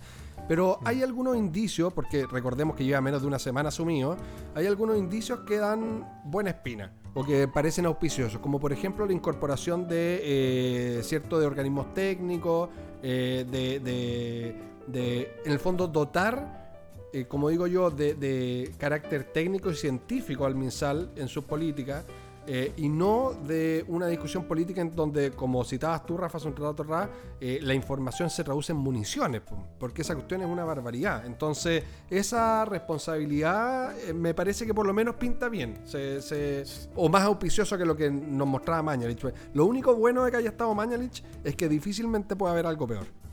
Pero 0.49 0.79
hay 0.85 1.03
algunos 1.03 1.37
indicios, 1.37 1.93
porque 1.93 2.25
recordemos 2.31 2.77
que 2.77 2.85
lleva 2.85 3.01
menos 3.01 3.21
de 3.23 3.27
una 3.27 3.39
semana 3.41 3.69
asumido, 3.71 4.17
hay 4.55 4.67
algunos 4.67 4.97
indicios 4.97 5.41
que 5.41 5.57
dan 5.59 6.09
buena 6.25 6.51
espina 6.51 6.93
o 7.15 7.25
que 7.25 7.49
parecen 7.49 7.85
auspiciosos, 7.87 8.41
como 8.41 8.61
por 8.61 8.73
ejemplo 8.73 9.05
la 9.07 9.13
incorporación 9.13 9.89
de 9.89 10.21
eh, 10.23 11.01
cierto 11.03 11.41
de 11.41 11.47
organismos 11.47 11.93
técnicos, 11.93 12.69
eh, 13.03 13.45
de, 13.51 13.81
de- 13.81 14.76
de, 14.87 15.41
en 15.45 15.53
el 15.53 15.59
fondo, 15.59 15.87
dotar 15.87 16.67
eh, 17.17 17.25
como 17.27 17.49
digo 17.49 17.67
yo, 17.67 17.91
de, 17.91 18.75
carácter 18.77 19.25
técnico 19.25 19.71
y 19.71 19.75
científico 19.75 20.45
al 20.45 20.55
MinSal 20.55 21.13
en 21.17 21.29
sus 21.29 21.45
políticas 21.45 22.05
eh, 22.47 22.75
y 22.77 22.91
no 22.91 23.33
de 23.33 23.87
una 23.89 24.07
discusión 24.07 24.45
política 24.45 24.83
en 24.83 24.95
donde, 24.95 25.31
como 25.31 25.65
citabas 25.65 26.05
tú, 26.05 26.19
Rafa, 26.19 26.37
hace 26.37 26.49
un 26.49 26.55
rato 26.55 26.85
eh, 27.41 27.59
la 27.63 27.73
información 27.73 28.29
se 28.29 28.45
traduce 28.45 28.73
en 28.73 28.79
municiones, 28.79 29.41
po, 29.41 29.57
porque 29.79 30.03
esa 30.03 30.15
cuestión 30.15 30.43
es 30.43 30.47
una 30.47 30.67
barbaridad. 30.67 31.25
Entonces, 31.25 31.83
esa 32.11 32.67
responsabilidad 32.67 33.97
me 34.15 34.35
parece 34.35 34.67
que 34.67 34.75
por 34.75 34.87
lo 34.87 34.93
menos 34.93 35.15
pinta 35.15 35.49
bien, 35.49 35.83
o 36.97 37.09
más 37.09 37.23
auspicioso 37.23 37.79
que 37.79 37.87
lo 37.87 37.97
que 37.97 38.11
nos 38.11 38.47
mostraba 38.47 38.83
Mañalich. 38.83 39.25
Lo 39.55 39.65
único 39.65 39.95
bueno 39.97 40.23
de 40.23 40.31
que 40.31 40.37
haya 40.37 40.51
estado 40.51 40.75
Mañalich 40.75 41.25
es 41.43 41.57
que 41.57 41.67
difícilmente 41.67 42.37
puede 42.37 42.53
haber 42.53 42.67
algo 42.67 42.87
peor. 42.87 43.26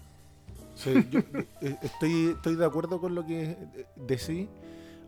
Yo, 0.75 1.19
eh, 1.61 1.77
estoy, 1.81 2.29
estoy 2.35 2.55
de 2.55 2.65
acuerdo 2.65 2.99
con 2.99 3.15
lo 3.15 3.25
que 3.25 3.43
eh, 3.51 3.85
decís. 3.95 4.47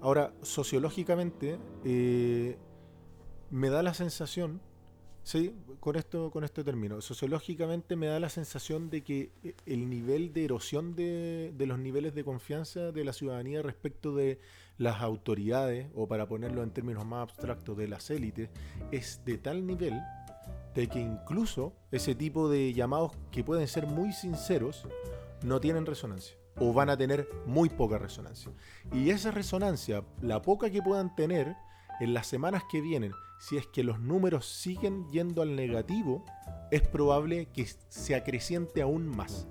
Ahora, 0.02 0.34
sociológicamente, 0.42 1.58
eh, 1.84 2.58
me 3.50 3.70
da 3.70 3.82
la 3.82 3.94
sensación, 3.94 4.62
sí, 5.24 5.56
con 5.80 5.96
esto, 5.96 6.30
con 6.30 6.44
esto 6.44 6.64
termino. 6.64 7.02
Sociológicamente 7.02 7.96
me 7.96 8.08
da 8.08 8.20
la 8.20 8.30
sensación 8.30 8.90
de 8.90 9.02
que 9.04 9.32
eh, 9.44 9.56
el 9.66 9.90
nivel 9.90 10.34
de 10.34 10.46
erosión 10.46 10.96
de, 10.96 11.54
de 11.58 11.66
los 11.66 11.80
niveles 11.80 12.14
de 12.14 12.24
confianza 12.24 12.92
de 12.92 13.04
la 13.04 13.14
ciudadanía 13.14 13.62
respecto 13.64 14.14
de 14.16 14.40
las 14.78 15.02
autoridades, 15.02 15.88
o 15.96 16.08
para 16.08 16.28
ponerlo 16.28 16.62
en 16.62 16.72
términos 16.72 17.06
más 17.06 17.24
abstractos, 17.24 17.78
de 17.78 17.88
las 17.88 18.10
élites, 18.10 18.50
es 18.92 19.22
de 19.26 19.38
tal 19.38 19.66
nivel 19.66 20.00
de 20.76 20.88
que 20.88 21.00
incluso 21.00 21.74
ese 21.92 22.14
tipo 22.14 22.50
de 22.50 22.74
llamados 22.74 23.14
que 23.32 23.44
pueden 23.44 23.68
ser 23.68 23.88
muy 23.88 24.12
sinceros, 24.12 24.86
no 25.44 25.60
tienen 25.60 25.86
resonancia 25.86 26.38
o 26.58 26.74
van 26.74 26.90
a 26.90 26.98
tener 26.98 27.30
muy 27.46 27.70
poca 27.70 27.98
resonancia. 27.98 28.52
Y 28.94 29.10
esa 29.10 29.32
resonancia, 29.32 30.04
la 30.22 30.42
poca 30.42 30.70
que 30.70 30.82
puedan 30.82 31.16
tener 31.16 31.56
en 32.00 32.14
las 32.14 32.28
semanas 32.28 32.64
que 32.72 32.82
vienen, 32.82 33.12
si 33.40 33.58
es 33.58 33.68
que 33.68 33.84
los 33.84 34.00
números 34.00 34.46
siguen 34.46 35.08
yendo 35.10 35.42
al 35.42 35.56
negativo, 35.56 36.24
es 36.72 36.82
probable 36.82 37.48
que 37.54 37.68
se 37.90 38.16
acreciente 38.16 38.82
aún 38.82 39.08
más 39.08 39.48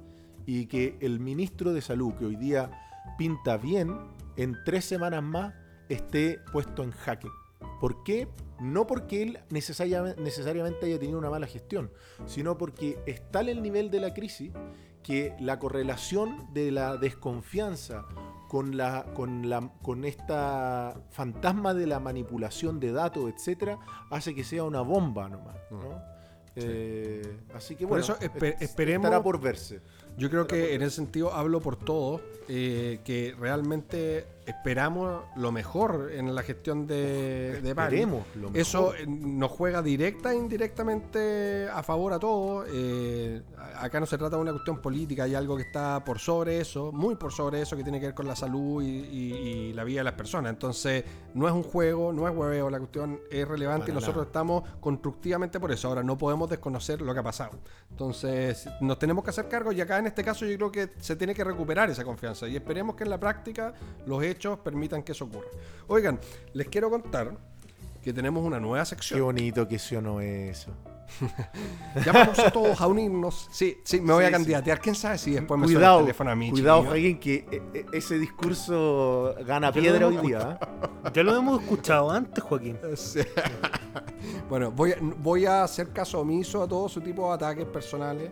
y 0.47 0.67
que 0.67 0.97
el 1.01 1.21
ministro 1.21 1.73
de 1.73 1.81
salud, 1.81 2.15
que 2.15 2.27
hoy 2.27 2.37
día 2.37 2.71
pinta 3.19 3.57
bien, 3.57 3.97
en 4.37 4.57
tres 4.65 4.85
semanas 4.85 5.23
más 5.23 5.55
esté 5.89 6.41
puesto 6.53 6.83
en 6.83 6.91
jaque. 6.91 7.29
¿Por 7.81 8.03
qué? 8.03 8.29
No 8.61 8.87
porque 8.87 9.23
él 9.23 9.39
necesariamente, 9.51 10.87
haya 10.87 10.99
tenido 10.99 11.19
una 11.19 11.31
mala 11.31 11.47
gestión, 11.47 11.91
sino 12.27 12.57
porque 12.57 12.99
está 13.07 13.41
en 13.43 13.49
el 13.49 13.63
nivel 13.63 13.91
de 13.91 14.01
la 14.01 14.15
crisis 14.15 14.53
que 15.05 15.37
la 15.39 15.59
correlación 15.61 16.49
de 16.53 16.73
la 16.73 16.97
desconfianza 16.97 18.05
con 18.49 18.77
la 18.77 19.05
con 19.15 19.49
la 19.49 19.71
con 19.83 20.05
esta 20.05 20.97
fantasma 21.11 21.75
de 21.75 21.87
la 21.87 22.01
manipulación 22.01 22.81
de 22.81 22.91
datos, 22.93 23.31
etcétera, 23.33 23.79
hace 24.11 24.35
que 24.35 24.43
sea 24.43 24.65
una 24.65 24.81
bomba 24.81 25.29
nomás, 25.29 25.57
¿no? 25.71 26.15
Eh, 26.57 27.41
así 27.53 27.75
que 27.75 27.85
Por 27.85 27.99
bueno, 27.99 28.05
eso 28.05 28.17
esperemos- 28.21 29.05
estará 29.07 29.23
por 29.23 29.41
verse. 29.41 29.81
Yo 30.17 30.31
creo 30.31 30.47
que 30.47 30.75
en 30.75 30.83
ese 30.83 30.97
sentido 30.97 31.33
hablo 31.33 31.61
por 31.61 31.77
todos, 31.77 32.21
eh, 32.49 33.01
que 33.05 33.35
realmente 33.39 34.27
esperamos 34.47 35.23
lo 35.37 35.51
mejor 35.51 36.11
en 36.13 36.35
la 36.35 36.43
gestión 36.43 36.87
de, 36.87 37.63
de 37.63 37.73
Bari. 37.73 38.03
Lo 38.03 38.51
mejor. 38.51 38.57
Eso 38.59 38.95
eh, 38.95 39.07
nos 39.07 39.51
juega 39.51 39.81
directa 39.81 40.33
e 40.33 40.37
indirectamente 40.37 41.67
a 41.73 41.83
favor 41.83 42.13
a 42.13 42.19
todos. 42.19 42.67
Eh, 42.71 43.41
acá 43.77 43.99
no 44.01 44.07
se 44.07 44.19
trata 44.19 44.37
de 44.37 44.43
una 44.43 44.53
cuestión 44.53 44.83
política, 44.83 45.25
hay 45.25 45.35
algo 45.35 45.57
que 45.57 45.63
está 45.63 46.05
por 46.05 46.19
sobre 46.19 46.61
eso, 46.61 46.93
muy 46.93 47.17
por 47.17 47.33
sobre 47.33 47.63
eso, 47.63 47.75
que 47.75 47.83
tiene 47.83 47.99
que 47.99 48.07
ver 48.07 48.15
con 48.15 48.27
la 48.27 48.37
salud 48.37 48.83
y, 48.83 48.87
y- 48.87 49.33
y 49.71 49.73
la 49.73 49.83
vida 49.85 50.01
de 50.01 50.05
las 50.05 50.13
personas. 50.15 50.53
Entonces, 50.53 51.05
no 51.33 51.49
es 51.49 51.55
un 51.55 51.63
juego, 51.63 52.13
no 52.13 52.29
es 52.29 52.37
hueveo, 52.37 52.69
la 52.69 52.79
cuestión 52.79 53.21
es 53.31 53.49
relevante 53.49 53.91
y 53.91 53.95
nosotros 53.95 54.17
nada. 54.17 54.27
estamos 54.27 54.65
constructivamente 54.81 55.59
por 55.59 55.73
eso. 55.73 55.89
Ahora, 55.89 56.03
no 56.03 56.19
podemos 56.19 56.51
desconocer 56.51 57.01
lo 57.01 57.15
que 57.15 57.21
ha 57.21 57.25
pasado. 57.25 57.53
Entonces, 57.91 58.69
nos 58.83 58.99
tenemos 58.99 59.25
que 59.25 59.31
hacer 59.31 59.49
cargo 59.49 59.73
y 59.73 59.81
acá 59.81 59.99
en 60.05 60.09
este 60.09 60.23
caso 60.23 60.45
yo 60.45 60.55
creo 60.57 60.71
que 60.71 60.91
se 61.01 61.17
tiene 61.17 61.35
que 61.35 61.43
recuperar 61.43 61.89
esa 61.89 62.05
confianza 62.05 62.47
y 62.47 62.57
esperemos 62.57 62.95
que 62.95 63.05
en 63.05 63.11
la 63.11 63.19
práctica 63.19 63.73
los 64.07 64.23
hechos 64.23 64.59
permitan 64.59 65.03
que 65.03 65.13
eso 65.13 65.25
ocurra. 65.25 65.49
Oigan, 65.87 66.21
les 66.53 66.69
quiero 66.69 66.91
contar 66.91 67.35
que 68.05 68.13
tenemos 68.13 68.45
una 68.45 68.61
nueva 68.61 68.85
Qué 68.85 68.91
sección. 68.91 69.21
bonito 69.23 69.67
que 69.67 69.77
es 69.77 69.91
eso. 69.93 70.71
Ya 72.05 72.13
vamos 72.13 72.39
a 72.39 72.51
todos 72.51 72.81
a 72.81 72.87
unirnos. 72.87 73.49
Sí, 73.53 73.79
sí, 73.85 74.01
me 74.01 74.13
voy 74.13 74.23
Sí, 74.23 74.27
a 74.27 74.29
sí. 74.29 74.33
candidatear. 74.33 74.81
¿Quién 74.81 74.95
sabe 74.95 75.19
si 75.19 75.33
después 75.33 75.59
me 75.61 75.67
suena 75.67 75.79
Cuidado, 75.79 75.99
el 76.01 76.05
teléfono 76.07 76.31
a 76.31 76.35
mí? 76.37 76.51
cuidado, 76.51 76.79
chiquillo? 76.81 76.91
Joaquín, 76.91 77.19
que 77.21 77.35
eh, 77.57 77.63
eh, 77.75 77.87
ese 77.93 78.19
discurso 78.19 79.35
gana 79.47 79.71
piedra 79.73 80.07
hoy 80.07 80.17
día. 80.19 80.59
¿eh? 80.61 80.89
Ya 81.15 81.23
lo 81.23 81.37
hemos 81.37 81.63
escuchado 81.63 82.11
antes, 82.11 82.43
Joaquín. 82.43 82.79
Sí. 82.97 83.21
Bueno, 84.49 84.71
voy 84.71 84.93
a, 84.93 84.97
voy 85.01 85.47
a 85.47 85.63
hacer 85.65 85.91
caso 85.91 86.21
omiso 86.21 86.63
a 86.63 86.69
todo 86.69 86.89
su 86.89 87.01
tipo 87.01 87.29
de 87.29 87.35
ataques 87.35 87.67
personales 87.67 88.31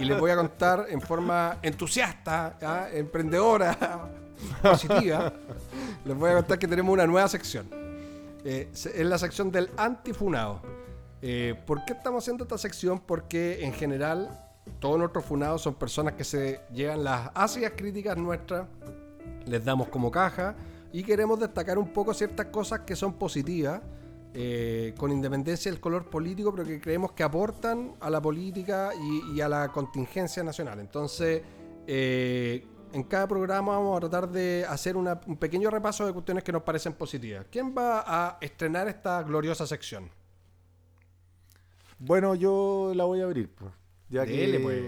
y 0.00 0.04
les 0.04 0.18
voy 0.18 0.30
a 0.30 0.36
contar 0.36 0.86
en 0.88 1.00
forma 1.00 1.58
entusiasta, 1.62 2.56
¿ah? 2.62 2.86
emprendedora, 2.92 4.10
positiva. 4.62 5.32
Les 6.04 6.16
voy 6.16 6.30
a 6.30 6.34
contar 6.34 6.58
que 6.58 6.66
tenemos 6.68 6.92
una 6.92 7.06
nueva 7.06 7.28
sección. 7.28 7.79
Eh, 8.44 8.68
es 8.72 9.06
la 9.06 9.18
sección 9.18 9.50
del 9.50 9.70
antifunado. 9.76 10.62
Eh, 11.22 11.54
¿Por 11.66 11.84
qué 11.84 11.92
estamos 11.92 12.24
haciendo 12.24 12.44
esta 12.44 12.58
sección? 12.58 13.00
Porque 13.00 13.64
en 13.64 13.72
general 13.72 14.46
todos 14.78 14.98
nuestros 14.98 15.24
funados 15.24 15.62
son 15.62 15.74
personas 15.74 16.14
que 16.14 16.24
se 16.24 16.60
llevan 16.72 17.04
las 17.04 17.30
ácidas 17.34 17.72
críticas 17.76 18.16
nuestras 18.16 18.66
les 19.46 19.64
damos 19.64 19.88
como 19.88 20.10
caja 20.10 20.54
y 20.92 21.02
queremos 21.02 21.38
destacar 21.38 21.78
un 21.78 21.92
poco 21.92 22.14
ciertas 22.14 22.46
cosas 22.46 22.80
que 22.80 22.96
son 22.96 23.14
positivas, 23.14 23.80
eh, 24.32 24.94
con 24.96 25.10
independencia 25.10 25.70
del 25.70 25.80
color 25.80 26.08
político, 26.08 26.52
pero 26.52 26.66
que 26.66 26.80
creemos 26.80 27.12
que 27.12 27.22
aportan 27.22 27.94
a 28.00 28.10
la 28.10 28.20
política 28.20 28.90
y, 28.94 29.36
y 29.36 29.40
a 29.40 29.48
la 29.48 29.68
contingencia 29.68 30.42
nacional. 30.42 30.78
Entonces, 30.80 31.42
eh, 31.86 32.66
en 32.92 33.02
cada 33.04 33.26
programa 33.28 33.72
vamos 33.76 33.96
a 33.96 34.00
tratar 34.00 34.28
de 34.30 34.64
hacer 34.68 34.96
una- 34.96 35.20
un 35.26 35.36
pequeño 35.36 35.70
repaso 35.70 36.06
de 36.06 36.12
cuestiones 36.12 36.44
que 36.44 36.52
nos 36.52 36.62
parecen 36.62 36.92
positivas. 36.94 37.46
¿Quién 37.50 37.74
va 37.76 38.04
a 38.06 38.38
estrenar 38.40 38.88
esta 38.88 39.22
gloriosa 39.22 39.66
sección? 39.66 40.10
Bueno, 41.98 42.34
yo 42.34 42.92
la 42.94 43.04
voy 43.04 43.20
a 43.20 43.24
abrir, 43.24 43.50
pues. 43.54 43.70
Ya 44.08 44.24
Dele, 44.24 44.58
que. 44.58 44.62
pues. 44.62 44.80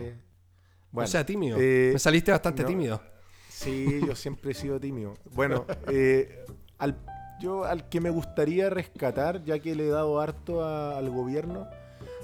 Bueno, 0.91 1.05
o 1.05 1.11
sea, 1.11 1.25
tímido. 1.25 1.57
eh, 1.61 1.91
Me 1.93 1.99
saliste 1.99 2.31
bastante 2.33 2.63
no. 2.63 2.69
tímido. 2.69 3.03
Sí, 3.49 4.01
yo 4.07 4.15
siempre 4.17 4.51
he 4.51 4.55
sido 4.55 4.81
tímido. 4.81 5.15
Bueno, 5.35 5.65
eh, 5.89 6.45
al, 6.79 6.97
yo 7.41 7.65
al 7.65 7.89
que 7.89 8.01
me 8.01 8.11
gustaría 8.11 8.69
rescatar, 8.71 9.45
ya 9.45 9.59
que 9.59 9.75
le 9.75 9.87
he 9.87 9.91
dado 9.91 10.21
harto 10.21 10.65
a- 10.65 10.99
al 10.99 11.11
gobierno, 11.11 11.69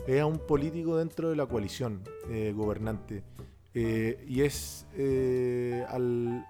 es 0.07 0.20
a 0.20 0.26
un 0.26 0.39
político 0.39 0.97
dentro 0.97 1.31
de 1.31 1.37
la 1.37 1.47
coalición 1.47 2.03
eh, 2.31 2.53
gobernante. 2.57 3.22
Eh, 3.74 4.24
y 4.28 4.42
es 4.42 4.86
eh, 4.94 5.84
al, 5.88 6.44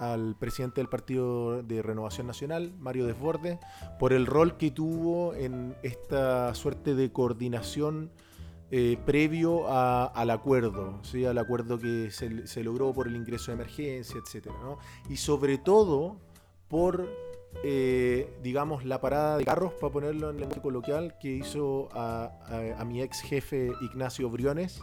al 0.00 0.36
presidente 0.36 0.80
del 0.80 0.88
Partido 0.88 1.62
de 1.62 1.82
Renovación 1.82 2.26
Nacional, 2.26 2.72
Mario 2.78 3.06
Desbordes, 3.06 3.58
por 3.98 4.12
el 4.12 4.26
rol 4.26 4.56
que 4.56 4.70
tuvo 4.70 5.34
en 5.34 5.74
esta 5.82 6.54
suerte 6.54 6.94
de 6.94 7.12
coordinación 7.12 8.10
eh, 8.72 8.98
previo 9.04 9.68
a- 9.68 10.04
al 10.06 10.30
acuerdo, 10.30 11.00
¿sí? 11.02 11.24
al 11.24 11.38
acuerdo 11.38 11.78
que 11.78 12.10
se, 12.10 12.46
se 12.46 12.62
logró 12.62 12.92
por 12.92 13.08
el 13.08 13.16
ingreso 13.16 13.50
de 13.50 13.54
emergencia, 13.54 14.20
¿no? 14.62 14.78
Y 15.08 15.16
sobre 15.16 15.58
todo 15.58 16.18
por, 16.68 17.08
eh, 17.62 18.32
digamos, 18.42 18.84
la 18.84 19.00
parada 19.00 19.36
de 19.38 19.44
carros, 19.44 19.72
para 19.74 19.92
ponerlo 19.92 20.30
en 20.30 20.38
lenguaje 20.40 20.60
coloquial, 20.60 21.16
que 21.20 21.30
hizo 21.32 21.88
a, 21.92 22.32
a- 22.46 22.80
a 22.80 22.84
mi 22.84 23.02
ex 23.02 23.20
jefe 23.22 23.70
Ignacio 23.82 24.28
Briones, 24.30 24.80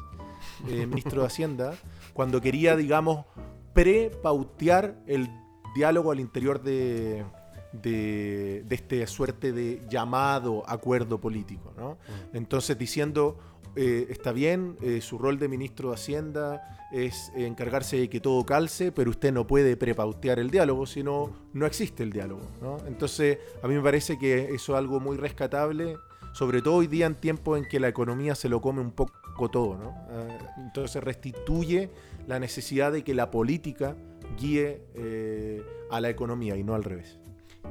eh, 0.70 0.86
ministro 0.88 1.22
de 1.22 1.28
Hacienda, 1.28 1.74
cuando 2.13 2.39
quería, 2.41 2.76
digamos, 2.76 3.26
prepautear 3.74 4.95
el 5.07 5.30
diálogo 5.76 6.11
al 6.11 6.20
interior 6.20 6.61
de, 6.61 7.24
de, 7.72 8.63
de 8.68 8.76
este 8.76 9.05
suerte 9.07 9.51
de 9.53 9.82
llamado 9.89 10.63
acuerdo 10.68 11.20
político. 11.20 11.74
¿no? 11.78 11.97
Entonces 12.34 12.78
diciendo, 12.78 13.38
eh, 13.78 14.07
está 14.09 14.32
bien, 14.32 14.75
eh, 14.82 14.99
su 15.01 15.17
rol 15.17 15.38
de 15.39 15.47
ministro 15.47 15.89
de 15.89 15.95
Hacienda 15.95 16.61
es 16.91 17.32
encargarse 17.36 17.97
de 17.97 18.09
que 18.09 18.19
todo 18.19 18.45
calce, 18.45 18.91
pero 18.91 19.09
usted 19.11 19.32
no 19.32 19.45
puede 19.45 19.78
prepautear 19.78 20.39
el 20.39 20.49
diálogo, 20.49 20.86
sino 20.86 21.32
no 21.53 21.65
existe 21.65 22.03
el 22.03 22.11
diálogo. 22.11 22.41
Entonces, 22.88 23.38
a 23.61 23.67
mí 23.67 23.75
me 23.75 23.82
parece 23.82 24.17
que 24.17 24.53
eso 24.55 24.73
es 24.73 24.78
algo 24.80 24.99
muy 24.99 25.17
rescatable, 25.17 25.97
sobre 26.34 26.61
todo 26.61 26.75
hoy 26.75 26.88
día 26.88 27.05
en 27.05 27.15
tiempos 27.15 27.57
en 27.57 27.65
que 27.65 27.80
la 27.80 27.88
economía 27.88 28.36
se 28.36 28.49
lo 28.49 28.61
come 28.61 28.82
un 28.82 28.91
poco 28.91 29.49
todo. 29.51 29.75
¿no? 29.78 29.89
Eh, 30.11 30.38
entonces 30.57 31.03
restituye 31.03 31.89
la 32.28 32.39
necesidad 32.39 32.91
de 32.91 33.03
que 33.03 33.13
la 33.13 33.32
política 33.32 33.95
guíe 34.39 34.82
eh, 34.95 35.63
a 35.89 35.99
la 36.01 36.09
economía 36.09 36.55
y 36.57 36.63
no 36.63 36.73
al 36.75 36.84
revés. 36.84 37.17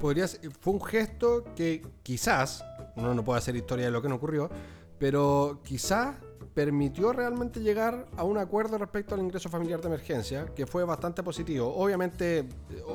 Podría 0.00 0.26
ser- 0.28 0.50
fue 0.60 0.74
un 0.74 0.82
gesto 0.84 1.44
que 1.54 1.82
quizás, 2.02 2.64
uno 2.96 3.14
no 3.14 3.24
puede 3.24 3.38
hacer 3.38 3.56
historia 3.56 3.86
de 3.86 3.90
lo 3.90 4.02
que 4.02 4.08
no 4.08 4.16
ocurrió, 4.16 4.50
pero 4.98 5.60
quizás 5.62 6.16
permitió 6.56 7.12
realmente 7.12 7.60
llegar 7.60 8.06
a 8.16 8.24
un 8.24 8.38
acuerdo 8.38 8.78
respecto 8.78 9.14
al 9.14 9.20
ingreso 9.20 9.50
familiar 9.50 9.78
de 9.82 9.88
emergencia, 9.88 10.46
que 10.54 10.66
fue 10.66 10.84
bastante 10.84 11.22
positivo. 11.22 11.70
Obviamente, 11.76 12.48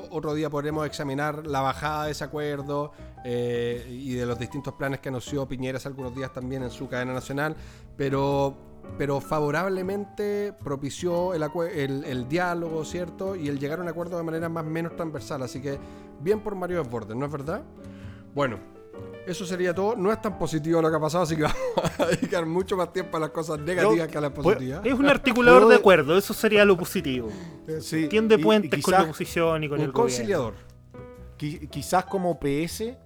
otro 0.09 0.33
día 0.33 0.49
podremos 0.49 0.83
examinar 0.87 1.45
la 1.45 1.61
bajada 1.61 2.05
de 2.05 2.11
ese 2.13 2.23
acuerdo 2.23 2.91
eh, 3.23 3.85
y 3.87 4.15
de 4.15 4.25
los 4.25 4.39
distintos 4.39 4.73
planes 4.73 4.99
que 4.99 5.09
anunció 5.09 5.47
Piñera 5.47 5.77
hace 5.77 5.87
algunos 5.87 6.15
días 6.15 6.33
también 6.33 6.63
en 6.63 6.71
su 6.71 6.89
cadena 6.89 7.13
nacional, 7.13 7.55
pero, 7.95 8.57
pero 8.97 9.21
favorablemente 9.21 10.55
propició 10.63 11.35
el 11.35 12.27
diálogo, 12.27 12.83
¿cierto? 12.83 13.35
Y 13.35 13.47
el 13.47 13.59
llegar 13.59 13.77
a 13.77 13.83
un 13.83 13.89
acuerdo 13.89 14.17
de 14.17 14.23
manera 14.23 14.49
más 14.49 14.65
menos 14.65 14.95
transversal. 14.95 15.43
Así 15.43 15.61
que 15.61 15.77
bien 16.19 16.39
por 16.39 16.55
Mario 16.55 16.81
Desbordes, 16.81 17.15
¿no 17.15 17.27
es 17.27 17.31
verdad? 17.31 17.61
Bueno, 18.33 18.57
eso 19.27 19.45
sería 19.45 19.73
todo. 19.73 19.95
No 19.95 20.11
es 20.11 20.21
tan 20.21 20.37
positivo 20.37 20.81
lo 20.81 20.89
que 20.89 20.95
ha 20.95 20.99
pasado, 20.99 21.23
así 21.23 21.35
que 21.35 21.43
vamos 21.75 21.99
a 21.99 22.05
dedicar 22.07 22.45
mucho 22.45 22.75
más 22.77 22.91
tiempo 22.93 23.17
a 23.17 23.19
las 23.19 23.29
cosas 23.31 23.59
negativas 23.59 24.07
que 24.07 24.17
a 24.17 24.21
las 24.21 24.31
positivas. 24.31 24.85
Es 24.85 24.93
un 24.93 25.05
articulador 25.07 25.61
¿Puedo- 25.61 25.69
de 25.69 25.75
acuerdo, 25.75 26.17
eso 26.17 26.33
sería 26.33 26.65
lo 26.65 26.77
positivo. 26.77 27.29
Sí, 27.79 28.07
Tiende 28.07 28.35
y- 28.35 28.39
y 28.39 28.43
puentes 28.43 28.83
con 28.83 28.93
la 28.93 29.03
oposición 29.03 29.63
y 29.63 29.69
con 29.69 29.79
Un 29.79 29.85
el 29.85 29.91
conciliador. 29.93 30.53
Qui- 31.37 31.69
quizás 31.69 32.05
como 32.05 32.39
PS, 32.39 32.97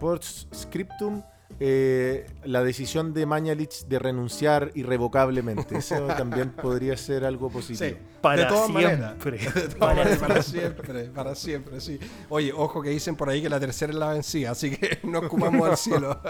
por 0.00 0.20
scriptum, 0.22 1.22
eh, 1.60 2.26
la 2.44 2.62
decisión 2.62 3.14
de 3.14 3.26
Mañalich 3.26 3.86
de 3.86 3.98
renunciar 3.98 4.70
irrevocablemente. 4.74 5.78
Eso 5.78 6.06
también 6.08 6.50
podría 6.50 6.96
ser 6.96 7.24
algo 7.24 7.50
positivo. 7.50 7.90
Sí, 7.90 7.96
Para 8.20 8.42
de 8.42 8.48
todas 8.48 8.70
maneras. 8.70 8.98
siempre. 8.98 9.38
De 9.54 9.68
todas 9.74 9.96
maneras, 9.96 10.18
para 10.18 10.42
siempre, 10.42 11.04
para 11.04 11.34
siempre, 11.34 11.80
sí. 11.80 11.98
Oye, 12.28 12.52
ojo 12.52 12.82
que 12.82 12.90
dicen 12.90 13.16
por 13.16 13.28
ahí 13.28 13.42
que 13.42 13.48
la 13.48 13.60
tercera 13.60 13.92
es 13.92 13.98
la 13.98 14.10
vencida, 14.10 14.50
así 14.50 14.76
que 14.76 14.98
no 15.04 15.20
ocupamos 15.20 15.68
al 15.68 15.76
cielo. 15.76 16.20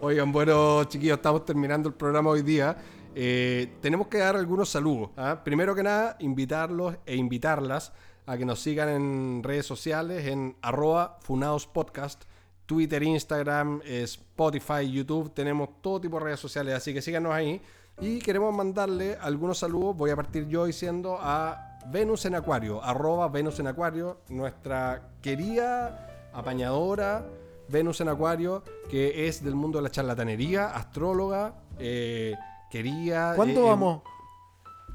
Oigan, 0.00 0.32
bueno, 0.32 0.84
chiquillos, 0.84 1.18
estamos 1.18 1.44
terminando 1.44 1.88
el 1.88 1.94
programa 1.94 2.30
hoy 2.30 2.42
día. 2.42 2.76
Eh, 3.14 3.76
tenemos 3.80 4.08
que 4.08 4.18
dar 4.18 4.36
algunos 4.36 4.68
saludos. 4.68 5.10
¿ah? 5.16 5.40
Primero 5.44 5.74
que 5.74 5.82
nada, 5.82 6.16
invitarlos 6.20 6.96
e 7.06 7.16
invitarlas 7.16 7.92
a 8.26 8.36
que 8.36 8.44
nos 8.44 8.60
sigan 8.60 8.88
en 8.88 9.42
redes 9.42 9.66
sociales, 9.66 10.26
en 10.26 10.56
arroba 10.60 11.18
funaospodcast, 11.22 12.24
Twitter, 12.68 13.02
Instagram, 13.02 13.80
eh, 13.82 14.02
Spotify, 14.02 14.92
YouTube. 14.92 15.32
Tenemos 15.32 15.80
todo 15.80 16.02
tipo 16.02 16.18
de 16.18 16.26
redes 16.26 16.40
sociales, 16.40 16.74
así 16.74 16.92
que 16.92 17.00
síganos 17.00 17.32
ahí. 17.32 17.62
Y 17.98 18.18
queremos 18.18 18.54
mandarle 18.54 19.16
algunos 19.22 19.58
saludos. 19.58 19.96
Voy 19.96 20.10
a 20.10 20.16
partir 20.16 20.46
yo 20.48 20.66
diciendo 20.66 21.16
a 21.18 21.78
Venus 21.90 22.26
en 22.26 22.34
Acuario, 22.34 22.84
arroba 22.84 23.28
Venus 23.28 23.58
en 23.58 23.68
Acuario, 23.68 24.18
nuestra 24.28 25.14
querida 25.22 26.28
apañadora 26.34 27.24
Venus 27.68 28.02
en 28.02 28.10
Acuario, 28.10 28.62
que 28.90 29.26
es 29.26 29.42
del 29.42 29.54
mundo 29.54 29.78
de 29.78 29.84
la 29.84 29.90
charlatanería, 29.90 30.66
astróloga, 30.66 31.54
eh, 31.78 32.34
quería... 32.70 33.32
¿Cuándo 33.34 33.60
eh, 33.60 33.64
vamos? 33.64 34.02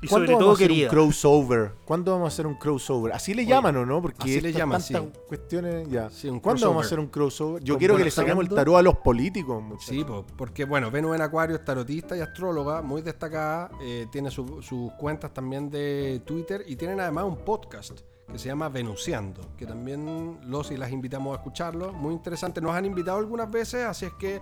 Y 0.03 0.07
¿Cuándo 0.07 0.25
sobre 0.25 0.33
vamos 0.33 0.39
todo 0.43 0.49
a 0.51 0.53
hacer 0.55 0.67
querida. 0.67 0.87
un 0.87 0.89
crossover? 0.91 1.71
¿Cuándo 1.85 2.11
vamos 2.11 2.25
a 2.25 2.27
hacer 2.27 2.45
un 2.47 2.55
crossover? 2.55 3.13
Así 3.13 3.33
le 3.33 3.45
llaman, 3.45 3.77
¿o 3.77 3.85
no? 3.85 4.01
Porque 4.01 4.17
así 4.23 4.41
le 4.41 4.51
llaman, 4.51 4.81
tantas 4.81 5.03
sí. 5.13 5.19
cuestiones 5.27 5.89
ya. 5.89 6.09
Sí, 6.09 6.27
un 6.29 6.39
¿Cuándo 6.39 6.67
vamos 6.67 6.83
a 6.83 6.85
hacer 6.85 6.99
un 6.99 7.07
crossover? 7.07 7.63
Yo 7.63 7.77
quiero 7.77 7.95
que 7.95 8.03
le 8.03 8.11
saquemos 8.11 8.43
el 8.43 8.49
tarot 8.53 8.75
a 8.77 8.81
los 8.81 8.97
políticos, 8.97 9.61
muchachos. 9.63 9.87
Sí, 9.95 10.03
po, 10.03 10.25
porque 10.37 10.65
bueno, 10.65 10.91
Venus 10.91 11.15
en 11.15 11.21
Acuario 11.21 11.55
es 11.55 11.63
tarotista 11.63 12.17
y 12.17 12.19
astróloga, 12.21 12.81
muy 12.81 13.01
destacada, 13.01 13.71
eh, 13.81 14.07
tiene 14.11 14.29
su- 14.29 14.61
sus 14.61 14.91
cuentas 14.93 15.33
también 15.33 15.69
de 15.69 16.21
Twitter 16.25 16.63
y 16.67 16.75
tienen 16.75 16.99
además 16.99 17.25
un 17.25 17.37
podcast 17.37 18.01
que 18.31 18.39
se 18.39 18.47
llama 18.47 18.67
Venuseando, 18.69 19.41
que 19.57 19.65
también 19.65 20.39
los 20.45 20.71
y 20.71 20.77
las 20.77 20.91
invitamos 20.91 21.33
a 21.33 21.37
escucharlo, 21.39 21.93
muy 21.93 22.13
interesante, 22.13 22.61
nos 22.61 22.73
han 22.73 22.85
invitado 22.85 23.17
algunas 23.19 23.51
veces, 23.51 23.83
así 23.85 24.05
es 24.05 24.13
que 24.13 24.39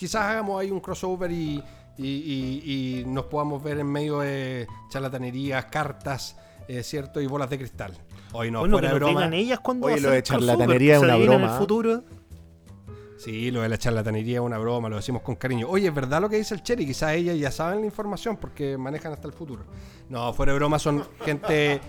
quizás 0.00 0.22
hagamos 0.22 0.58
ahí 0.58 0.70
un 0.70 0.80
crossover 0.80 1.30
y, 1.30 1.62
y- 1.98 2.02
y- 2.06 3.00
y 3.00 3.04
nos 3.04 3.26
podamos 3.26 3.62
ver 3.62 3.78
en 3.80 3.86
medio 3.86 4.20
de 4.20 4.66
charlatanerías, 4.88 5.66
cartas, 5.66 6.36
eh, 6.68 6.82
¿cierto? 6.82 7.20
Y 7.20 7.26
bolas 7.26 7.50
de 7.50 7.58
cristal. 7.58 7.92
Hoy 8.32 8.50
no, 8.50 8.60
bueno, 8.60 8.76
fuera 8.78 8.88
de 8.94 9.00
nos 9.00 9.12
broma. 9.12 9.36
ellas 9.36 9.60
cuando 9.60 9.88
Oye, 9.88 10.00
lo 10.00 10.10
de 10.10 10.22
charlatanería 10.22 10.94
es 10.94 11.00
¿se 11.00 11.04
una 11.04 11.14
adivina 11.14 11.34
en 11.34 11.38
broma, 11.40 11.52
el 11.52 11.56
¿eh? 11.56 11.60
futuro. 11.60 12.04
Sí, 13.18 13.50
lo 13.50 13.60
de 13.60 13.68
la 13.68 13.76
charlatanería 13.76 14.36
es 14.36 14.40
una 14.40 14.56
broma, 14.56 14.88
lo 14.88 14.96
decimos 14.96 15.20
con 15.20 15.34
cariño. 15.34 15.68
Oye, 15.68 15.88
es 15.88 15.94
verdad 15.94 16.22
lo 16.22 16.30
que 16.30 16.36
dice 16.36 16.54
el 16.54 16.62
Cherry, 16.62 16.86
quizás 16.86 17.12
ellas 17.12 17.38
ya 17.38 17.50
saben 17.50 17.80
la 17.80 17.84
información 17.86 18.38
porque 18.38 18.78
manejan 18.78 19.12
hasta 19.12 19.26
el 19.26 19.34
futuro. 19.34 19.64
No, 20.08 20.32
fuera 20.32 20.52
de 20.52 20.58
broma, 20.58 20.78
son 20.78 21.04
gente, 21.22 21.82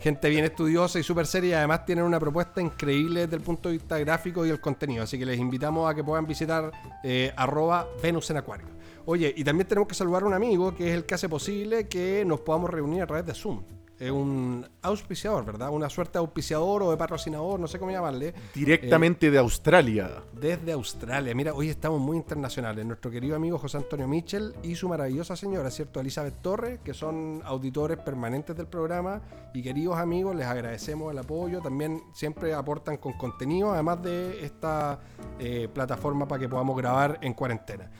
gente 0.00 0.28
bien 0.28 0.44
estudiosa 0.44 0.98
y 0.98 1.02
súper 1.02 1.26
seria 1.26 1.58
además 1.58 1.84
tienen 1.84 2.04
una 2.04 2.18
propuesta 2.18 2.60
increíble 2.60 3.20
desde 3.20 3.36
el 3.36 3.42
punto 3.42 3.68
de 3.68 3.76
vista 3.76 3.98
gráfico 3.98 4.46
y 4.46 4.50
el 4.50 4.60
contenido. 4.60 5.04
Así 5.04 5.18
que 5.18 5.26
les 5.26 5.38
invitamos 5.38 5.90
a 5.90 5.94
que 5.94 6.02
puedan 6.02 6.26
visitar 6.26 6.70
eh, 7.02 7.32
arroba 7.36 7.86
Venus 8.02 8.30
en 8.30 8.38
Acuario. 8.38 8.66
Oye, 9.06 9.32
y 9.36 9.44
también 9.44 9.66
tenemos 9.66 9.88
que 9.88 9.94
saludar 9.94 10.22
a 10.22 10.26
un 10.26 10.34
amigo 10.34 10.74
que 10.74 10.88
es 10.88 10.94
el 10.94 11.04
que 11.04 11.14
hace 11.14 11.28
posible 11.28 11.88
que 11.88 12.24
nos 12.24 12.40
podamos 12.40 12.70
reunir 12.70 13.02
a 13.02 13.06
través 13.06 13.26
de 13.26 13.34
Zoom. 13.34 13.62
Es 14.00 14.10
un 14.10 14.66
auspiciador, 14.80 15.44
¿verdad? 15.44 15.68
Una 15.68 15.90
suerte 15.90 16.14
de 16.14 16.20
auspiciador 16.20 16.82
o 16.84 16.90
de 16.90 16.96
patrocinador, 16.96 17.60
no 17.60 17.68
sé 17.68 17.78
cómo 17.78 17.90
llamarle. 17.90 18.32
Directamente 18.54 19.30
de 19.30 19.36
Australia. 19.36 20.22
Desde 20.32 20.72
Australia. 20.72 21.34
Mira, 21.34 21.52
hoy 21.52 21.68
estamos 21.68 22.00
muy 22.00 22.16
internacionales. 22.16 22.86
Nuestro 22.86 23.10
querido 23.10 23.36
amigo 23.36 23.58
José 23.58 23.76
Antonio 23.76 24.08
Mitchell 24.08 24.54
y 24.62 24.74
su 24.74 24.88
maravillosa 24.88 25.36
señora, 25.36 25.70
¿cierto? 25.70 26.00
Elizabeth 26.00 26.40
Torres, 26.40 26.80
que 26.82 26.94
son 26.94 27.42
auditores 27.44 27.98
permanentes 27.98 28.56
del 28.56 28.68
programa. 28.68 29.20
Y 29.52 29.60
queridos 29.60 29.98
amigos, 29.98 30.34
les 30.34 30.46
agradecemos 30.46 31.12
el 31.12 31.18
apoyo. 31.18 31.60
También 31.60 32.02
siempre 32.14 32.54
aportan 32.54 32.96
con 32.96 33.12
contenido, 33.18 33.70
además 33.70 34.02
de 34.02 34.46
esta 34.46 34.98
eh, 35.38 35.68
plataforma 35.70 36.26
para 36.26 36.40
que 36.40 36.48
podamos 36.48 36.74
grabar 36.74 37.18
en 37.20 37.34
cuarentena. 37.34 37.90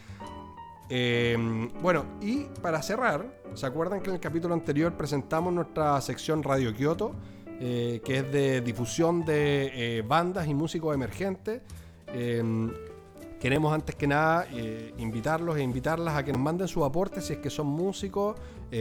Eh, 0.91 1.36
bueno, 1.80 2.05
y 2.20 2.45
para 2.61 2.82
cerrar, 2.82 3.24
¿se 3.55 3.64
acuerdan 3.64 4.01
que 4.01 4.11
en 4.11 4.16
el 4.16 4.20
capítulo 4.20 4.55
anterior 4.55 4.97
presentamos 4.97 5.53
nuestra 5.53 6.01
sección 6.01 6.43
Radio 6.43 6.74
Kyoto? 6.74 7.14
eh, 7.61 8.01
que 8.05 8.18
es 8.18 8.32
de 8.32 8.61
difusión 8.62 9.24
de 9.24 9.99
eh, 9.99 10.03
bandas 10.03 10.49
y 10.49 10.55
músicos 10.55 10.95
emergentes. 10.95 11.61
Eh, 12.09 12.43
queremos 13.38 13.72
antes 13.72 13.95
que 13.95 14.07
nada 14.07 14.47
eh, 14.51 14.95
invitarlos 14.99 15.57
e 15.59 15.62
invitarlas 15.62 16.16
a 16.16 16.24
que 16.24 16.32
nos 16.32 16.41
manden 16.41 16.66
sus 16.66 16.84
aportes 16.84 17.26
si 17.26 17.34
es 17.34 17.38
que 17.38 17.51
son 17.51 17.66
músicos 17.66 18.36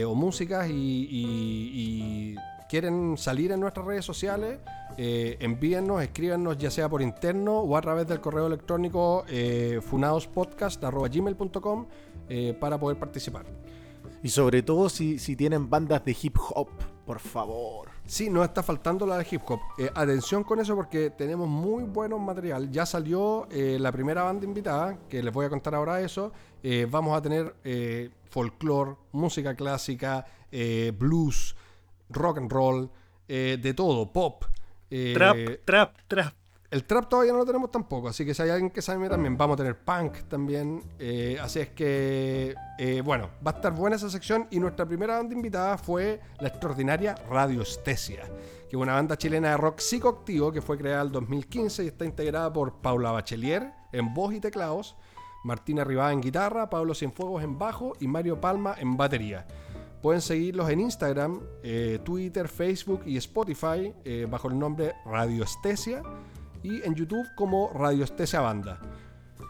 o 0.06 0.14
músicas 0.14 0.68
y 0.70 2.36
quieren 2.68 3.18
salir 3.18 3.50
en 3.50 3.60
nuestras 3.60 3.84
redes 3.84 4.04
sociales. 4.04 4.58
Eh, 4.96 5.36
envíennos, 5.40 6.02
escríbanos 6.02 6.58
ya 6.58 6.70
sea 6.70 6.88
por 6.88 7.02
interno 7.02 7.58
o 7.60 7.76
a 7.76 7.80
través 7.80 8.06
del 8.06 8.20
correo 8.20 8.46
electrónico 8.46 9.24
eh, 9.28 9.80
funadospodcast.gmail.com 9.82 11.86
eh, 12.32 12.56
para 12.60 12.78
poder 12.78 12.96
participar. 12.96 13.44
Y 14.22 14.28
sobre 14.28 14.62
todo 14.62 14.88
si, 14.88 15.18
si 15.18 15.34
tienen 15.34 15.68
bandas 15.68 16.04
de 16.04 16.16
hip 16.22 16.36
hop, 16.54 16.68
por 17.04 17.18
favor. 17.18 17.88
Sí, 18.06 18.30
nos 18.30 18.44
está 18.44 18.62
faltando 18.62 19.04
la 19.04 19.18
de 19.18 19.26
hip 19.28 19.42
hop. 19.48 19.58
Eh, 19.78 19.90
atención 19.92 20.44
con 20.44 20.60
eso 20.60 20.76
porque 20.76 21.10
tenemos 21.10 21.48
muy 21.48 21.82
buenos 21.82 22.20
material. 22.20 22.70
Ya 22.70 22.86
salió 22.86 23.48
eh, 23.50 23.78
la 23.80 23.90
primera 23.90 24.22
banda 24.22 24.46
invitada, 24.46 24.96
que 25.08 25.24
les 25.24 25.34
voy 25.34 25.46
a 25.46 25.50
contar 25.50 25.74
ahora 25.74 26.00
eso. 26.00 26.30
Vamos 26.90 27.16
a 27.16 27.22
tener 27.22 27.54
folclore, 28.28 28.96
música 29.12 29.54
clásica, 29.54 30.26
blues, 30.98 31.56
rock 32.10 32.36
and 32.36 32.52
roll, 32.52 32.90
de 33.26 33.74
todo, 33.74 34.12
pop. 34.12 34.44
Eh, 34.90 35.12
Trap, 35.14 35.36
trap, 35.64 35.96
trap. 36.08 36.34
el 36.70 36.84
trap 36.84 37.08
todavía 37.08 37.32
no 37.32 37.38
lo 37.38 37.46
tenemos 37.46 37.70
tampoco, 37.70 38.08
así 38.08 38.24
que 38.24 38.32
si 38.34 38.42
hay 38.42 38.50
alguien 38.50 38.70
que 38.70 38.82
sabe 38.82 39.08
también, 39.08 39.36
vamos 39.36 39.54
a 39.54 39.58
tener 39.58 39.76
punk 39.78 40.22
también. 40.28 40.82
eh, 40.98 41.38
así 41.40 41.60
es 41.60 41.68
que, 41.70 42.54
eh, 42.78 43.00
bueno, 43.04 43.30
va 43.46 43.52
a 43.52 43.54
estar 43.56 43.72
buena 43.72 43.96
esa 43.96 44.08
sección. 44.10 44.46
Y 44.50 44.60
nuestra 44.60 44.86
primera 44.86 45.16
banda 45.16 45.34
invitada 45.34 45.76
fue 45.78 46.20
la 46.40 46.48
extraordinaria 46.48 47.14
Radioestesia, 47.28 48.22
que 48.68 48.76
es 48.76 48.80
una 48.82 48.94
banda 48.94 49.16
chilena 49.16 49.50
de 49.50 49.56
rock 49.56 49.80
psicoactivo 49.80 50.52
que 50.52 50.62
fue 50.62 50.78
creada 50.78 51.00
en 51.02 51.06
el 51.08 51.12
2015 51.12 51.84
y 51.84 51.86
está 51.88 52.04
integrada 52.04 52.52
por 52.52 52.74
Paula 52.80 53.10
Bachelier 53.12 53.72
en 53.92 54.14
voz 54.14 54.32
y 54.34 54.40
teclados, 54.40 54.96
Martina 55.42 55.82
Rivada 55.82 56.12
en 56.12 56.20
guitarra, 56.20 56.70
Pablo 56.70 56.94
Cienfuegos 56.94 57.42
en 57.42 57.58
bajo 57.58 57.94
y 57.98 58.06
Mario 58.06 58.40
Palma 58.40 58.74
en 58.78 58.96
batería. 58.96 59.46
Pueden 60.02 60.22
seguirlos 60.22 60.70
en 60.70 60.80
Instagram, 60.80 61.40
eh, 61.62 61.98
Twitter, 62.02 62.48
Facebook 62.48 63.02
y 63.04 63.16
Spotify 63.18 63.92
eh, 64.04 64.26
bajo 64.28 64.48
el 64.48 64.58
nombre 64.58 64.94
Radioestesia 65.04 66.02
y 66.62 66.82
en 66.82 66.94
YouTube 66.94 67.26
como 67.36 67.70
Radioestesia 67.74 68.40
Banda. 68.40 68.80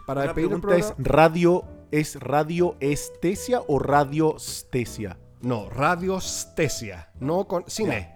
Para 0.05 0.25
La 0.25 0.33
pregunta 0.33 0.75
es, 0.75 0.91
programa... 0.91 1.09
¿radio 1.09 1.65
es 1.91 2.19
radioestesia 2.19 3.61
o 3.67 3.79
radiostesia? 3.79 5.17
No, 5.41 5.69
Radiostesia, 5.69 7.09
no 7.19 7.47
con 7.47 7.63
cine. 7.67 8.13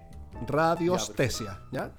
Radiostesia, 0.48 1.60
¿ya? 1.72 1.92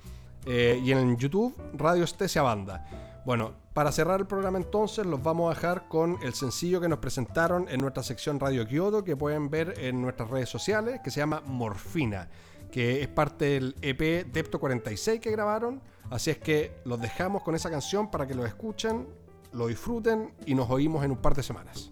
Eh, 0.45 0.81
y 0.83 0.93
en 0.93 1.17
YouTube, 1.17 1.55
Radiostesia 1.75 2.43
Banda. 2.43 3.06
Bueno, 3.27 3.55
para 3.75 3.91
cerrar 3.91 4.21
el 4.21 4.29
programa 4.29 4.57
entonces, 4.57 5.05
los 5.05 5.21
vamos 5.21 5.51
a 5.51 5.55
dejar 5.57 5.89
con 5.89 6.17
el 6.23 6.33
sencillo 6.33 6.81
que 6.81 6.89
nos 6.89 7.01
presentaron 7.01 7.67
en 7.69 7.81
nuestra 7.81 8.05
sección 8.05 8.39
Radio 8.39 8.65
Kyoto, 8.69 9.03
que 9.03 9.17
pueden 9.17 9.51
ver 9.51 9.75
en 9.79 10.01
nuestras 10.01 10.31
redes 10.31 10.49
sociales, 10.49 11.01
que 11.03 11.11
se 11.11 11.19
llama 11.19 11.43
Morfina, 11.45 12.29
que 12.71 13.03
es 13.03 13.09
parte 13.09 13.47
del 13.47 13.75
EP 13.83 14.33
Depto 14.33 14.61
46 14.61 15.21
que 15.21 15.33
grabaron. 15.33 15.83
Así 16.09 16.31
es 16.31 16.39
que 16.39 16.77
los 16.85 17.01
dejamos 17.01 17.43
con 17.43 17.57
esa 17.57 17.69
canción 17.69 18.13
para 18.13 18.29
que 18.29 18.35
lo 18.37 18.47
escuchen, 18.47 19.09
lo 19.53 19.67
disfruten 19.67 20.33
y 20.47 20.55
nos 20.55 20.71
oímos 20.71 21.05
en 21.05 21.11
un 21.11 21.19
par 21.19 21.35
de 21.35 21.43
semanas. 21.43 21.91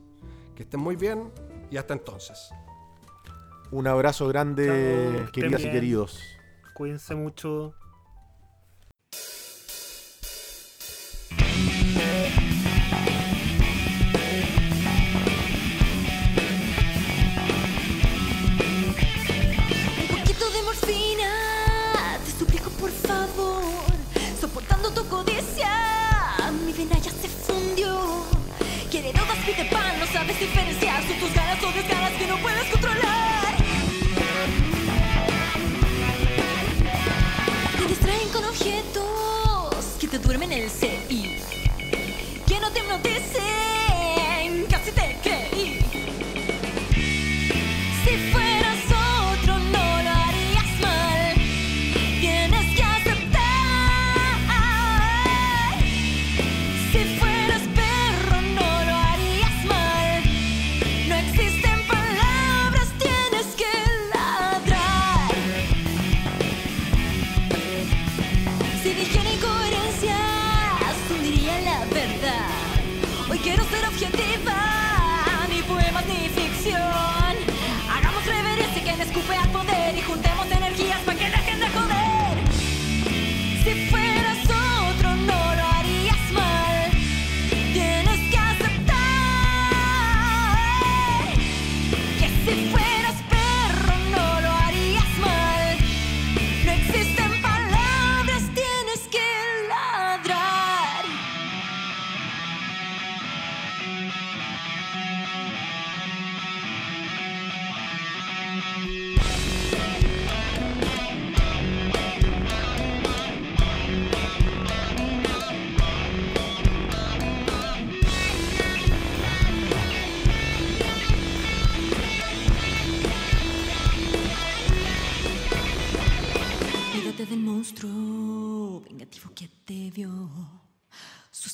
Que 0.55 0.63
estén 0.63 0.79
muy 0.79 0.95
bien 0.95 1.33
y 1.69 1.79
hasta 1.79 1.95
entonces. 1.95 2.51
Un 3.73 3.89
abrazo 3.89 4.29
grande, 4.29 5.17
Chao, 5.17 5.33
queridas 5.33 5.63
y 5.63 5.71
queridos. 5.73 6.21
Cuídense 6.75 7.17
mucho. 7.17 7.75
Un 20.01 20.17
poquito 20.19 20.51
de 20.51 20.63
morfina, 20.63 21.31
te 22.25 22.31
suplico 22.39 22.71
por 22.71 22.91
favor. 22.91 23.65
Soportando 24.41 24.91
tu 24.91 25.07
codicia, 25.09 25.71
mi 26.65 26.73
vena 26.73 26.99
ya 26.99 27.11
se 27.11 27.29
fundió. 27.29 28.25
Quiere 28.91 29.13
drogas, 29.13 29.39
pide 29.39 29.65
pan, 29.71 29.99
no 29.99 30.07
sabes 30.07 30.39
diferenciar. 30.39 31.03
Son 31.07 31.19
tus 31.19 31.35
ganas 31.35 31.63
o 31.63 31.73
desganas 31.73 32.13
que 32.13 32.27
no 32.27 32.37
puedes 32.39 32.65
controlar. 32.71 33.55
Te 37.79 37.87
distraen 37.87 38.29
con 38.29 38.45
objetos 38.45 39.85
que 39.99 40.09
te 40.09 40.19
duermen 40.19 40.53
el 40.53 40.71
CI. 40.71 40.94
Que 42.75 42.83
no 42.83 42.99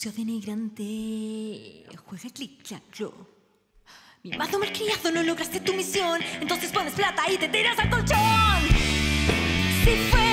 sucio 0.01 0.13
denigrante. 0.13 1.85
Juega 2.07 2.31
clic, 2.33 2.63
clac, 2.63 2.83
yo. 2.95 3.13
Mi 4.23 4.31
mazo 4.31 4.59
malcriado, 4.59 5.13
no 5.13 5.23
lograste 5.23 5.61
tu 5.61 5.75
misión. 5.75 6.23
Entonces 6.41 6.73
pones 6.73 6.95
plata 6.95 7.31
y 7.31 7.37
te 7.37 7.49
tiras 7.49 7.79
al 7.79 7.91
colchón. 7.91 8.63
Si 9.85 9.97
fue 10.11 10.30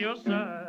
your 0.00 0.16
side. 0.16 0.24
Ah, 0.26 0.67